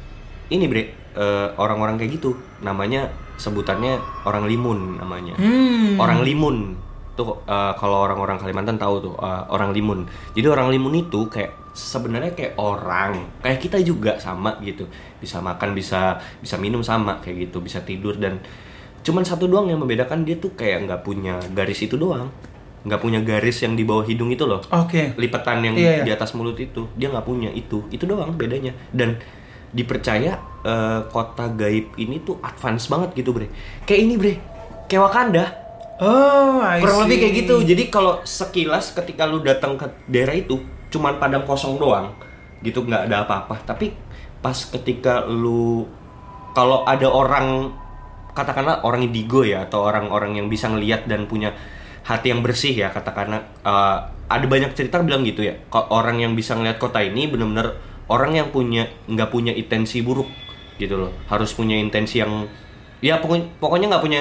ini 0.54 0.64
bre 0.70 0.82
eh, 1.18 1.48
orang-orang 1.58 1.98
kayak 1.98 2.22
gitu. 2.22 2.38
Namanya 2.62 3.10
sebutannya 3.34 3.98
orang 4.24 4.46
limun 4.46 5.02
namanya. 5.02 5.34
Hmm. 5.34 5.98
orang 5.98 6.22
limun. 6.22 6.78
Tuh 7.18 7.42
eh, 7.44 7.72
kalau 7.74 8.06
orang-orang 8.06 8.38
Kalimantan 8.38 8.78
tahu 8.78 9.10
tuh 9.10 9.14
eh, 9.18 9.42
orang 9.50 9.74
limun. 9.74 10.06
Jadi 10.32 10.46
orang 10.46 10.70
limun 10.70 10.94
itu 10.94 11.26
kayak 11.26 11.74
sebenarnya 11.74 12.32
kayak 12.38 12.54
orang. 12.56 13.42
Kayak 13.42 13.58
kita 13.58 13.78
juga 13.82 14.14
sama 14.22 14.54
gitu. 14.62 14.86
Bisa 15.18 15.42
makan 15.42 15.74
bisa 15.74 16.22
bisa 16.38 16.54
minum 16.62 16.86
sama 16.86 17.18
kayak 17.18 17.50
gitu 17.50 17.58
bisa 17.58 17.82
tidur. 17.82 18.14
Dan 18.14 18.38
cuman 19.00 19.24
satu 19.24 19.48
doang 19.48 19.66
yang 19.66 19.80
membedakan 19.80 20.28
dia 20.28 20.36
tuh 20.36 20.52
kayak 20.52 20.84
nggak 20.84 21.00
punya 21.00 21.40
garis 21.56 21.80
itu 21.80 21.96
doang 21.96 22.28
nggak 22.80 23.00
punya 23.00 23.20
garis 23.20 23.60
yang 23.60 23.76
di 23.76 23.84
bawah 23.84 24.04
hidung 24.04 24.32
itu 24.32 24.48
loh. 24.48 24.64
Oke. 24.72 25.12
lipatan 25.20 25.60
yang 25.60 25.74
Iya, 25.76 26.00
iya. 26.00 26.04
di 26.04 26.10
atas 26.12 26.32
mulut 26.32 26.56
itu. 26.56 26.88
Dia 26.96 27.12
nggak 27.12 27.26
punya 27.28 27.52
itu. 27.52 27.84
Itu 27.92 28.08
doang 28.08 28.32
bedanya. 28.36 28.72
Dan 28.88 29.20
dipercaya 29.70 30.40
eh, 30.64 31.00
kota 31.12 31.46
gaib 31.52 31.94
ini 32.00 32.20
tuh 32.24 32.40
advance 32.40 32.88
banget 32.88 33.20
gitu 33.20 33.36
bre. 33.36 33.48
Kayak 33.84 34.00
ini 34.00 34.14
bre. 34.16 34.34
Kayak 34.88 35.02
Wakanda. 35.08 35.44
Oh, 36.00 36.64
I 36.64 36.80
kurang 36.80 37.04
lebih 37.04 37.16
see. 37.16 37.22
kayak 37.28 37.34
gitu. 37.44 37.54
jadi 37.60 37.82
kalau 37.92 38.24
sekilas 38.24 38.96
ketika 38.96 39.28
lu 39.28 39.44
datang 39.44 39.76
ke 39.76 39.84
daerah 40.08 40.32
itu 40.32 40.56
cuman 40.88 41.20
padang 41.20 41.44
kosong 41.44 41.76
doang 41.76 42.16
gitu 42.64 42.80
nggak 42.88 43.12
ada 43.12 43.28
apa-apa. 43.28 43.60
Tapi 43.68 43.92
pas 44.40 44.56
ketika 44.56 45.28
lu 45.28 45.84
kalau 46.56 46.88
ada 46.88 47.04
orang 47.04 47.76
katakanlah 48.32 48.80
orang 48.88 49.04
indigo 49.04 49.44
ya 49.44 49.68
atau 49.68 49.84
orang-orang 49.84 50.40
yang 50.40 50.46
bisa 50.48 50.72
ngelihat 50.72 51.04
dan 51.04 51.28
punya 51.28 51.52
hati 52.10 52.34
yang 52.34 52.42
bersih 52.42 52.74
ya 52.74 52.90
katakanlah. 52.90 53.46
Eh, 53.62 53.98
ada 54.30 54.46
banyak 54.46 54.74
cerita 54.78 55.02
bilang 55.02 55.26
gitu 55.26 55.42
ya 55.42 55.58
orang 55.72 56.22
yang 56.22 56.38
bisa 56.38 56.54
ngelihat 56.54 56.78
kota 56.78 57.02
ini 57.02 57.26
benar-benar 57.26 57.74
orang 58.06 58.38
yang 58.38 58.54
punya 58.54 58.86
nggak 59.10 59.26
punya 59.30 59.50
intensi 59.54 60.02
buruk 60.02 60.26
gitu 60.78 60.98
loh. 60.98 61.14
Harus 61.30 61.54
punya 61.54 61.78
intensi 61.78 62.18
yang 62.18 62.46
ya 62.98 63.22
pokoknya 63.22 63.86
nggak 63.90 64.04
punya 64.04 64.20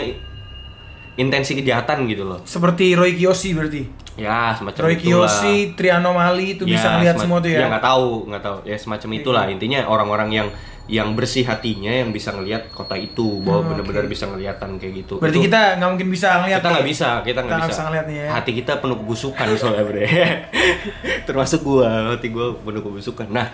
intensi 1.20 1.58
kejahatan 1.58 2.08
gitu 2.08 2.24
loh. 2.24 2.40
Seperti 2.48 2.96
Roy 2.96 3.18
Kiyoshi 3.18 3.52
berarti. 3.52 3.82
Ya 4.20 4.52
semacam 4.54 4.82
Roy. 4.84 4.96
Kiyoshi, 4.96 5.56
Trianomali 5.74 6.54
itu 6.54 6.64
Ya, 6.64 6.76
bisa 6.76 6.88
ngelihat 6.92 7.16
semua 7.18 7.40
tuh 7.40 7.50
ya. 7.50 7.66
nggak 7.66 7.82
tahu 7.82 8.28
nggak 8.28 8.42
tahu 8.42 8.58
ya 8.64 8.76
semacam 8.76 9.10
itulah 9.16 9.44
intinya 9.48 9.80
orang-orang 9.86 10.30
yang 10.30 10.48
yang 10.90 11.14
bersih 11.14 11.46
hatinya 11.46 11.94
yang 11.94 12.10
bisa 12.10 12.30
ngelihat 12.30 12.68
kota 12.70 12.98
itu 12.98 13.40
bahwa 13.40 13.56
Oh, 13.56 13.66
benar-benar 13.70 14.04
oke. 14.04 14.10
bisa 14.10 14.26
ngeliatan 14.26 14.70
kayak 14.76 14.94
gitu 15.00 15.14
Berarti 15.18 15.38
Itu- 15.38 15.46
kita 15.46 15.62
nggak 15.78 15.90
mungkin 15.90 16.10
bisa 16.10 16.28
ngelihat. 16.36 16.60
kita 16.60 16.68
nggak 16.68 16.82
nih. 16.82 16.90
bisa 16.90 17.10
kita 17.22 17.40
nggak 17.40 17.56
nggak 17.56 17.70
bisa, 17.70 17.82
ngeliat 17.84 18.06
nih 18.06 18.18
ya. 18.18 18.28
hati 18.32 18.52
kita 18.54 18.72
penuh 18.76 18.98
kebusukan 18.98 19.48
soalnya 19.54 19.84
bre 19.84 20.06
termasuk 21.28 21.60
gua 21.62 21.90
hati 22.12 22.28
gua 22.28 22.54
penuh 22.56 22.82
kebusukan 22.82 23.28
nah 23.28 23.48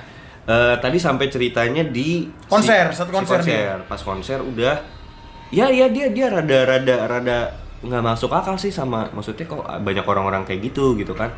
eh, 0.45 0.75
tadi 0.77 0.97
sampai 0.97 1.27
ceritanya 1.27 1.83
di 1.83 2.23
Konser, 2.45 2.91
satu 2.91 3.11
konser 3.11 3.41
pas 3.83 3.99
konser 3.99 4.39
udah 4.39 4.79
ya 5.51 5.67
ya 5.67 5.85
dia 5.87 6.07
dia 6.09 6.27
rada 6.29 6.59
rada 6.65 6.95
rada 7.05 7.39
nggak 7.85 8.01
masuk 8.01 8.33
akal 8.33 8.57
sih 8.57 8.73
sama 8.73 9.07
maksudnya 9.13 9.45
kok 9.45 9.61
banyak 9.61 10.05
orang-orang 10.05 10.41
kayak 10.43 10.73
gitu 10.73 10.97
gitu 10.97 11.13
kan 11.13 11.29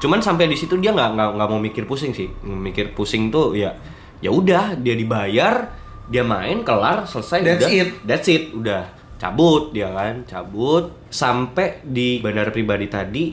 cuman 0.00 0.18
sampai 0.18 0.50
di 0.50 0.56
situ 0.58 0.80
dia 0.80 0.90
nggak 0.90 1.14
nggak 1.14 1.28
nggak 1.38 1.48
mau 1.48 1.60
mikir 1.62 1.84
pusing 1.86 2.10
sih 2.16 2.26
mikir 2.42 2.96
pusing 2.96 3.30
tuh 3.30 3.54
ya 3.54 3.76
ya 4.18 4.32
udah 4.32 4.74
dia 4.78 4.94
dibayar 4.98 5.82
dia 6.12 6.24
main 6.26 6.66
kelar 6.66 7.06
selesai 7.06 7.40
That's 7.40 7.64
udah 7.64 7.70
it. 7.70 7.88
That's 8.02 8.28
it, 8.28 8.44
udah 8.52 8.82
cabut 9.22 9.70
dia 9.70 9.86
kan, 9.94 10.26
cabut 10.26 10.90
sampai 11.06 11.78
di 11.86 12.18
bandara 12.18 12.50
pribadi 12.50 12.86
tadi 12.90 13.24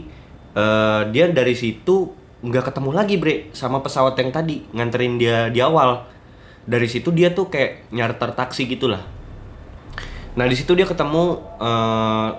eh, 0.54 1.02
dia 1.10 1.26
dari 1.34 1.58
situ 1.58 2.14
nggak 2.40 2.72
ketemu 2.72 2.90
lagi 2.96 3.16
bre 3.20 3.52
sama 3.52 3.82
pesawat 3.82 4.16
yang 4.16 4.30
tadi 4.30 4.64
nganterin 4.72 5.18
dia 5.18 5.50
di 5.50 5.60
awal. 5.60 6.06
Dari 6.70 6.86
situ 6.86 7.10
dia 7.10 7.34
tuh 7.34 7.50
kayak 7.50 7.90
nyarter 7.90 8.38
taksi 8.38 8.70
gitulah. 8.70 9.02
Nah 10.38 10.46
di 10.46 10.54
situ 10.54 10.78
dia 10.78 10.86
ketemu 10.86 11.42
eh, 11.58 12.30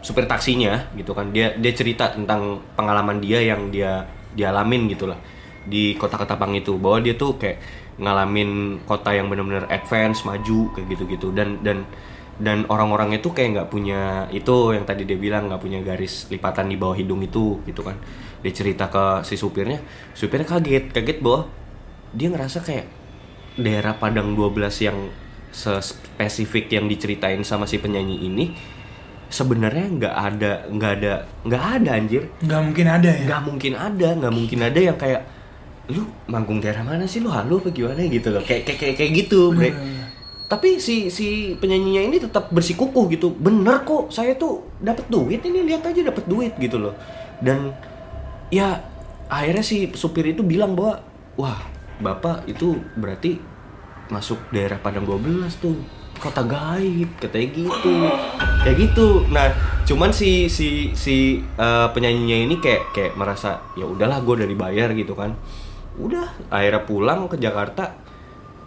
supir 0.00 0.24
taksinya 0.24 0.90
gitu 0.94 1.12
kan. 1.12 1.30
Dia 1.34 1.54
dia 1.58 1.72
cerita 1.74 2.10
tentang 2.12 2.62
pengalaman 2.78 3.18
dia 3.18 3.42
yang 3.42 3.70
dia 3.72 4.06
dialamin 4.34 4.90
gitu 4.92 5.10
lah 5.10 5.18
di 5.66 5.94
kota 5.98 6.16
Ketapang 6.18 6.54
itu. 6.54 6.78
Bahwa 6.78 7.02
dia 7.02 7.14
tuh 7.18 7.36
kayak 7.36 7.58
ngalamin 7.98 8.82
kota 8.86 9.10
yang 9.10 9.26
benar-benar 9.26 9.66
advance 9.68 10.22
maju 10.22 10.70
kayak 10.74 10.86
gitu-gitu. 10.94 11.34
Dan 11.34 11.60
dan 11.66 11.84
dan 12.38 12.62
orang-orang 12.70 13.18
itu 13.18 13.34
kayak 13.34 13.50
nggak 13.58 13.68
punya 13.74 14.30
itu 14.30 14.70
yang 14.70 14.86
tadi 14.86 15.02
dia 15.02 15.18
bilang 15.18 15.50
nggak 15.50 15.58
punya 15.58 15.82
garis 15.82 16.30
lipatan 16.30 16.70
di 16.70 16.78
bawah 16.78 16.94
hidung 16.94 17.20
itu 17.22 17.58
gitu 17.66 17.82
kan. 17.82 17.98
Dia 18.38 18.54
cerita 18.54 18.86
ke 18.86 19.26
si 19.26 19.34
supirnya 19.34 19.82
supirnya 20.14 20.46
kaget 20.46 20.94
kaget 20.94 21.18
bahwa 21.18 21.50
dia 22.14 22.30
ngerasa 22.30 22.62
kayak 22.62 22.86
daerah 23.58 23.98
Padang 23.98 24.38
12 24.38 24.86
yang 24.86 24.98
spesifik 25.50 26.70
yang 26.78 26.86
diceritain 26.86 27.42
sama 27.42 27.66
si 27.66 27.82
penyanyi 27.82 28.30
ini 28.30 28.54
sebenarnya 29.28 29.86
nggak 29.92 30.14
ada 30.14 30.52
nggak 30.72 30.92
ada 31.00 31.12
nggak 31.44 31.64
ada 31.80 31.90
anjir. 31.94 32.22
Nggak 32.40 32.60
mungkin 32.64 32.86
ada 32.88 33.10
ya. 33.12 33.24
nggak 33.28 33.42
mungkin 33.44 33.72
ada 33.76 34.08
nggak 34.16 34.34
mungkin 34.34 34.58
ada 34.64 34.80
yang 34.80 34.96
kayak 34.96 35.22
lu 35.88 36.04
manggung 36.28 36.60
daerah 36.60 36.84
mana 36.84 37.04
sih? 37.04 37.20
Lu 37.20 37.32
halu 37.32 37.60
apa 37.60 37.68
gimana? 37.72 38.00
gitu 38.08 38.28
loh. 38.32 38.42
Kayak 38.44 38.68
kayak 38.68 38.78
kayak, 38.80 38.94
kayak 38.96 39.12
gitu 39.24 39.40
bre. 39.52 39.70
Bener. 39.72 40.06
tapi 40.48 40.80
si 40.80 41.12
si 41.12 41.52
penyanyinya 41.60 42.08
ini 42.08 42.16
tetap 42.16 42.48
bersikukuh 42.48 43.04
gitu. 43.12 43.36
Bener 43.36 43.84
kok 43.84 44.08
saya 44.08 44.32
tuh 44.36 44.64
dapat 44.80 45.04
duit 45.12 45.44
ini 45.44 45.60
lihat 45.68 45.84
aja 45.84 46.00
dapat 46.00 46.24
duit 46.24 46.56
gitu 46.56 46.80
loh. 46.80 46.96
Dan 47.44 47.76
ya 48.48 48.80
akhirnya 49.28 49.60
si 49.60 49.92
supir 49.92 50.32
itu 50.32 50.40
bilang 50.40 50.72
bahwa 50.72 51.04
wah 51.36 51.60
bapak 52.00 52.48
itu 52.48 52.80
berarti 52.96 53.36
masuk 54.08 54.40
daerah 54.48 54.80
Padang 54.80 55.04
12 55.04 55.52
tuh. 55.60 55.76
Kota 56.18 56.42
gaib 56.42 57.12
katanya 57.20 57.48
gitu 57.54 57.92
kayak 58.62 58.76
gitu 58.78 59.26
nah 59.30 59.50
cuman 59.84 60.10
si 60.10 60.46
si 60.46 60.92
si 60.92 61.40
eh, 61.40 61.86
penyanyinya 61.90 62.36
ini 62.44 62.56
kayak 62.58 62.92
kayak 62.92 63.12
merasa 63.14 63.62
ya 63.74 63.84
udahlah 63.84 64.20
gue 64.20 64.44
udah 64.44 64.48
dibayar 64.48 64.88
gitu 64.92 65.14
kan 65.14 65.32
udah 65.98 66.52
akhirnya 66.52 66.82
pulang 66.84 67.26
ke 67.26 67.36
Jakarta 67.36 67.96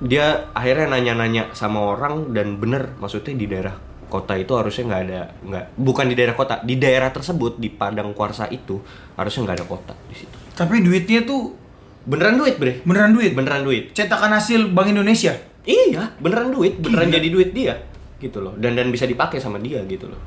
dia 0.01 0.49
akhirnya 0.51 0.97
nanya-nanya 0.97 1.53
sama 1.53 1.93
orang 1.93 2.33
dan 2.33 2.57
bener 2.57 2.97
maksudnya 2.97 3.37
di 3.37 3.45
daerah 3.45 3.77
kota 4.11 4.35
itu 4.35 4.51
harusnya 4.57 4.83
nggak 4.91 5.01
ada 5.07 5.21
nggak 5.39 5.65
bukan 5.77 6.05
di 6.11 6.15
daerah 6.17 6.35
kota 6.35 6.59
di 6.59 6.75
daerah 6.75 7.13
tersebut 7.13 7.55
di 7.55 7.69
Padang 7.71 8.11
Kuarsa 8.11 8.49
itu 8.51 8.81
harusnya 9.15 9.47
nggak 9.47 9.57
ada 9.61 9.67
kota 9.69 9.93
di 10.09 10.15
situ 10.17 10.35
Tapi 10.51 10.83
duitnya 10.83 11.23
tuh 11.23 11.55
beneran 12.03 12.35
duit 12.35 12.57
bre 12.57 12.81
beneran 12.83 13.13
duit. 13.13 13.31
beneran 13.31 13.63
duit 13.63 13.93
Cetakan 13.95 14.33
hasil 14.35 14.73
Bank 14.73 14.89
Indonesia. 14.91 15.37
iya 15.63 16.11
beneran 16.17 16.49
duit 16.49 16.81
beneran 16.81 17.07
Gila. 17.07 17.15
jadi 17.21 17.27
duit 17.29 17.49
dia 17.53 17.73
gitu 18.21 18.37
loh 18.39 18.53
dan 18.61 18.77
dan 18.77 18.93
bisa 18.93 19.09
dipakai 19.09 19.41
sama 19.41 19.57
dia 19.57 19.81
gitu 19.89 20.05
loh 20.05 20.21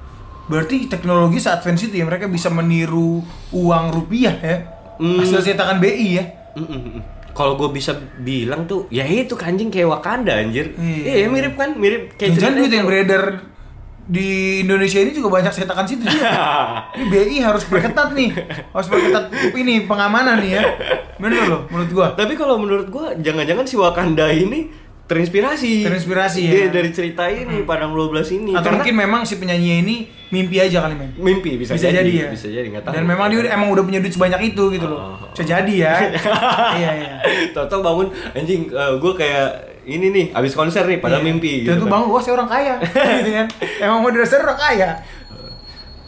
Berarti 0.45 0.93
teknologi 0.93 1.41
se-advance 1.41 1.89
itu 1.89 1.97
ya 1.97 2.05
mereka 2.05 2.29
bisa 2.29 2.53
meniru 2.53 3.25
uang 3.53 3.85
rupiah 3.97 4.37
ya. 4.37 4.57
Hmm. 5.01 5.25
Hasil 5.25 5.41
cetakan 5.41 5.81
BI 5.81 6.21
ya. 6.21 6.25
Mm, 6.55 6.69
mm, 6.69 6.81
mm. 6.85 7.03
Kalau 7.35 7.59
gue 7.59 7.67
bisa 7.75 7.99
bilang 8.23 8.69
tuh, 8.69 8.87
ya 8.95 9.03
itu 9.09 9.35
kanjing 9.35 9.73
kayak 9.73 9.91
Wakanda 9.91 10.39
anjir. 10.39 10.71
Iya. 10.79 11.27
Iya, 11.27 11.27
mirip 11.27 11.59
kan, 11.59 11.75
mirip 11.75 12.15
kayak 12.15 12.39
Jangan 12.39 12.63
duit 12.63 12.71
yang 12.71 12.87
beredar 12.87 13.43
di 14.05 14.61
Indonesia 14.63 15.01
ini 15.01 15.17
juga 15.17 15.41
banyak 15.41 15.51
cetakan 15.51 15.89
situ 15.89 16.05
juga. 16.05 16.29
Ini 17.01 17.09
BI 17.09 17.37
harus 17.41 17.65
perketat 17.65 18.13
nih. 18.13 18.37
Harus 18.71 18.89
perketat 18.93 19.33
ini 19.57 19.89
pengamanan 19.89 20.45
nih 20.45 20.61
ya. 20.61 20.63
Bener 21.17 21.49
loh 21.49 21.65
menurut 21.73 21.91
gua. 21.91 22.07
Tapi 22.13 22.37
kalau 22.37 22.61
menurut 22.61 22.93
gue, 22.93 23.07
jangan-jangan 23.25 23.65
si 23.65 23.81
Wakanda 23.81 24.29
ini 24.29 24.69
terinspirasi. 25.05 25.85
Terinspirasi, 25.85 26.43
Dia 26.43 26.57
ya. 26.59 26.69
dari 26.73 26.89
cerita 26.89 27.29
ini 27.29 27.61
Padang 27.63 27.93
12 27.93 28.25
ini. 28.35 28.51
Atau 28.53 28.65
Karena 28.65 28.77
mungkin 28.81 28.95
memang 28.97 29.21
si 29.23 29.37
penyanyi 29.37 29.71
ini 29.81 29.97
mimpi 30.29 30.57
aja 30.57 30.81
kali 30.81 30.95
men. 30.95 31.13
mimpi 31.15 31.55
bisa, 31.55 31.77
Bisa, 31.77 31.93
jadi, 31.93 32.09
ya. 32.09 32.29
Bisa 32.33 32.49
jadi 32.49 32.67
nggak 32.67 32.89
tahu. 32.89 32.93
Dan 32.93 33.05
memang 33.05 33.29
dia 33.29 33.53
emang 33.53 33.69
udah 33.71 33.83
punya 33.83 34.01
duit 34.01 34.11
sebanyak 34.11 34.51
itu 34.51 34.65
gitu 34.71 34.87
loh. 34.87 35.15
Oh. 35.15 35.29
Bisa 35.31 35.45
jadi 35.45 35.75
ya. 35.75 35.95
iya 36.81 36.91
iya. 36.97 37.15
Tahu-tahu 37.53 37.81
bangun 37.81 38.07
anjing 38.33 38.67
gue 38.73 39.13
kayak 39.15 39.49
ini 39.85 40.09
nih 40.09 40.27
habis 40.33 40.53
konser 40.53 40.83
nih 40.85 40.97
padahal 40.97 41.21
Iya. 41.21 41.29
mimpi 41.29 41.53
gitu 41.63 41.77
tuh 41.77 41.85
kan. 41.85 41.93
bangun 41.93 42.09
wah 42.09 42.23
saya 42.25 42.35
orang 42.35 42.49
kaya 42.49 42.75
gitu 43.21 43.31
kan. 43.31 43.47
Emang 43.79 43.99
mau 44.01 44.09
dasar 44.09 44.41
orang 44.41 44.57
kaya. 44.59 44.91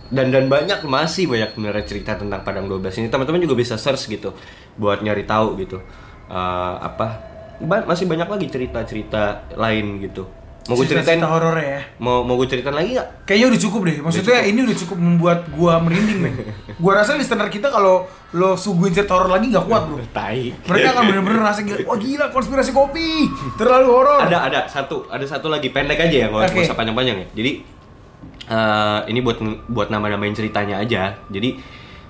dan 0.06 0.30
dan 0.30 0.46
banyak 0.46 0.86
masih 0.86 1.26
banyak 1.26 1.50
sebenarnya 1.50 1.82
cerita 1.82 2.14
tentang 2.14 2.40
Padang 2.40 2.64
12 2.64 2.94
ini 2.96 3.10
teman-teman 3.10 3.42
juga 3.42 3.58
bisa 3.58 3.74
search 3.74 4.06
gitu 4.06 4.30
buat 4.74 5.02
nyari 5.02 5.22
tahu 5.22 5.58
gitu 5.58 5.82
Eh, 6.26 6.74
apa 6.80 7.35
ba- 7.60 7.86
masih 7.86 8.04
banyak 8.04 8.28
lagi 8.28 8.46
cerita-cerita 8.48 9.54
lain 9.54 10.00
gitu 10.00 10.26
mau 10.66 10.74
gue 10.74 10.82
ceritain 10.82 11.22
Cerita 11.22 11.30
horor 11.30 11.54
ya. 11.62 11.78
mau 12.02 12.26
mau 12.26 12.34
gue 12.34 12.50
ceritain 12.50 12.74
lagi 12.74 12.98
nggak 12.98 13.08
Kayaknya 13.22 13.46
udah 13.54 13.60
cukup 13.62 13.80
deh. 13.86 13.96
Maksudnya 14.02 14.38
ini 14.42 14.60
udah 14.66 14.76
cukup 14.76 14.98
membuat 14.98 15.38
gua 15.50 15.78
merinding, 15.78 16.18
men. 16.18 16.34
Gua 16.82 16.98
rasa 16.98 17.14
listener 17.14 17.46
kita 17.46 17.70
kalau 17.70 18.02
lo 18.34 18.58
suguhin 18.58 18.90
cerita 18.90 19.14
horor 19.14 19.30
lagi 19.30 19.50
nggak 19.50 19.62
kuat, 19.62 19.82
Bro. 19.86 20.02
tai 20.10 20.50
Mereka 20.50 20.88
akan 20.90 21.02
bener-bener 21.06 21.38
rasa 21.38 21.62
gila. 21.62 21.86
Wah 21.86 21.98
gila 21.98 22.26
konspirasi 22.34 22.70
kopi. 22.70 23.30
Terlalu 23.54 23.86
horor. 23.86 24.26
ada 24.26 24.38
ada 24.42 24.60
satu 24.66 25.06
ada 25.06 25.22
satu 25.22 25.46
lagi 25.46 25.70
pendek 25.70 26.02
aja 26.02 26.16
ya 26.22 26.26
nggak 26.30 26.50
nggak 26.50 26.66
usah 26.66 26.74
panjang-panjang 26.74 27.16
ya 27.22 27.26
jadi 27.30 27.50
eh, 28.46 29.00
ini 29.10 29.18
buat 29.22 29.38
buat 29.66 29.88
nama-namain 29.90 30.34
ceritanya 30.34 30.82
aja 30.82 31.14
jadi 31.30 31.50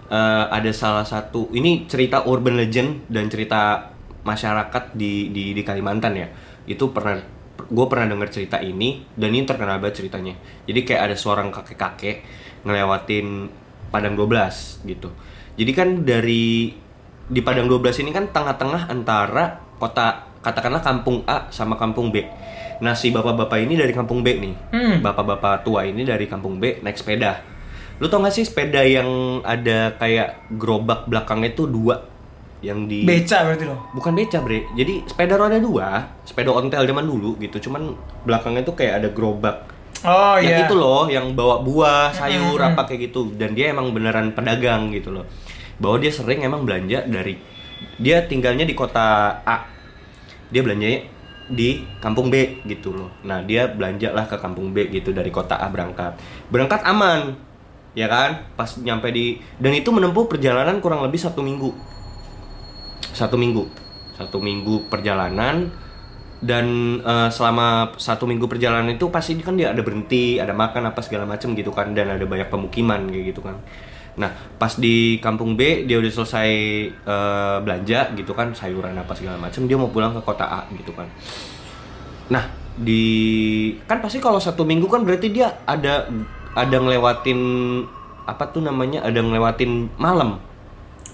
eh, 0.08 0.44
ada 0.48 0.70
salah 0.72 1.04
satu 1.04 1.48
ini 1.52 1.84
cerita 1.84 2.24
urban 2.24 2.56
legend 2.56 3.08
dan 3.08 3.28
cerita 3.28 3.92
masyarakat 4.26 4.98
di 4.98 5.30
di 5.30 5.54
di 5.54 5.62
Kalimantan 5.62 6.18
ya 6.18 6.26
itu 6.66 6.90
pernah 6.90 7.22
gue 7.56 7.86
pernah 7.86 8.10
dengar 8.10 8.28
cerita 8.28 8.58
ini 8.58 9.06
dan 9.14 9.30
ini 9.30 9.46
terkenal 9.46 9.78
banget 9.78 10.02
ceritanya 10.02 10.34
jadi 10.66 10.80
kayak 10.82 11.02
ada 11.08 11.16
seorang 11.16 11.48
kakek-kakek 11.54 12.26
ngelewatin 12.66 13.48
Padang 13.86 14.18
12 14.18 14.82
gitu 14.84 15.14
jadi 15.56 15.72
kan 15.72 16.02
dari 16.02 16.74
di 17.26 17.40
Padang 17.42 17.66
12 17.66 18.02
ini 18.06 18.10
kan 18.10 18.28
tengah-tengah 18.30 18.90
antara 18.92 19.62
kota 19.80 20.26
katakanlah 20.44 20.78
kampung 20.78 21.26
A 21.26 21.50
sama 21.50 21.74
kampung 21.74 22.14
B. 22.14 22.22
Nah 22.78 22.94
si 22.94 23.10
bapak-bapak 23.10 23.66
ini 23.66 23.74
dari 23.74 23.90
kampung 23.90 24.22
B 24.22 24.38
nih, 24.38 24.54
Hmm. 24.70 25.02
bapak-bapak 25.02 25.66
tua 25.66 25.82
ini 25.82 26.06
dari 26.06 26.30
kampung 26.30 26.62
B 26.62 26.78
naik 26.86 26.94
sepeda. 26.94 27.42
Lu 27.98 28.06
tau 28.06 28.22
gak 28.22 28.30
sih 28.30 28.44
sepeda 28.46 28.84
yang 28.84 29.40
ada 29.42 29.96
kayak 29.98 30.54
gerobak 30.54 31.08
belakangnya 31.10 31.56
tuh 31.56 31.66
dua 31.66 31.98
yang 32.66 32.90
di 32.90 33.06
Beca 33.06 33.46
berarti 33.46 33.64
dong. 33.70 33.80
bukan 33.94 34.12
beca 34.18 34.38
bre. 34.42 34.66
Jadi 34.74 35.06
sepeda 35.06 35.38
roda 35.38 35.58
dua 35.62 36.02
sepeda 36.26 36.50
ontel 36.50 36.82
zaman 36.82 37.06
dulu 37.06 37.38
gitu. 37.38 37.70
Cuman 37.70 37.94
belakangnya 38.26 38.66
tuh 38.66 38.74
kayak 38.74 38.98
ada 39.02 39.08
gerobak. 39.14 39.70
Oh 40.02 40.36
yang 40.36 40.62
iya. 40.62 40.66
itu 40.66 40.74
loh 40.74 41.06
yang 41.06 41.32
bawa 41.38 41.62
buah 41.62 42.10
sayur 42.10 42.58
Mm-mm. 42.58 42.74
apa 42.74 42.90
kayak 42.90 43.10
gitu. 43.10 43.30
Dan 43.38 43.54
dia 43.54 43.70
emang 43.70 43.94
beneran 43.94 44.34
pedagang 44.34 44.90
gitu 44.90 45.14
loh. 45.14 45.24
Bahwa 45.78 46.02
dia 46.02 46.10
sering 46.10 46.42
emang 46.42 46.66
belanja 46.66 47.06
dari 47.06 47.38
dia 48.02 48.26
tinggalnya 48.26 48.66
di 48.66 48.74
kota 48.74 49.38
A. 49.46 49.70
Dia 50.50 50.66
belanjanya 50.66 51.06
di 51.46 51.86
kampung 52.02 52.26
B 52.26 52.66
gitu 52.66 52.90
loh. 52.90 53.14
Nah 53.22 53.46
dia 53.46 53.70
belanja 53.70 54.10
lah 54.10 54.26
ke 54.26 54.34
kampung 54.42 54.74
B 54.74 54.90
gitu 54.90 55.14
dari 55.14 55.30
kota 55.30 55.54
A 55.54 55.70
berangkat. 55.70 56.18
Berangkat 56.50 56.82
aman 56.82 57.38
ya 57.94 58.10
kan? 58.10 58.42
Pas 58.58 58.68
nyampe 58.82 59.08
di 59.14 59.38
dan 59.62 59.72
itu 59.72 59.88
menempuh 59.94 60.26
perjalanan 60.26 60.82
kurang 60.82 61.00
lebih 61.06 61.22
satu 61.22 61.40
minggu 61.40 61.95
satu 63.16 63.40
minggu. 63.40 63.64
Satu 64.20 64.36
minggu 64.40 64.92
perjalanan 64.92 65.72
dan 66.44 66.66
eh, 67.00 67.28
selama 67.32 67.96
satu 67.96 68.28
minggu 68.28 68.44
perjalanan 68.44 68.92
itu 68.92 69.08
pasti 69.08 69.40
kan 69.40 69.56
dia 69.56 69.72
ada 69.72 69.80
berhenti 69.80 70.36
ada 70.36 70.52
makan 70.52 70.92
apa 70.92 71.00
segala 71.00 71.24
macem 71.24 71.56
gitu 71.56 71.72
kan 71.72 71.96
dan 71.96 72.12
ada 72.12 72.24
banyak 72.28 72.52
pemukiman 72.52 73.08
gitu 73.08 73.40
kan. 73.40 73.56
Nah 74.20 74.32
pas 74.60 74.76
di 74.76 75.16
kampung 75.20 75.56
B 75.56 75.88
dia 75.88 75.96
udah 75.96 76.12
selesai 76.12 76.50
eh, 76.92 77.56
belanja 77.64 78.12
gitu 78.12 78.36
kan 78.36 78.52
sayuran 78.52 78.92
apa 79.00 79.16
segala 79.16 79.40
macem 79.40 79.64
dia 79.64 79.80
mau 79.80 79.88
pulang 79.88 80.12
ke 80.12 80.20
kota 80.20 80.44
A 80.44 80.60
gitu 80.76 80.92
kan. 80.92 81.08
Nah 82.28 82.44
di 82.76 83.04
kan 83.88 84.04
pasti 84.04 84.20
kalau 84.20 84.36
satu 84.36 84.68
minggu 84.68 84.84
kan 84.92 85.00
berarti 85.00 85.32
dia 85.32 85.56
ada 85.64 86.04
ada 86.52 86.76
ngelewatin 86.76 87.40
apa 88.28 88.44
tuh 88.52 88.60
namanya 88.60 89.00
ada 89.00 89.24
ngelewatin 89.24 89.88
malam 89.96 90.36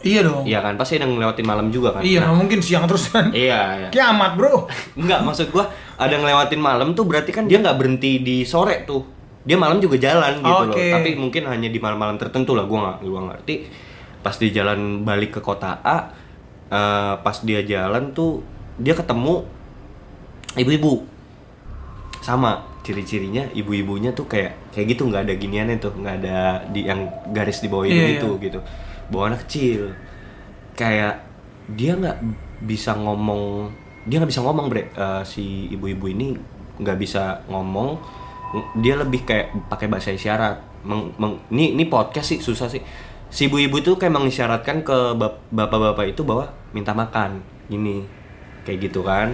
Iya 0.02 0.20
dong. 0.22 0.42
Iya 0.42 0.58
kan, 0.60 0.74
pasti 0.74 0.98
ada 0.98 1.06
ngelewatin 1.06 1.46
malam 1.46 1.66
juga 1.70 1.94
kan. 1.94 2.02
Iya, 2.02 2.26
Nah, 2.26 2.34
mungkin 2.34 2.58
siang 2.58 2.90
terus 2.90 3.08
kan. 3.08 3.30
iya, 3.30 3.78
iya. 3.78 3.88
Kiamat, 3.88 4.34
Bro. 4.34 4.66
Enggak, 5.00 5.22
maksud 5.22 5.48
gua 5.48 5.70
ada 5.94 6.14
ngelewatin 6.14 6.58
malam 6.58 6.92
tuh 6.92 7.06
berarti 7.06 7.30
kan 7.30 7.46
dia 7.46 7.58
nggak 7.58 7.78
berhenti 7.78 8.18
di 8.18 8.42
sore 8.42 8.82
tuh. 8.82 9.06
Dia 9.42 9.58
malam 9.58 9.78
juga 9.78 9.98
jalan 9.98 10.38
gitu 10.38 10.62
loh. 10.66 10.74
Oke. 10.74 10.90
Tapi 10.90 11.14
mungkin 11.14 11.46
hanya 11.46 11.66
di 11.66 11.78
malam-malam 11.78 12.18
tertentu 12.18 12.54
lah, 12.54 12.66
gua 12.66 12.78
nggak 12.84 12.96
gua 13.02 13.20
ngerti. 13.30 13.54
Pas 14.20 14.34
di 14.34 14.50
jalan 14.50 15.02
balik 15.02 15.38
ke 15.38 15.40
kota 15.40 15.78
A, 15.82 16.10
eh, 16.66 17.14
pas 17.18 17.36
dia 17.42 17.62
jalan 17.62 18.10
tuh 18.10 18.42
dia 18.78 18.94
ketemu 18.94 19.42
ibu-ibu. 20.54 21.06
Sama 22.18 22.62
ciri-cirinya 22.82 23.46
ibu-ibunya 23.54 24.10
tuh 24.10 24.26
kayak 24.26 24.74
kayak 24.74 24.94
gitu 24.94 25.06
nggak 25.06 25.22
ada 25.26 25.34
giniannya 25.38 25.78
tuh 25.78 25.94
nggak 25.94 26.16
ada 26.18 26.38
di 26.66 26.82
yang 26.82 27.06
garis 27.30 27.62
di 27.62 27.70
bawah 27.70 27.86
Iya, 27.86 28.18
itu 28.18 28.26
gitu 28.42 28.58
bawa 29.12 29.36
anak 29.36 29.44
kecil. 29.44 29.92
Kayak 30.72 31.28
dia 31.68 31.92
nggak 31.94 32.18
bisa 32.64 32.96
ngomong 32.96 33.68
dia 34.02 34.18
nggak 34.18 34.32
bisa 34.32 34.42
ngomong 34.42 34.66
bre. 34.66 34.90
Eh, 34.90 35.22
si 35.22 35.68
ibu-ibu 35.70 36.10
ini 36.10 36.34
nggak 36.80 36.98
bisa 36.98 37.44
ngomong. 37.46 38.00
Dia 38.82 38.98
lebih 38.98 39.22
kayak 39.22 39.68
pakai 39.70 39.86
bahasa 39.86 40.10
isyarat. 40.10 40.58
Meng- 40.82 41.14
meng- 41.14 41.38
ini 41.54 41.76
ini 41.78 41.84
podcast 41.86 42.34
sih 42.34 42.40
susah 42.42 42.66
sih. 42.66 42.82
Si 43.32 43.46
ibu-ibu 43.48 43.80
itu 43.80 43.94
kayak 43.96 44.12
mengisyaratkan 44.12 44.82
ke 44.82 45.16
bap- 45.16 45.40
bapak-bapak 45.48 46.12
itu 46.12 46.26
bahwa 46.26 46.50
minta 46.74 46.92
makan 46.92 47.40
gini. 47.70 48.04
Kayak 48.66 48.90
gitu 48.90 49.06
kan. 49.06 49.32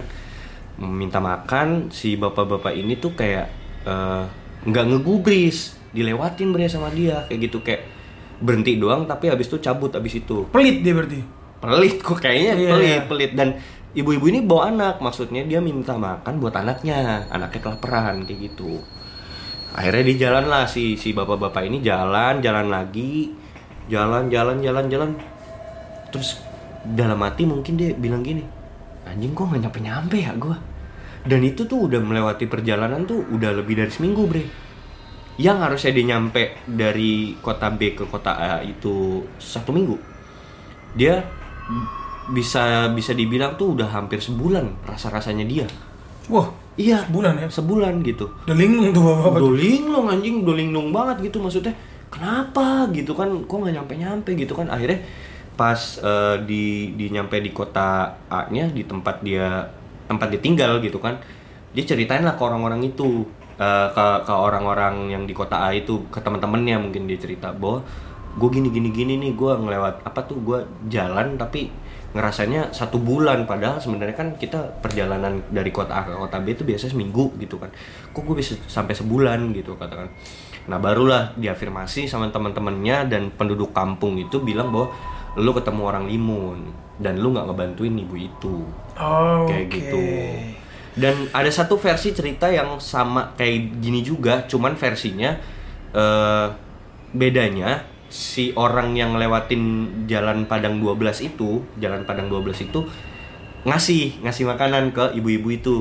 Minta 0.79 1.19
makan 1.19 1.91
si 1.91 2.15
bapak-bapak 2.15 2.71
ini 2.71 2.95
tuh 2.95 3.11
kayak 3.17 3.49
eh, 3.83 4.23
nggak 4.69 4.85
ngegubris. 4.85 5.75
Dilewatin 5.89 6.53
bre 6.53 6.69
sama 6.69 6.93
dia. 6.93 7.25
Kayak 7.25 7.39
gitu 7.49 7.59
kayak 7.65 7.81
berhenti 8.39 8.79
doang 8.79 9.05
tapi 9.05 9.27
habis 9.31 9.47
itu 9.51 9.59
cabut 9.59 9.91
habis 9.93 10.19
itu. 10.19 10.47
Pelit 10.49 10.81
dia 10.81 10.95
berarti. 10.95 11.21
pelit 11.59 11.99
kok 11.99 12.23
kayaknya 12.23 12.53
Iya. 12.55 12.71
pelit 12.71 13.03
pelit. 13.11 13.31
Dan 13.35 13.49
ibu-ibu 13.91 14.31
ini 14.31 14.39
bawa 14.39 14.71
anak 14.71 14.95
maksudnya 15.03 15.43
dia 15.43 15.59
minta 15.59 15.95
makan 15.99 16.39
buat 16.39 16.55
anaknya. 16.55 17.27
Anaknya 17.27 17.59
kelaparan 17.59 18.23
kayak 18.23 18.39
gitu. 18.51 18.79
Akhirnya 19.75 20.03
di 20.07 20.15
jalan 20.15 20.45
lah 20.47 20.65
si 20.65 20.95
si 20.95 21.11
bapak-bapak 21.11 21.67
ini 21.67 21.83
jalan 21.83 22.39
jalan 22.39 22.71
lagi. 22.71 23.35
Jalan 23.91 24.31
jalan 24.31 24.63
jalan 24.63 24.85
jalan. 24.87 25.09
Terus 26.15 26.39
dalam 26.79 27.19
hati 27.21 27.43
mungkin 27.43 27.75
dia 27.75 27.91
bilang 27.91 28.23
gini 28.23 28.41
anjing 29.03 29.33
kok 29.35 29.51
nggak 29.51 29.67
nyampe 29.67 29.79
nyampe 29.83 30.17
ya 30.21 30.31
gua. 30.39 30.57
Dan 31.25 31.43
itu 31.43 31.67
tuh 31.67 31.91
udah 31.91 31.99
melewati 31.99 32.47
perjalanan 32.47 33.03
tuh 33.03 33.19
udah 33.35 33.51
lebih 33.51 33.75
dari 33.75 33.91
seminggu 33.91 34.23
bre 34.23 34.68
yang 35.39 35.63
harusnya 35.63 35.95
dia 35.95 36.05
nyampe 36.11 36.59
dari 36.67 37.39
kota 37.39 37.71
B 37.71 37.95
ke 37.95 38.03
kota 38.11 38.35
A 38.35 38.59
itu 38.59 39.23
satu 39.39 39.71
minggu. 39.71 39.95
Dia 40.99 41.23
bisa 42.35 42.91
bisa 42.91 43.15
dibilang 43.15 43.55
tuh 43.55 43.79
udah 43.79 43.87
hampir 43.87 44.19
sebulan 44.19 44.83
rasa 44.83 45.07
rasanya 45.07 45.47
dia. 45.47 45.63
Wah, 46.27 46.51
iya 46.75 47.07
sebulan 47.07 47.39
ya. 47.39 47.47
sebulan 47.47 48.03
gitu. 48.03 48.27
Udah 48.45 48.57
linglung 48.59 48.91
tuh 48.91 49.01
bapak-bapak. 49.01 49.39
udah 49.39 49.53
linglung 49.55 50.07
anjing 50.11 50.35
udah 50.43 50.55
linglung 50.59 50.87
banget 50.91 51.31
gitu 51.31 51.39
maksudnya. 51.39 51.73
Kenapa 52.11 52.91
gitu 52.91 53.15
kan? 53.15 53.31
Kok 53.47 53.55
nggak 53.63 53.73
nyampe 53.79 53.93
nyampe 53.95 54.29
gitu 54.35 54.53
kan? 54.53 54.67
Akhirnya 54.67 54.99
pas 55.55 55.79
eh, 56.03 56.35
di 56.43 56.95
di 56.99 57.15
nyampe 57.15 57.39
di 57.39 57.55
kota 57.55 58.15
A 58.27 58.51
nya 58.51 58.67
di 58.67 58.83
tempat 58.83 59.23
dia 59.23 59.67
tempat 60.07 60.31
dia 60.31 60.39
tinggal 60.39 60.79
gitu 60.79 61.03
kan 61.03 61.19
dia 61.75 61.83
ceritain 61.83 62.23
lah 62.23 62.33
ke 62.33 62.41
orang-orang 62.41 62.81
itu 62.87 63.27
eh, 63.59 63.87
ke 63.91 64.05
ke 64.23 64.33
orang-orang 64.33 65.11
yang 65.11 65.23
di 65.27 65.35
kota 65.35 65.59
A 65.59 65.75
itu 65.75 66.07
ke 66.09 66.23
teman-temannya 66.23 66.89
mungkin 66.89 67.05
dia 67.05 67.19
cerita 67.19 67.51
bahwa 67.51 67.83
gue 68.39 68.49
gini 68.49 68.69
gini 68.71 68.89
gini 68.89 69.13
nih 69.19 69.35
gue 69.35 69.51
ngelewat 69.51 70.05
apa 70.07 70.19
tuh 70.23 70.39
gue 70.39 70.59
jalan 70.87 71.35
tapi 71.35 71.67
ngerasanya 72.09 72.73
satu 72.73 72.97
bulan. 72.97 73.45
Padahal 73.45 73.77
sebenarnya 73.77 74.17
kan 74.17 74.33
kita 74.33 74.81
perjalanan 74.81 75.45
dari 75.53 75.69
kota 75.69 75.93
A 75.93 76.01
ke 76.07 76.13
kota 76.17 76.41
B 76.41 76.57
itu 76.57 76.65
biasanya 76.65 76.97
seminggu 76.97 77.37
gitu 77.37 77.61
kan. 77.61 77.69
Kok 78.15 78.23
gue 78.25 78.35
bisa 78.41 78.57
sampai 78.65 78.97
sebulan? 78.97 79.53
Gitu 79.53 79.75
katakan 79.77 80.09
nah 80.69 80.77
barulah 80.77 81.33
diafirmasi 81.33 82.05
sama 82.05 82.29
teman-temannya 82.29 83.09
dan 83.09 83.33
penduduk 83.33 83.73
kampung 83.73 84.21
itu 84.21 84.37
bilang 84.37 84.69
bahwa 84.69 84.93
lu 85.33 85.49
ketemu 85.49 85.81
orang 85.81 86.05
limun 86.05 86.69
dan 87.01 87.17
lu 87.17 87.33
nggak 87.33 87.49
ngebantuin 87.49 87.97
ibu 87.97 88.13
itu. 88.13 88.55
Oh, 88.93 89.49
kayak 89.49 89.65
oke. 89.65 89.73
gitu 89.81 90.03
dan 90.97 91.29
ada 91.35 91.51
satu 91.51 91.77
versi 91.77 92.15
cerita 92.15 92.49
yang 92.49 92.81
sama 92.81 93.33
kayak 93.37 93.81
gini 93.83 94.01
juga 94.01 94.45
cuman 94.49 94.73
versinya 94.73 95.37
eh, 95.93 96.47
bedanya 97.13 97.85
si 98.09 98.49
orang 98.57 98.97
yang 98.97 99.13
lewatin 99.21 99.85
jalan 100.09 100.49
Padang 100.49 100.81
12 100.81 101.29
itu 101.29 101.61
jalan 101.77 102.05
Padang 102.09 102.25
12 102.25 102.69
itu 102.69 102.81
ngasih 103.69 104.25
ngasih 104.25 104.49
makanan 104.49 104.89
ke 104.89 105.13
ibu-ibu 105.13 105.49
itu 105.53 105.77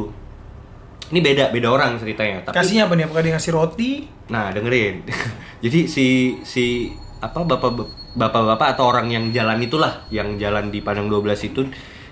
ini 1.09 1.24
beda 1.24 1.48
beda 1.48 1.68
orang 1.72 1.96
ceritanya 1.96 2.44
tapi 2.44 2.54
Kasihnya 2.61 2.84
apa 2.84 2.94
nih? 2.96 3.04
Apakah 3.09 3.22
dia 3.24 3.32
ngasih 3.32 3.52
roti? 3.56 3.90
Nah, 4.28 4.52
dengerin. 4.52 5.09
Jadi 5.64 5.88
si 5.88 6.36
si 6.44 6.92
apa 7.18 7.42
bapak 7.42 7.72
bapak-bapak 8.14 8.76
atau 8.76 8.84
orang 8.92 9.09
yang 9.09 9.24
jalan 9.32 9.59
itulah, 9.64 10.04
yang 10.12 10.36
jalan 10.36 10.68
di 10.68 10.84
Padang 10.84 11.09
12 11.09 11.48
itu 11.48 11.64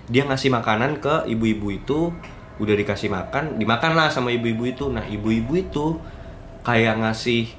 dia 0.09 0.25
ngasih 0.25 0.49
makanan 0.49 1.03
ke 1.03 1.29
ibu-ibu 1.29 1.77
itu, 1.77 2.15
udah 2.57 2.75
dikasih 2.75 3.13
makan, 3.13 3.61
dimakan 3.61 3.93
lah 3.97 4.09
sama 4.09 4.33
ibu-ibu 4.33 4.65
itu. 4.67 4.85
Nah, 4.89 5.05
ibu-ibu 5.05 5.53
itu 5.57 5.97
kayak 6.65 7.01
ngasih 7.03 7.53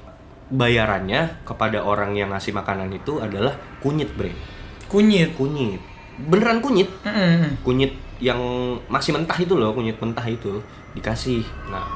bayarannya 0.48 1.44
kepada 1.44 1.84
orang 1.84 2.16
yang 2.16 2.32
ngasih 2.32 2.56
makanan 2.56 2.88
itu 2.92 3.20
adalah 3.20 3.54
kunyit, 3.84 4.10
Bre. 4.16 4.32
Kunyit. 4.88 5.36
Kunyit. 5.36 5.80
Beneran 6.18 6.58
kunyit 6.58 6.90
Mm-mm. 7.06 7.62
kunyit 7.62 7.94
yang 8.18 8.38
masih 8.90 9.14
mentah 9.14 9.38
itu 9.38 9.54
loh 9.54 9.70
kunyit 9.70 9.94
mentah 10.02 10.26
itu 10.26 10.58
dikasih 10.98 11.46
nah 11.70 11.86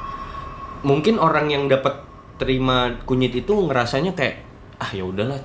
mungkin 0.87 1.19
orang 1.19 1.51
yang 1.51 1.67
dapat 1.67 2.07
terima 2.39 2.95
kunyit 3.03 3.35
itu 3.35 3.51
ngerasanya 3.67 4.15
kayak 4.15 4.47
ah 4.79 4.91
ya 4.95 5.03
udahlah 5.03 5.39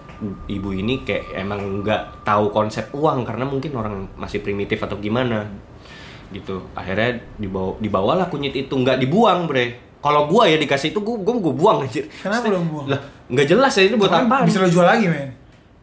ibu 0.46 0.70
ini 0.74 1.02
kayak 1.02 1.34
emang 1.34 1.82
nggak 1.82 2.26
tahu 2.26 2.54
konsep 2.54 2.90
uang 2.94 3.26
karena 3.26 3.46
mungkin 3.50 3.74
orang 3.74 3.96
masih 4.18 4.46
primitif 4.46 4.82
atau 4.82 4.98
gimana 5.02 5.46
gitu 6.32 6.68
akhirnya 6.76 7.24
dibawa 7.40 7.80
dibawalah 7.80 8.28
kunyit 8.28 8.52
itu 8.52 8.74
nggak 8.74 9.00
dibuang 9.00 9.48
bre 9.48 9.80
kalau 10.04 10.28
gua 10.28 10.46
ya 10.46 10.60
dikasih 10.60 10.92
itu 10.92 11.00
gua 11.00 11.16
gua, 11.20 11.36
gua 11.40 11.54
buang 11.54 11.78
anjir 11.88 12.06
Kenapa 12.20 12.52
lo 12.52 12.60
buang? 12.68 12.86
lah 12.92 13.00
nggak 13.32 13.48
jelas 13.48 13.74
ya 13.76 13.84
ini 13.88 13.96
buat 13.96 14.12
apa 14.12 14.44
Bisa 14.44 14.60
lo 14.60 14.68
jual 14.68 14.88
lagi, 14.88 15.08
men. 15.08 15.30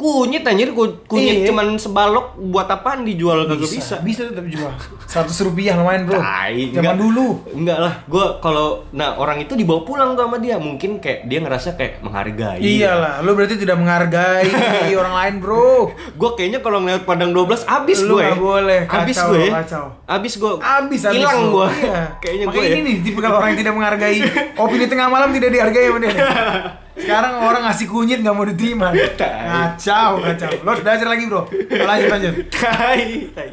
Kunyit 0.05 0.45
anjir, 0.45 0.69
ku- 0.71 1.01
kunyit 1.03 1.35
Iya. 1.39 1.47
cuman 1.49 1.67
sebalok 1.75 2.27
buat 2.45 2.69
apaan 2.69 3.03
dijual 3.03 3.49
kagak 3.49 3.65
bisa. 3.65 3.97
Bisa 3.99 4.29
tetap 4.29 4.45
jual. 4.45 4.69
100 5.07 5.17
rupiah 5.41 5.73
lumayan, 5.75 6.05
Bro. 6.05 6.21
Tai, 6.21 6.53
Zaman 6.53 6.77
enggak. 6.77 6.97
dulu. 6.99 7.29
Enggak 7.51 7.79
lah, 7.79 7.95
gua 8.05 8.37
kalau 8.39 8.67
nah 8.91 9.17
orang 9.17 9.41
itu 9.41 9.55
dibawa 9.55 9.81
pulang 9.81 10.13
tuh 10.13 10.23
sama 10.23 10.37
dia, 10.37 10.57
mungkin 10.57 11.01
kayak 11.01 11.25
dia 11.25 11.41
ngerasa 11.41 11.73
kayak 11.73 12.05
menghargai. 12.05 12.61
Iyalah, 12.61 13.25
lu 13.25 13.33
berarti 13.33 13.57
tidak 13.57 13.77
menghargai 13.77 14.53
orang 15.01 15.15
lain, 15.15 15.35
Bro. 15.39 15.97
Gue 16.13 16.31
kayaknya 16.35 16.61
kalau 16.61 16.79
ngeliat 16.79 17.03
padang 17.03 17.33
12 17.33 17.65
abis 17.65 17.99
Lu 18.03 18.15
gue. 18.15 18.23
nggak 18.23 18.37
boleh, 18.39 18.81
Abis 18.85 19.17
kacau, 19.17 19.29
gue. 19.31 19.47
kacau. 19.49 19.85
Abis 20.05 20.33
gue. 20.37 20.53
Abis 20.61 21.01
abis 21.03 21.17
Hilang 21.17 21.41
lu. 21.43 21.51
gue. 21.55 21.69
Iya. 21.81 22.03
kayaknya 22.21 22.45
gue. 22.45 22.53
Makanya 22.53 22.69
ya. 22.69 22.75
ini 22.75 22.81
nih 22.83 22.97
tipe 23.01 23.19
kalau 23.19 23.37
orang 23.39 23.49
yang 23.49 23.59
tidak 23.59 23.73
menghargai 23.73 24.19
opini 24.55 24.85
tengah 24.85 25.09
malam 25.09 25.33
tidak 25.33 25.49
dihargai 25.49 25.87
sama 25.87 25.99
dia. 25.99 26.13
Sekarang 26.95 27.43
orang 27.43 27.67
ngasih 27.67 27.91
kunyit 27.91 28.23
nggak 28.23 28.35
mau 28.35 28.47
diterima. 28.47 28.95
Kacau, 29.19 30.23
kacau. 30.23 30.51
Lo 30.63 30.69
harus 30.71 30.83
belajar 30.87 31.07
lagi, 31.11 31.25
Bro. 31.27 31.43
Lanjut, 31.75 32.09
lanjut. 32.11 32.35
Tai, 32.55 33.03
tai. 33.35 33.49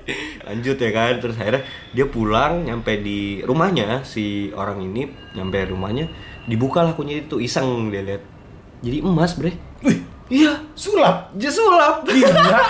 Lanjut 0.45 0.77
ya 0.77 0.89
kan, 0.93 1.13
terus 1.17 1.35
akhirnya 1.35 1.65
dia 1.89 2.05
pulang 2.05 2.63
nyampe 2.63 3.01
di 3.01 3.41
rumahnya 3.41 4.05
si 4.05 4.53
orang 4.53 4.85
ini 4.85 5.09
nyampe 5.33 5.57
rumahnya 5.67 6.05
dibukalah 6.45 6.93
kunyit 6.93 7.25
itu 7.25 7.41
iseng 7.41 7.89
dia 7.89 8.05
lihat. 8.05 8.21
Jadi 8.81 8.97
emas, 9.01 9.33
Bre. 9.33 9.53
Wih, 9.81 9.99
Iya, 10.31 10.63
sulap. 10.73 11.35
dia 11.35 11.51
sulap. 11.51 12.07
Gila. 12.07 12.61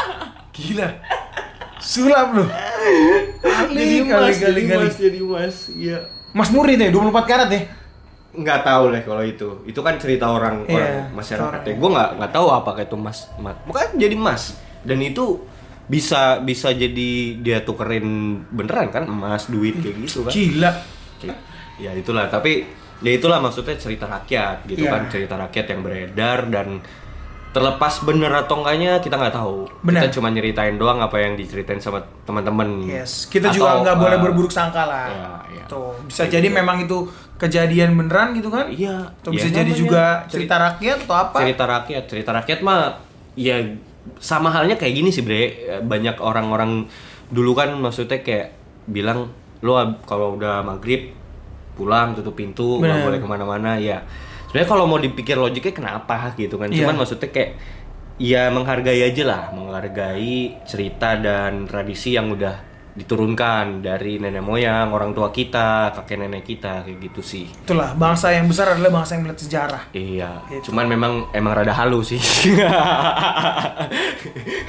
Gila. 0.50 0.88
Sulap 1.78 2.28
lu. 2.34 2.46
Jadi 3.70 4.08
emas, 4.08 4.36
jadi 4.38 4.62
emas, 4.66 4.96
jadi 4.98 5.20
emas. 5.22 5.56
Iya. 5.70 5.98
Mas 6.32 6.50
Murni 6.50 6.80
deh, 6.80 6.90
24 6.90 7.28
karat 7.28 7.50
ya. 7.52 7.62
Nggak 8.32 8.60
tahu 8.62 8.84
lah 8.90 9.02
kalau 9.02 9.24
itu. 9.24 9.50
Itu 9.64 9.80
kan 9.80 9.96
cerita 9.96 10.28
orang 10.28 10.64
Iya, 10.64 10.76
orang 10.76 10.96
masyarakat 11.14 11.60
ya. 11.62 11.74
Gue 11.76 11.90
nggak 11.90 12.10
nggak 12.18 12.32
tahu 12.32 12.48
apakah 12.48 12.82
itu 12.82 12.96
mas 12.96 13.28
mas. 13.36 13.58
Bukan 13.64 13.96
jadi 13.96 14.16
emas 14.16 14.56
dan 14.82 15.00
itu 15.00 15.44
bisa 15.86 16.40
bisa 16.40 16.72
jadi 16.72 17.10
dia 17.38 17.60
tukerin 17.62 18.08
beneran 18.48 18.88
kan 18.88 19.04
emas 19.04 19.52
duit 19.52 19.76
kayak 19.78 19.96
gitu 20.00 20.24
kan. 20.24 20.32
Gila. 20.32 20.72
ya 21.78 21.92
itulah. 21.92 22.26
Tapi 22.26 22.64
ya 23.02 23.12
itulah 23.12 23.38
maksudnya 23.38 23.76
cerita 23.76 24.06
rakyat 24.06 24.64
gitu 24.66 24.88
Iya. 24.88 24.92
kan. 24.92 25.02
Cerita 25.10 25.36
rakyat 25.36 25.66
yang 25.68 25.82
beredar 25.82 26.38
dan 26.48 26.68
terlepas 27.52 28.00
bener 28.08 28.32
atau 28.32 28.64
enggaknya 28.64 29.04
kita 29.04 29.20
nggak 29.20 29.36
tahu 29.36 29.68
Benar. 29.84 30.08
kita 30.08 30.16
cuma 30.16 30.32
nyeritain 30.32 30.80
doang 30.80 31.04
apa 31.04 31.20
yang 31.20 31.36
diceritain 31.36 31.84
sama 31.84 32.00
teman-teman 32.24 32.88
Yes, 32.88 33.28
kita 33.28 33.52
Atau, 33.52 33.60
juga 33.60 33.84
nggak 33.84 33.98
boleh 34.00 34.18
uh, 34.18 34.22
berburuk 34.24 34.52
sangka 34.56 34.88
lah. 34.88 35.08
Iya, 35.12 35.32
iya. 35.60 35.64
Tuh, 35.68 35.92
bisa 36.08 36.32
jadi 36.32 36.48
memang 36.48 36.88
itu 36.88 37.12
kejadian 37.36 38.00
beneran 38.00 38.32
gitu 38.40 38.48
kan? 38.48 38.72
iya 38.72 39.12
Atau 39.20 39.36
iya 39.36 39.44
bisa 39.44 39.48
jadi 39.52 39.68
namanya 39.68 39.82
juga 39.84 40.04
cerita 40.32 40.56
rakyat 40.56 40.98
atau 41.04 41.16
apa? 41.20 41.38
cerita 41.44 41.64
rakyat 41.68 42.04
cerita 42.08 42.30
rakyat 42.32 42.60
mah 42.64 42.80
ya 43.36 43.58
sama 44.24 44.50
halnya 44.50 44.80
kayak 44.80 44.94
gini 44.96 45.10
sih 45.12 45.22
bre 45.22 45.52
banyak 45.84 46.24
orang-orang 46.24 46.88
dulu 47.28 47.52
kan 47.52 47.76
maksudnya 47.76 48.24
kayak 48.24 48.56
bilang 48.88 49.30
lo 49.62 49.78
kalau 50.08 50.40
udah 50.40 50.66
maghrib 50.66 51.14
pulang 51.76 52.18
tutup 52.18 52.34
pintu 52.34 52.80
nggak 52.80 52.98
Bener. 52.98 53.06
boleh 53.08 53.20
ke 53.22 53.28
mana-mana 53.28 53.72
ya 53.78 54.02
sebenarnya 54.52 54.68
kalau 54.68 54.84
mau 54.84 55.00
dipikir 55.00 55.34
logiknya 55.34 55.72
kenapa 55.72 56.36
gitu 56.36 56.56
kan 56.56 56.68
Iya. 56.68 56.84
cuman 56.84 56.96
maksudnya 57.00 57.30
kayak 57.30 57.52
ya 58.18 58.48
menghargai 58.48 59.02
aja 59.02 59.24
lah 59.24 59.44
menghargai 59.50 60.36
cerita 60.62 61.16
dan 61.16 61.64
tradisi 61.64 62.12
yang 62.12 62.30
udah 62.30 62.68
diturunkan 62.92 63.80
dari 63.80 64.20
nenek 64.20 64.44
moyang 64.44 64.92
orang 64.92 65.10
tua 65.10 65.32
kita 65.32 65.96
kakek 65.96 66.20
nenek 66.20 66.44
kita 66.44 66.84
kayak 66.84 67.00
gitu 67.02 67.24
sih 67.24 67.48
Itulah 67.48 67.96
bangsa 67.96 68.30
yang 68.30 68.46
besar 68.46 68.68
adalah 68.70 68.92
bangsa 68.94 69.16
yang 69.16 69.24
melihat 69.24 69.40
sejarah. 69.40 69.84
Iya, 69.92 70.30
Gitu. 70.52 70.70
cuman 70.70 70.86
memang 70.86 71.14
emang 71.32 71.56
rada 71.56 71.72
halu 71.72 72.04
sih. 72.04 72.20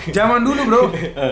Zaman 0.08 0.40
dulu 0.40 0.60
bro, 0.64 0.82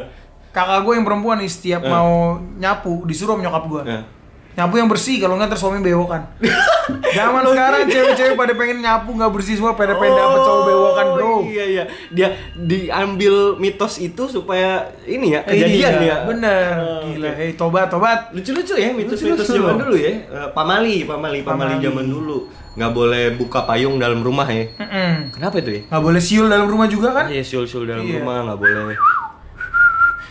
kakak 0.57 0.83
gue 0.83 0.93
yang 0.93 1.07
perempuan 1.07 1.39
nih 1.39 1.47
setiap 1.49 1.83
mau 1.85 2.11
nyapu 2.57 3.07
disuruh 3.07 3.39
nyokap 3.39 3.65
gue. 3.67 3.83
Eh. 3.87 4.03
Nyapu 4.51 4.75
yang 4.77 4.87
bersih, 4.87 5.17
kalau 5.17 5.35
nggak 5.35 5.49
terus 5.49 5.63
suami 5.63 5.79
bewokan. 5.79 6.27
Zaman 7.17 7.43
sekarang 7.45 7.87
cewek-cewek 7.87 8.35
pada 8.35 8.53
pengen 8.53 8.83
nyapu 8.83 9.15
nggak 9.15 9.31
bersih 9.31 9.55
semua, 9.55 9.73
pada 9.73 9.95
pengen 9.95 10.11
dapet 10.13 10.39
cowok 10.39 10.63
bewokan 10.65 11.07
bro. 11.13 11.35
Iya 11.43 11.65
iya, 11.67 11.85
dia 12.09 12.29
diambil 12.57 13.35
mitos 13.57 13.97
itu 13.97 14.27
supaya 14.27 14.91
ini 15.05 15.33
ya 15.33 15.41
kejadian 15.43 15.93
Iya, 15.93 16.03
ya. 16.03 16.17
Bener, 16.25 16.71
Oh, 16.77 17.01
gila. 17.05 17.31
oke. 17.31 17.39
Hei, 17.39 17.51
tobat, 17.55 17.87
tobat. 17.89 18.19
Lucu-lucu 18.31 18.75
ya 18.75 18.91
mitos-mitos 18.91 19.47
zaman 19.47 19.79
dulu 19.79 19.95
ya. 19.95 20.13
Eh, 20.19 20.49
pamali, 20.51 21.03
pamali, 21.05 21.39
pamali 21.41 21.79
zaman 21.79 22.05
dulu. 22.05 22.51
Nggak 22.71 22.93
boleh 22.93 23.25
buka 23.35 23.61
payung 23.65 23.99
dalam 23.99 24.19
rumah 24.21 24.47
ya. 24.47 24.67
Mm-mm. 24.77 25.31
Kenapa 25.31 25.59
itu 25.59 25.71
ya? 25.73 25.81
Nggak 25.87 26.03
boleh 26.05 26.21
siul 26.21 26.47
dalam 26.47 26.67
rumah 26.67 26.87
juga 26.87 27.11
kan? 27.13 27.27
Iya, 27.27 27.43
siul-siul 27.43 27.87
dalam 27.87 28.03
Iya. 28.03 28.19
rumah 28.19 28.43
nggak 28.45 28.59
boleh. 28.59 28.99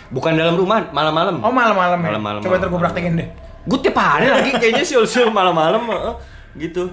Bukan 0.10 0.34
dalam 0.34 0.56
rumah, 0.56 0.90
malam-malam. 0.90 1.40
Oh 1.40 1.54
malam-malam 1.54 2.00
ya? 2.00 2.08
Malam-malam, 2.10 2.40
Coba 2.42 2.56
ntar 2.58 2.68
gue 2.68 2.80
praktekin 2.80 3.14
deh. 3.16 3.30
Gue 3.68 3.80
tiap 3.84 3.98
hari 4.00 4.28
lagi 4.32 4.52
kayaknya 4.56 4.86
siul-siul 4.86 5.34
malam-malam 5.34 5.84
gitu. 6.56 6.92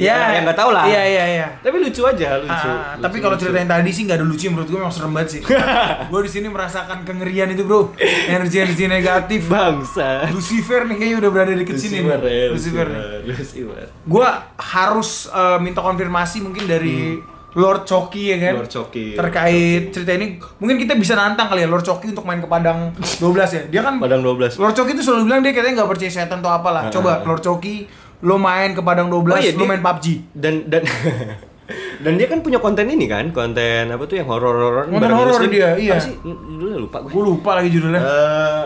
Ya, 0.00 0.34
yang 0.34 0.48
nggak 0.48 0.58
tahu 0.58 0.70
lah. 0.72 0.88
Iya, 0.88 1.02
iya, 1.04 1.24
iya. 1.28 1.48
Tapi 1.60 1.76
lucu 1.78 2.02
aja, 2.02 2.40
lucu. 2.40 2.48
Ah, 2.50 2.96
lucu, 2.96 3.02
tapi 3.04 3.16
kalau 3.20 3.36
lucu. 3.36 3.44
cerita 3.44 3.56
yang 3.60 3.70
tadi 3.70 3.90
sih 3.92 4.02
nggak 4.08 4.18
ada 4.18 4.26
lucu 4.26 4.46
menurut 4.48 4.68
gue 4.72 4.78
memang 4.80 4.94
serem 4.94 5.12
banget 5.12 5.28
sih. 5.38 5.40
gue 6.10 6.20
di 6.24 6.30
sini 6.32 6.46
merasakan 6.48 6.98
kengerian 7.04 7.52
itu 7.52 7.62
bro, 7.62 7.92
energi-energi 8.00 8.88
negatif. 8.88 9.46
bangsa. 9.46 10.26
Lucifer 10.32 10.88
nih 10.88 10.96
kayaknya 10.96 11.16
udah 11.22 11.30
berada 11.30 11.52
di 11.52 11.64
sini 11.76 12.02
Lucifer, 12.02 12.20
ya, 12.24 12.46
Lucifer. 12.50 12.86
Lucifer, 12.88 12.88
Lucifer. 13.28 13.84
Gue 14.08 14.28
harus 14.58 15.10
eh, 15.28 15.58
minta 15.60 15.84
konfirmasi 15.84 16.40
mungkin 16.40 16.64
dari 16.66 17.20
Lord 17.54 17.82
Choki 17.82 18.22
ya 18.28 18.36
kan. 18.38 18.54
Lord 18.56 18.70
Choki. 18.70 19.12
Terkait 19.12 19.82
cerita 19.88 20.12
ini, 20.12 20.26
mungkin 20.56 20.76
kita 20.76 20.94
bisa 20.94 21.12
nantang 21.12 21.46
kali 21.46 21.62
ya 21.62 21.68
Lord 21.68 21.82
Choki 21.82 22.08
untuk 22.08 22.22
main 22.22 22.38
ke 22.38 22.46
Padang 22.46 22.96
12 23.20 23.28
ya. 23.50 23.62
Dia 23.68 23.80
kan 23.82 23.96
Padang 23.96 24.20
12. 24.20 24.56
Lord 24.56 24.72
Choki 24.72 24.92
itu 24.92 25.02
selalu 25.02 25.22
bilang 25.26 25.40
dia 25.40 25.52
katanya 25.52 25.74
nggak 25.78 25.90
percaya 25.90 26.10
setan 26.10 26.38
atau 26.38 26.50
apalah. 26.50 26.88
Coba 26.88 27.20
Lord 27.22 27.40
Choki, 27.40 27.84
lo 28.20 28.36
main 28.36 28.70
ke 28.70 28.80
Padang 28.80 29.06
12, 29.06 29.28
Oh 29.28 29.38
iya, 29.38 29.52
lo 29.52 29.58
dia- 29.58 29.68
main 29.68 29.80
PUBG. 29.80 30.06
Dan 30.32 30.54
dan 30.66 30.82
dan 32.02 32.12
dia 32.14 32.26
kan 32.26 32.40
punya 32.40 32.58
konten 32.58 32.84
ini 32.86 33.06
kan, 33.06 33.30
konten 33.30 33.86
apa 33.86 34.02
tuh 34.02 34.16
yang 34.16 34.26
horor-horor 34.26 34.88
Konten 34.88 35.08
horor 35.10 35.40
dia, 35.46 35.76
iya. 35.76 35.94
Apa 35.94 36.02
sih? 36.02 36.14
Dulu 36.20 36.66
lupa 36.82 36.98
gue. 37.00 37.10
Gue 37.10 37.22
lupa 37.22 37.50
lagi 37.54 37.68
judulnya. 37.68 38.00
Eh, 38.00 38.62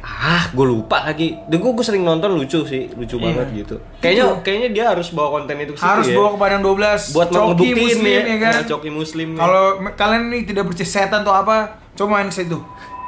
ah, 0.00 0.46
gue 0.48 0.62
lupa 0.62 1.02
lagi. 1.02 1.34
Dan 1.46 1.58
gue, 1.58 1.72
sering 1.80 2.02
nonton 2.02 2.30
lucu 2.32 2.62
sih, 2.62 2.86
lucu 2.92 3.18
Iya. 3.18 3.24
banget 3.30 3.46
gitu. 3.56 3.76
Kayaknya 3.98 4.24
kayaknya 4.40 4.68
dia 4.70 4.84
harus 4.90 5.10
bawa 5.10 5.40
konten 5.40 5.58
itu 5.58 5.72
ke 5.72 5.80
harus 5.80 6.06
ya. 6.06 6.14
bawa 6.14 6.28
ke 6.32 6.38
Padang 6.38 6.62
12 6.62 7.12
buat 7.12 7.28
Coki 7.28 7.70
muslim 7.74 8.06
ya, 8.06 8.22
ya 8.24 8.36
kan 8.38 8.52
Nah, 8.54 8.64
coki 8.64 8.90
muslim. 8.90 9.28
ya. 9.34 9.38
kalau 9.38 9.64
kalian 9.92 10.22
ini 10.28 10.38
tidak 10.44 10.64
percaya 10.64 10.86
setan 10.86 11.20
atau 11.20 11.34
apa 11.34 11.56
coba 11.92 12.08
main 12.14 12.30
situ 12.30 12.54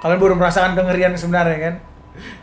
kalian 0.01 0.19
baru 0.19 0.35
merasakan 0.35 0.75
kengerian 0.75 1.15
sebenarnya 1.15 1.59
kan 1.61 1.75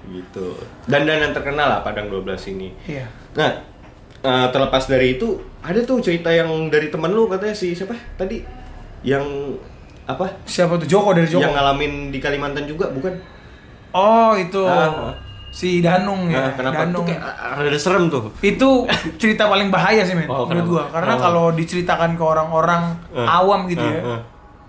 gitu. 0.08 0.56
Dan 0.86 1.04
dan 1.04 1.20
yang 1.20 1.34
terkenal 1.36 1.68
lah 1.68 1.80
Padang 1.82 2.08
12 2.08 2.40
ini. 2.50 2.72
iya 2.86 3.04
Nah, 3.36 3.52
eh, 4.18 4.48
terlepas 4.50 4.88
dari 4.88 5.14
itu, 5.14 5.36
ada 5.60 5.78
tuh 5.82 6.00
cerita 6.00 6.32
yang 6.32 6.48
dari 6.68 6.88
temen 6.88 7.12
lu 7.12 7.28
katanya 7.28 7.52
si 7.52 7.76
siapa 7.76 7.94
tadi 8.16 8.42
yang 9.04 9.22
apa? 10.04 10.40
siapa 10.48 10.80
tuh 10.80 10.88
Joko 10.88 11.12
dari 11.12 11.28
Joko 11.28 11.44
Yang 11.44 11.54
ngalamin 11.54 11.94
di 12.10 12.18
Kalimantan 12.18 12.64
juga, 12.64 12.88
bukan? 12.90 13.14
Oh 13.90 14.32
itu 14.34 14.62
Ah, 14.62 14.88
ah. 15.10 15.14
si 15.50 15.80
Danung 15.80 16.28
ya 16.28 16.40
Nah, 16.40 16.52
kenapa 16.54 16.82
Danung 16.82 17.02
tuh 17.02 17.04
kayak 17.10 17.24
ada 17.66 17.78
serem 17.78 18.04
tuh? 18.08 18.30
itu 18.40 18.70
cerita 19.16 19.46
paling 19.46 19.68
bahaya 19.68 20.02
sih 20.02 20.14
men 20.14 20.26
Oh, 20.26 20.46
menurut 20.46 20.68
gua 20.70 20.84
karena 20.90 21.14
Kenapa? 21.14 21.26
kalau 21.26 21.46
diceritakan 21.52 22.14
ke 22.14 22.24
orang-orang 22.24 22.84
Eh. 23.12 23.24
awam 23.24 23.66
gitu 23.66 23.82
ya 23.82 23.98
Eh, 23.98 24.12
eh. 24.12 24.22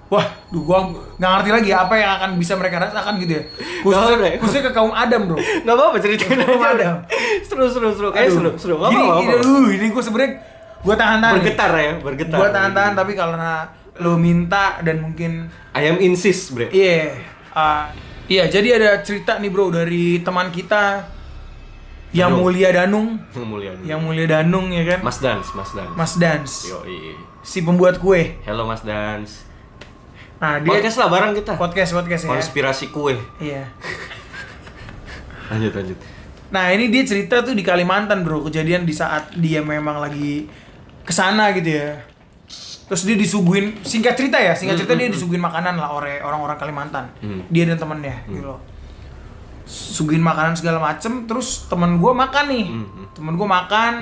Wah, 0.09 0.25
duh 0.49 0.63
gua 0.63 0.89
nggak 1.15 1.31
ngerti 1.31 1.51
lagi 1.53 1.71
apa 1.71 1.95
yang 1.95 2.11
akan 2.15 2.31
bisa 2.35 2.57
mereka 2.57 2.81
rasakan 2.81 3.21
gitu 3.21 3.33
ya. 3.35 3.43
Khususnya, 3.79 4.17
ya? 4.17 4.31
khususnya 4.37 4.63
ke 4.65 4.73
kaum 4.73 4.89
Adam, 4.91 5.29
Bro. 5.29 5.37
Gak 5.37 5.69
apa-apa 5.69 5.97
ceritain 5.99 6.33
Belum 6.39 6.57
aja. 6.59 6.73
ada. 6.73 6.89
Seru 7.45 7.69
seru 7.69 7.93
seru. 7.93 8.09
Kayak 8.09 8.33
seru 8.33 8.51
seru. 8.57 8.75
Gak 8.79 8.89
Gini, 8.89 9.05
apa-apa. 9.05 9.21
gini, 9.21 9.35
uh, 9.37 9.69
ini 9.69 9.87
gue 9.87 10.01
sebenarnya 10.01 10.33
gue 10.81 10.95
tahan-tahan. 10.97 11.35
Bergetar 11.37 11.71
ya, 11.77 11.93
bergetar. 12.01 12.39
Gue 12.41 12.49
tahan-tahan 12.49 12.93
tapi 12.97 13.13
karena 13.13 13.69
lo 13.99 14.17
minta 14.17 14.81
dan 14.81 14.97
mungkin 14.99 15.45
Ayam 15.77 16.01
insist, 16.01 16.57
bre. 16.57 16.73
iya 16.73 17.13
ah, 17.53 17.93
iya 18.29 18.45
jadi 18.47 18.69
ada 18.77 18.91
cerita 19.01 19.37
nih 19.37 19.49
bro 19.49 19.69
dari 19.69 20.21
teman 20.21 20.49
kita 20.49 21.09
yang 22.11 22.31
Danung. 22.31 22.43
mulia 22.43 22.69
Danung 22.71 23.09
Yang 23.35 23.47
mulia. 23.47 23.71
nih. 23.75 23.85
yang 23.87 24.01
mulia 24.01 24.27
Danung 24.27 24.67
ya 24.69 24.85
kan 24.87 25.01
Mas 25.03 25.19
Dance, 25.19 25.49
Mas 25.53 25.71
Dance. 25.73 25.93
Mas 25.95 26.13
Dance 26.15 26.55
Yo, 26.67 26.79
si 27.43 27.61
pembuat 27.61 27.97
kue 27.97 28.37
Hello 28.43 28.65
Mas 28.65 28.81
Dance. 28.81 29.45
nah 30.39 30.57
dia 30.57 30.71
Podcast 30.71 30.97
lah 30.97 31.09
bareng 31.09 31.33
kita. 31.35 31.53
podcast 31.55 31.91
podcast 31.93 32.23
ya 32.23 32.31
Konspirasi 32.31 32.87
kue. 32.89 33.17
iya 33.39 33.69
Lanjut 35.51 35.73
lanjut. 35.73 35.99
nah 36.49 36.69
ini 36.69 36.89
dia 36.89 37.05
cerita 37.05 37.41
tuh 37.41 37.53
di 37.53 37.61
Kalimantan 37.61 38.21
bro 38.21 38.41
kejadian 38.43 38.85
di 38.85 38.93
saat 38.93 39.33
dia 39.35 39.61
memang 39.61 39.99
lagi 39.99 40.49
ke 41.03 41.11
sana 41.11 41.53
gitu 41.53 41.69
ya 41.71 42.01
terus 42.89 43.05
dia 43.05 43.15
disuguhin 43.15 43.77
singkat 43.83 44.15
cerita 44.15 44.37
ya 44.37 44.53
singkat 44.53 44.77
cerita 44.77 44.97
dia 44.97 45.07
disuguhin 45.07 45.39
makanan 45.39 45.77
lah 45.77 45.93
oleh 45.93 46.19
orang-orang 46.19 46.57
Kalimantan 46.57 47.05
Hmm. 47.19 47.45
dia 47.47 47.65
dan 47.65 47.77
temennya 47.77 48.25
gitu 48.27 48.43
loh 48.47 48.61
suguhin 49.65 50.21
makanan 50.21 50.57
segala 50.57 50.81
macem 50.83 51.25
terus 51.25 51.69
temen 51.69 51.97
gue 51.97 52.13
makan 52.15 52.45
nih 52.49 52.67
Hmm. 52.67 53.05
temen 53.13 53.35
gue 53.35 53.45
makan 53.47 53.93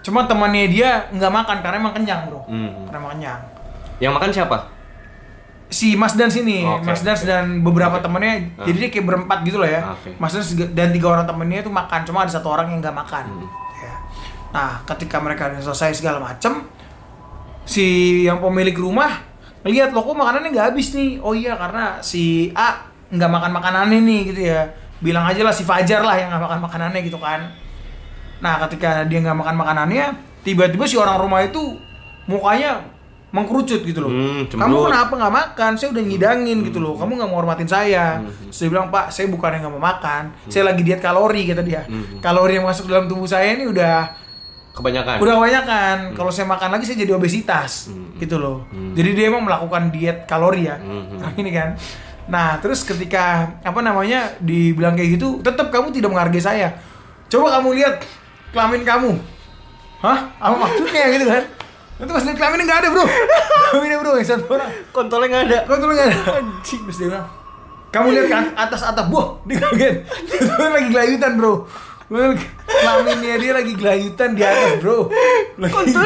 cuma 0.00 0.24
temannya 0.24 0.64
dia 0.68 0.90
nggak 1.10 1.32
makan 1.34 1.56
karena 1.58 1.76
emang 1.76 1.92
kenyang 1.92 2.20
bro 2.24 2.40
Hmm. 2.44 2.86
karena 2.86 2.98
emang 2.98 3.12
kenyang 3.12 3.40
Yang 3.96 4.12
makan 4.12 4.30
siapa? 4.32 4.58
si 5.66 5.94
Mas 5.94 6.14
Dan 6.14 6.26
sini, 6.28 6.62
Oke, 6.62 6.82
Mas 6.84 7.00
Dan 7.00 7.14
dan 7.16 7.46
beberapa 7.60 7.98
Oke. 7.98 8.04
temennya, 8.04 8.34
Ah. 8.54 8.62
jadi 8.64 8.76
dia 8.76 8.90
kayak 8.90 9.06
berempat 9.08 9.38
gitu 9.42 9.58
lah 9.58 9.66
ya. 9.68 9.80
Oke. 9.88 10.14
Mas 10.16 10.30
Dan 10.30 10.42
dan 10.70 10.88
tiga 10.90 11.06
orang 11.08 11.22
temennya 11.24 11.62
itu 11.62 11.70
makan, 11.72 12.02
cuma 12.04 12.22
ada 12.22 12.30
satu 12.30 12.46
orang 12.48 12.68
yang 12.68 12.78
nggak 12.78 12.90
makan. 12.92 13.24
Hmm. 13.28 13.46
Ya. 13.76 13.94
Nah, 14.52 14.70
ketika 14.84 15.18
mereka 15.18 15.46
udah 15.48 15.58
selesai 15.60 15.94
segala 15.96 16.18
macem, 16.20 16.62
si 17.64 17.84
yang 18.24 18.40
pemilik 18.40 18.76
rumah 18.76 19.24
lihat 19.64 19.96
loh 19.96 20.04
kok 20.04 20.16
makanannya 20.16 20.52
nggak 20.52 20.66
habis 20.72 20.92
nih. 20.92 21.20
Oh 21.24 21.32
iya 21.32 21.56
karena 21.56 21.98
si 22.04 22.52
A 22.52 22.88
nggak 23.08 23.30
makan 23.32 23.50
makanannya 23.52 23.98
nih 24.04 24.20
gitu 24.32 24.40
ya. 24.52 24.60
Bilang 25.00 25.24
aja 25.24 25.40
lah 25.44 25.52
si 25.52 25.64
Fajar 25.64 26.04
lah 26.04 26.16
yang 26.16 26.28
nggak 26.32 26.44
makan 26.44 26.60
makanannya 26.64 27.00
gitu 27.04 27.16
kan. 27.16 27.48
Nah, 28.44 28.60
ketika 28.68 29.08
dia 29.08 29.24
nggak 29.24 29.40
makan 29.40 29.56
makanannya, 29.56 30.04
tiba-tiba 30.44 30.84
si 30.84 31.00
orang 31.00 31.16
rumah 31.16 31.40
itu 31.40 31.80
mukanya 32.28 32.84
mengkerucut 33.34 33.82
gitu 33.82 33.98
loh. 34.04 34.12
Hmm, 34.12 34.46
Kamu 34.46 34.86
kenapa 34.86 35.12
nggak 35.16 35.34
makan? 35.34 35.70
Saya 35.74 35.90
udah 35.90 36.04
ngidangin 36.06 36.58
gitu 36.70 36.78
loh. 36.78 36.94
Kamu 36.94 37.18
nggak 37.18 37.28
mau 37.32 37.42
hormatin 37.42 37.66
saya. 37.66 38.22
Hmm. 38.22 38.52
Dia 38.52 38.68
bilang, 38.70 38.92
Pak, 38.94 39.10
saya 39.10 39.26
bukan 39.26 39.58
yang 39.58 39.66
nggak 39.66 39.74
mau 39.74 39.82
makan. 39.82 40.22
Saya 40.46 40.70
lagi 40.70 40.86
diet 40.86 41.02
kalori 41.02 41.42
kata 41.50 41.62
dia. 41.66 41.82
Hmm. 41.88 42.22
Kalori 42.22 42.62
yang 42.62 42.66
masuk 42.68 42.86
dalam 42.86 43.10
tubuh 43.10 43.26
saya 43.26 43.58
ini 43.58 43.66
udah 43.66 44.23
Kebanyakan. 44.74 45.22
udah 45.22 45.34
kebanyakan. 45.38 45.96
Kalau 46.12 46.28
saya 46.28 46.44
makan 46.44 46.68
lagi 46.68 46.84
saya 46.84 46.98
jadi 46.98 47.14
obesitas 47.14 47.88
Hmm. 47.88 48.10
gitu 48.18 48.36
loh. 48.36 48.66
Hmm. 48.68 48.90
Jadi 48.92 49.10
dia 49.14 49.30
emang 49.30 49.46
melakukan 49.46 49.88
diet 49.88 50.26
kalori 50.26 50.66
ya. 50.66 50.74
Hmm. 50.76 51.14
Nah, 51.14 51.30
ini 51.32 51.50
kan. 51.50 51.78
Nah, 52.24 52.58
terus 52.58 52.82
ketika 52.82 53.54
apa 53.60 53.80
namanya 53.80 54.34
dibilang 54.38 54.92
kayak 54.92 55.14
gitu, 55.14 55.38
tetap 55.40 55.70
kamu 55.70 55.92
tidak 55.92 56.10
menghargai 56.10 56.40
saya. 56.40 56.68
Coba 57.28 57.54
kamu 57.54 57.78
lihat 57.78 58.02
kelamin 58.50 58.82
kamu. 58.82 59.10
Hah? 60.00 60.18
Apa 60.36 60.56
maksudnya 60.58 61.06
gitu 61.14 61.26
kan? 61.26 61.44
Itu 61.94 62.10
pas 62.10 62.24
lihat 62.24 62.34
kelaminnya 62.34 62.64
nggak 62.66 62.80
ada 62.80 62.88
bro. 62.90 63.04
Kelaminnya 63.70 63.98
bro 63.98 64.12
yang 64.16 64.26
satu 64.26 64.44
orang. 64.50 64.70
Kontolnya 64.90 65.26
nggak 65.30 65.44
ada. 65.46 65.58
Tuh 65.64 65.74
nggak 65.76 65.94
ada. 66.02 66.18
Anjing. 66.34 66.80
Terus 66.82 66.96
dia 66.98 67.08
bilang, 67.08 67.26
kamu 67.88 68.06
lihat 68.10 68.26
ke 68.26 68.36
atas 68.58 68.82
atas, 68.82 69.04
boh, 69.06 69.38
dia 69.46 69.62
kaget. 69.62 69.94
Lagi 70.74 70.88
gelayutan 70.90 71.32
bro. 71.38 71.70
Kelaminnya 72.06 73.36
dia 73.36 73.52
lagi 73.52 73.72
gelayutan 73.72 74.32
di 74.32 74.42
atas 74.42 74.78
bro. 74.78 75.08
Lagi- 75.56 75.96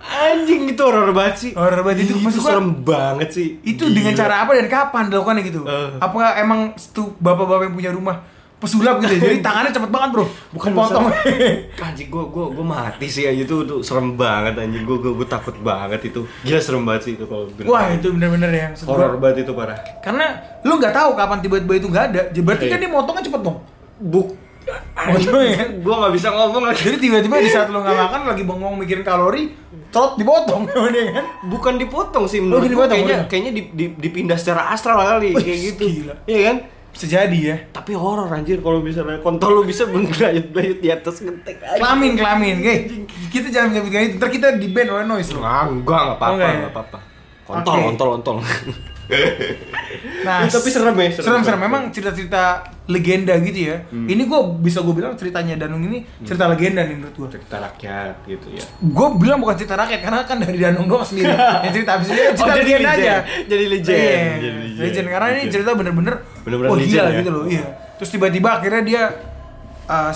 Anjing 0.00 0.62
itu 0.68 0.78
horor 0.80 1.10
banget 1.10 1.34
sih. 1.36 1.50
Horor 1.52 1.82
banget 1.82 2.04
itu, 2.04 2.12
Itu 2.12 2.22
maksud 2.22 2.40
gua- 2.40 2.50
serem 2.52 2.68
banget 2.80 3.28
sih. 3.30 3.48
itu 3.62 3.82
Gila. 3.82 3.96
dengan 3.96 4.12
cara 4.14 4.34
apa 4.40 4.50
dan 4.52 4.66
kapan 4.66 5.02
dilakukannya 5.08 5.42
gitu? 5.42 5.60
Eh. 5.64 5.88
Apakah 5.98 6.36
emang 6.36 6.60
tuh 6.92 7.14
bapak-bapak 7.16 7.64
yang 7.64 7.74
punya 7.74 7.90
rumah 7.90 8.16
pesulap 8.56 9.00
gitu? 9.00 9.10
ya? 9.10 9.20
Jadi 9.24 9.38
tangannya 9.46 9.72
cepet 9.72 9.90
banget 9.90 10.08
bro. 10.12 10.24
Bukan 10.52 10.70
potong. 10.72 11.04
Anjing 11.82 12.08
gua 12.08 12.24
gua 12.26 12.46
gua 12.48 12.64
mati 12.64 13.06
sih 13.06 13.24
aja 13.24 13.40
itu 13.40 13.56
tuh 13.64 13.80
serem 13.80 14.14
banget 14.14 14.54
anjing 14.56 14.84
gua 14.84 14.98
gua, 14.98 15.12
gua 15.14 15.26
takut 15.26 15.56
banget 15.56 16.00
itu. 16.04 16.20
Gila 16.44 16.60
serem 16.60 16.82
banget 16.84 17.02
sih 17.02 17.12
itu 17.14 17.24
kalau 17.24 17.48
bener. 17.48 17.66
Wah 17.66 17.86
itu 17.88 18.06
bener-bener 18.08 18.50
ya. 18.50 18.66
gua. 18.76 18.86
horor 18.88 19.14
banget 19.16 19.42
itu 19.42 19.52
parah. 19.52 19.78
Karena 19.98 20.26
lu 20.60 20.76
nggak 20.76 20.92
tahu 20.92 21.10
kapan 21.14 21.38
tiba-tiba 21.40 21.74
itu 21.76 21.86
nggak 21.88 22.04
ada. 22.08 22.22
Jadi 22.28 22.40
Berarti 22.40 22.64
Iya. 22.64 22.72
kan 22.72 22.78
dia 22.78 22.90
motongnya 22.90 23.24
cepet 23.24 23.40
dong. 23.40 23.58
Buk 24.00 24.28
Potongnya. 24.92 25.66
gua 25.80 25.94
nggak 25.98 26.14
bisa 26.14 26.28
ngomong 26.30 26.62
lagi. 26.62 26.84
Jadi 26.84 26.98
tiba-tiba 27.00 27.36
di 27.38 27.48
saat 27.48 27.66
lu 27.66 27.80
nggak 27.80 27.96
makan 27.96 28.20
lagi 28.24 28.42
bengong 28.44 28.76
mikirin 28.76 29.02
kalori, 29.02 29.50
trot 29.88 30.14
dipotong 30.14 30.68
dia 30.68 31.10
kan. 31.16 31.24
Bukan 31.44 31.74
dipotong 31.76 32.24
sih 32.24 32.38
Oh, 32.38 32.46
menurut 32.46 32.68
dipotong, 32.68 32.92
kayaknya 32.94 33.16
bener. 33.16 33.26
kayaknya 33.26 33.52
di- 33.52 33.70
di- 33.72 33.94
dipindah 33.98 34.36
secara 34.36 34.68
astral 34.68 35.00
kali 35.00 35.32
Wih, 35.32 35.42
kayak 35.42 35.58
gitu. 35.66 35.84
gila. 35.90 36.14
Iya 36.24 36.40
kan? 36.44 36.56
Bisa 36.90 37.06
jadi 37.08 37.38
ya. 37.40 37.56
Tapi 37.70 37.92
horor 37.92 38.28
anjir 38.28 38.60
kalau 38.60 38.78
misalnya 38.78 39.18
kontol 39.18 39.50
lu 39.52 39.62
bisa 39.64 39.86
bergelayut-gelayut 39.86 40.78
di 40.78 40.88
atas 40.88 41.18
gentek 41.18 41.56
aja. 41.60 41.78
Kelamin, 41.78 42.12
kelamin. 42.14 42.56
Kita 43.26 43.48
jangan 43.48 43.68
menyebut 43.72 43.90
itu. 43.90 44.14
Ntar 44.16 44.28
kita 44.28 44.48
di 44.54 44.68
ban 44.68 44.86
oleh 44.88 45.06
noise. 45.08 45.32
Ah, 45.34 45.64
enggak, 45.64 45.80
enggak 46.04 46.14
apa-apa, 46.14 46.24
Oh, 46.24 46.34
enggak 46.36 46.50
ya? 46.52 46.68
apa-apa. 46.68 46.98
Kontol, 47.42 47.74
kontol, 47.88 48.08
kontol. 48.14 48.36
Nah, 50.20 50.44
Ya, 50.44 50.52
tapi 50.52 50.68
serem 50.68 50.92
ya, 50.94 51.08
serem, 51.10 51.40
serem. 51.40 51.60
Memang 51.60 51.88
cerita-cerita 51.88 52.60
legenda 52.86 53.32
gitu 53.40 53.72
ya. 53.72 53.76
Ini 53.88 54.20
gue 54.20 54.40
bisa 54.60 54.80
gue 54.80 54.92
bilang 54.92 55.16
ceritanya 55.16 55.56
Danung 55.56 55.80
ini 55.82 56.04
cerita 56.20 56.44
legenda 56.44 56.84
nih 56.84 56.94
menurut 56.94 57.16
gue. 57.16 57.28
Cerita 57.34 57.56
rakyat 57.58 58.14
gitu 58.26 58.48
ya. 58.52 58.62
Gue 58.78 59.06
bilang 59.16 59.40
bukan 59.40 59.56
cerita 59.56 59.74
rakyat 59.74 60.00
karena 60.00 60.20
kan 60.22 60.36
dari 60.38 60.56
Danung 60.56 60.86
doang 60.86 61.02
sendiri. 61.02 61.32
yang 61.64 61.72
cerita 61.72 61.90
habis 61.96 62.08
itu 62.08 62.20
cerita 62.36 62.44
Oh, 62.44 62.48
jadi 62.52 62.60
legenda 62.62 62.90
legend. 62.90 63.00
aja. 63.00 63.14
Jadi 63.42 63.64
legend. 63.66 63.96
Iya, 63.96 64.20
Jadi 64.36 64.58
legend. 64.60 64.80
legend. 64.84 65.06
Karena 65.08 65.26
ini 65.26 65.34
Legend. 65.34 65.52
cerita 65.52 65.70
bener-bener 65.72 66.14
Bener-bener 66.44 66.68
oh, 66.68 66.76
legend 66.76 66.92
gila 66.92 67.08
ya. 67.08 67.18
gitu 67.24 67.30
loh. 67.32 67.44
Iya. 67.48 67.66
Terus 67.96 68.10
tiba-tiba 68.10 68.48
akhirnya 68.56 68.82
dia 68.82 69.02
uh, 69.86 70.12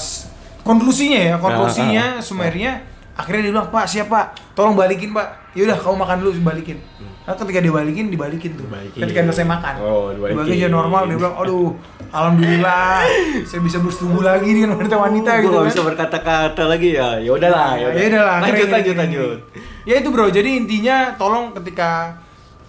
konklusinya 0.60 1.20
ya, 1.20 1.34
konklusinya 1.36 2.04
sumernya 2.20 2.72
akhirnya 3.14 3.46
dia 3.46 3.52
bilang 3.54 3.68
pak 3.70 3.86
siapa 3.86 4.18
tolong 4.52 4.74
balikin 4.74 5.14
pak. 5.14 5.54
Yaudah 5.54 5.78
kamu 5.78 5.96
makan 6.02 6.16
dulu 6.18 6.30
balikin. 6.42 6.78
Nah, 7.24 7.32
ketika 7.32 7.62
dibalikin 7.62 8.10
dibalikin 8.10 8.52
tuh. 8.52 8.66
Dibalikin. 8.66 9.00
ketika 9.06 9.20
selesai 9.30 9.46
makan. 9.46 9.74
Oh, 9.80 10.10
dibalikin. 10.10 10.34
dibalikin 10.44 10.58
jadi 10.60 10.72
normal 10.74 11.02
dia 11.06 11.16
bilang 11.16 11.34
aduh 11.38 11.72
alhamdulillah 12.10 13.06
saya 13.48 13.60
bisa 13.62 13.78
bersetubuh 13.80 14.20
lagi 14.20 14.50
dengan 14.50 14.74
wanita 14.76 14.96
wanita 14.98 15.30
Gua 15.30 15.40
gitu 15.40 15.48
nggak 15.48 15.62
kan. 15.62 15.70
bisa 15.72 15.80
berkata-kata 15.86 16.62
lagi 16.66 16.88
ya. 16.94 17.08
Ya 17.22 17.30
udahlah, 17.32 17.70
ya 17.78 17.86
udah 17.94 18.22
lah 18.22 18.36
Lanjut, 18.42 18.68
lanjut, 18.68 18.96
lanjut. 18.98 19.38
ya 19.86 19.94
itu 19.98 20.08
bro. 20.10 20.26
Jadi 20.28 20.50
intinya 20.58 21.14
tolong 21.14 21.54
ketika 21.54 22.18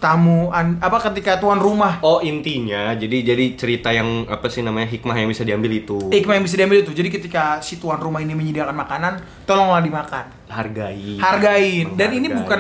tamu 0.06 0.54
an- 0.54 0.78
apa 0.78 1.02
ketika 1.10 1.42
tuan 1.42 1.58
rumah. 1.58 1.98
Oh 2.06 2.22
intinya, 2.22 2.94
jadi 2.94 3.34
jadi 3.34 3.58
cerita 3.58 3.90
yang 3.90 4.30
apa 4.30 4.46
sih 4.54 4.62
namanya 4.62 4.86
hikmah 4.86 5.18
yang 5.18 5.30
bisa 5.34 5.42
diambil 5.42 5.74
itu. 5.74 5.98
Hikmah 6.14 6.38
yang 6.38 6.46
bisa 6.46 6.56
diambil 6.62 6.86
itu. 6.86 6.94
Jadi 6.94 7.10
ketika 7.10 7.58
si 7.66 7.82
tuan 7.82 7.98
rumah 7.98 8.22
ini 8.22 8.38
menyediakan 8.38 8.78
makanan 8.78 9.14
tolonglah 9.50 9.82
dimakan. 9.82 10.26
Hargai, 10.46 11.18
hargain. 11.18 11.98
Dan 11.98 12.10
ini 12.14 12.30
bukan 12.30 12.60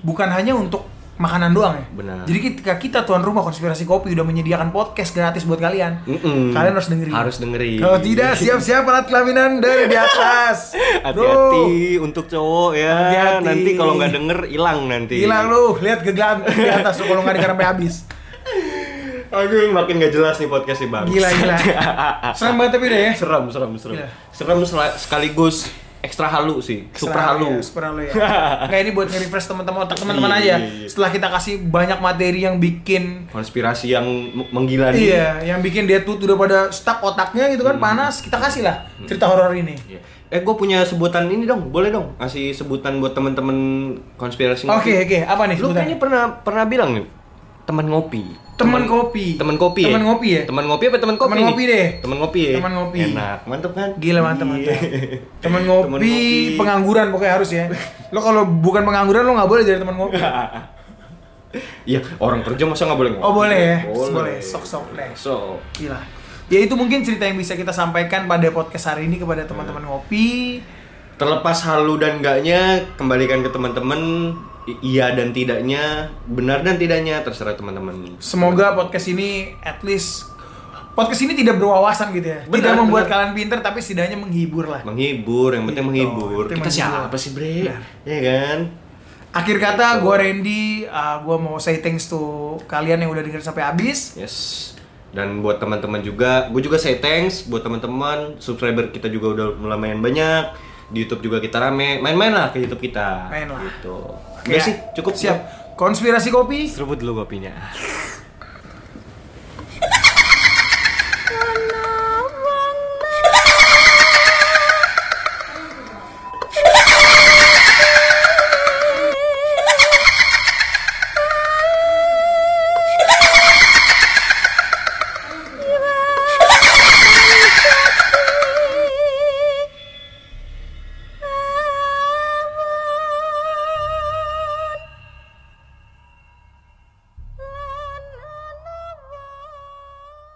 bukan 0.00 0.28
hanya 0.32 0.56
untuk 0.56 0.88
makanan 1.18 1.50
doang 1.50 1.74
ya 1.74 1.86
Benar. 1.92 2.22
jadi 2.24 2.38
ketika 2.40 2.72
kita 2.74 2.98
tuan 3.02 3.20
rumah 3.20 3.42
konspirasi 3.42 3.82
kopi 3.82 4.10
udah 4.10 4.22
menyediakan 4.22 4.70
podcast 4.70 5.10
gratis 5.10 5.42
buat 5.42 5.58
kalian 5.58 5.98
Mm-mm. 6.04 6.50
kalian 6.50 6.72
harus 6.72 6.86
dengerin 6.86 7.10
Harus 7.10 7.36
dengerin. 7.36 7.78
kalau 7.78 7.98
tidak 7.98 8.32
siap-siap 8.34 8.82
alat 8.84 9.04
kelaminan 9.04 9.58
dari 9.58 9.86
di 9.86 9.94
atas. 9.94 10.78
Hati-hati 11.04 11.98
untuk 11.98 12.24
cowok 12.24 12.72
ya. 12.72 12.94
Hati-hati. 13.04 13.44
Nanti 13.44 13.70
kalau 13.74 13.92
nggak 13.94 14.12
denger 14.12 14.38
hilang 14.46 14.78
nanti. 14.86 15.14
hilang 15.18 15.46
lu 15.46 15.74
lihat 15.76 16.00
gegam 16.00 16.40
di 16.40 16.64
atas 16.64 16.96
kalau 16.96 17.20
nggak 17.20 17.34
dengar 17.36 17.50
sampai 17.52 17.66
habis 17.66 17.94
Aduh, 19.28 19.68
makin 19.70 20.00
gak 20.00 20.08
jelas 20.08 20.40
nih 20.40 20.48
podcast 20.48 20.80
bang. 20.82 21.04
gila 21.04 21.28
gila 21.28 21.56
serem 22.38 22.54
banget 22.56 22.72
tapi 22.72 22.84
deh 22.88 23.00
ya 23.02 23.12
serem, 23.12 23.44
serem, 23.52 23.70
serem. 23.76 23.94
Gila. 23.98 24.08
Serem 24.32 24.58
sekaligus 24.96 25.68
ekstra 25.98 26.30
halu 26.30 26.62
sih, 26.62 26.86
super 26.94 27.18
halu. 27.18 27.58
ya, 27.58 27.62
super 27.62 27.82
halu 27.90 28.06
ya 28.06 28.12
nggak 28.70 28.80
ini 28.86 28.90
buat 28.94 29.10
nge-refresh 29.10 29.50
teman-teman 29.50 29.82
otak 29.82 29.98
teman-teman 29.98 30.30
Iya, 30.30 30.38
aja 30.38 30.54
iya, 30.54 30.56
iya. 30.84 30.86
setelah 30.86 31.10
kita 31.10 31.26
kasih 31.26 31.54
banyak 31.66 31.98
materi 31.98 32.40
yang 32.46 32.62
bikin 32.62 33.26
Konspirasi 33.34 33.90
yang 33.92 34.06
menggila 34.54 34.94
nih. 34.94 35.10
Iya, 35.10 35.28
yang 35.54 35.60
bikin 35.60 35.90
dia 35.90 36.06
tuh 36.06 36.16
udah 36.16 36.38
pada 36.38 36.58
stuck 36.70 37.02
otaknya 37.02 37.50
gitu 37.50 37.66
kan 37.66 37.76
panas, 37.82 38.22
kita 38.22 38.38
kasih 38.38 38.62
lah 38.62 38.86
cerita 39.04 39.26
horor 39.26 39.50
ini. 39.52 39.74
Iya. 39.90 40.00
Eh, 40.28 40.44
gue 40.44 40.54
punya 40.54 40.84
sebutan 40.84 41.24
ini 41.26 41.48
dong, 41.48 41.72
boleh 41.72 41.88
dong? 41.88 42.12
Kasih 42.20 42.52
sebutan 42.52 43.00
buat 43.00 43.16
temen-temen 43.16 43.56
konspirasi. 44.20 44.68
Oke, 44.68 45.08
oke, 45.08 45.18
apa 45.24 45.42
nih 45.48 45.56
Lu 45.56 45.72
kayaknya 45.72 45.96
pernah 45.96 46.22
pernah 46.44 46.64
bilang 46.68 46.92
nih, 46.92 47.04
teman 47.68 47.84
ngopi. 47.84 48.24
Teman 48.56 48.88
kopi. 48.88 49.36
Teman 49.36 49.54
kopi. 49.54 49.84
Teman 49.86 50.02
ngopi 50.02 50.28
ya? 50.32 50.42
Teman 50.48 50.64
ngopi 50.66 50.84
apa 50.88 50.96
teman 50.98 51.14
kopi? 51.14 51.30
Teman 51.30 51.44
ngopi 51.46 51.62
deh. 51.62 51.86
Teman 52.00 52.16
ngopi 52.18 52.40
ya. 52.40 52.52
Teman 52.58 52.72
ngopi. 52.74 52.98
Enak, 53.06 53.38
mantep 53.44 53.72
kan? 53.76 53.88
Gila 53.94 54.20
mantap 54.24 54.46
Iya. 54.48 54.50
mantap. 54.50 54.78
Teman 54.80 55.30
Teman 55.38 55.62
ngopi, 55.62 55.88
ngopi. 55.92 56.14
pengangguran 56.56 57.06
pokoknya 57.12 57.32
harus 57.36 57.50
ya. 57.52 57.64
Lo 58.08 58.18
kalau 58.18 58.42
bukan 58.48 58.82
pengangguran 58.82 59.22
lo 59.22 59.36
nggak 59.36 59.46
boleh 59.46 59.62
jadi 59.62 59.78
teman 59.78 59.94
ngopi. 59.94 60.16
Iya, 61.88 62.04
orang 62.20 62.44
kerja 62.44 62.68
masa 62.68 62.84
nggak 62.84 62.98
boleh 62.98 63.10
ngopi? 63.16 63.24
Oh 63.24 63.32
boleh 63.32 63.56
ya, 63.56 63.76
Boleh. 63.88 64.12
boleh. 64.12 64.36
Sok 64.36 64.64
sok 64.64 64.84
deh. 64.92 65.08
So, 65.16 65.56
Gila. 65.72 65.96
Ya 66.48 66.60
itu 66.60 66.76
mungkin 66.76 67.00
cerita 67.00 67.24
yang 67.24 67.36
bisa 67.36 67.56
kita 67.56 67.72
sampaikan 67.72 68.24
pada 68.24 68.44
podcast 68.50 68.92
hari 68.92 69.04
ini 69.04 69.16
kepada 69.16 69.44
teman-teman 69.44 69.80
ngopi. 69.82 70.60
terlepas 71.16 71.66
halu 71.66 71.98
dan 71.98 72.20
enggaknya, 72.20 72.84
kembalikan 72.94 73.40
ke 73.40 73.50
teman-teman. 73.50 74.30
I- 74.68 74.80
Iya 74.90 75.12
dan 75.12 75.32
tidaknya, 75.32 75.82
benar 76.24 76.60
dan 76.60 76.76
tidaknya 76.76 77.24
terserah 77.24 77.54
teman-teman. 77.54 78.18
Semoga 78.18 78.76
podcast 78.76 79.08
ini 79.08 79.56
at 79.60 79.80
least 79.80 80.28
podcast 80.92 81.22
ini 81.22 81.32
tidak 81.32 81.56
berwawasan 81.56 82.12
gitu 82.12 82.28
ya. 82.28 82.40
Benar, 82.44 82.52
tidak 82.52 82.74
membuat 82.76 83.04
benar. 83.04 83.12
kalian 83.16 83.32
pinter 83.32 83.58
tapi 83.60 83.78
setidaknya 83.78 84.18
menghibur 84.18 84.66
lah. 84.66 84.82
menghibur, 84.82 85.50
yang 85.50 85.64
penting 85.64 85.80
Gitu, 85.80 85.88
menghibur. 85.88 86.44
itu 86.44 86.52
Kita 86.52 86.60
menghibur. 86.60 87.00
siapa 87.00 87.16
sih, 87.16 87.30
Bre? 87.32 87.54
Benar. 87.64 87.82
Ya 88.04 88.18
kan? 88.20 88.58
Akhir 89.30 89.56
kata, 89.56 89.86
gue 89.98 90.14
Randy, 90.14 90.64
uh, 90.84 91.16
gue 91.18 91.36
mau 91.38 91.56
say 91.56 91.78
thanks 91.78 92.06
to 92.06 92.18
kalian 92.64 92.98
yang 92.98 93.08
udah 93.08 93.20
dengerin 93.20 93.44
sampai 93.44 93.62
habis. 93.62 94.16
Yes. 94.16 94.36
Dan 95.08 95.40
buat 95.40 95.56
teman-teman 95.56 96.00
juga, 96.00 96.48
gue 96.48 96.60
juga 96.60 96.76
say 96.76 96.96
thanks 96.96 97.44
buat 97.44 97.60
teman-teman, 97.60 98.36
subscriber 98.36 98.88
kita 98.88 99.06
juga 99.06 99.32
udah 99.32 99.46
lumayan 99.56 100.00
banyak. 100.00 100.44
Di 100.88 101.04
YouTube 101.04 101.20
juga 101.22 101.38
kita 101.38 101.60
rame. 101.60 102.00
Main-main 102.00 102.32
lah 102.32 102.48
ke 102.48 102.58
YouTube 102.58 102.80
kita. 102.82 103.28
Main 103.28 103.46
lah. 103.46 103.60
Gitu. 103.60 103.96
Udah 104.48 104.64
sih, 104.64 104.74
cukup 104.96 105.14
Siap. 105.14 105.38
Konspirasi 105.78 106.34
kopi. 106.34 106.66
Seruput 106.66 106.98
dulu 106.98 107.22
kopinya. 107.22 107.54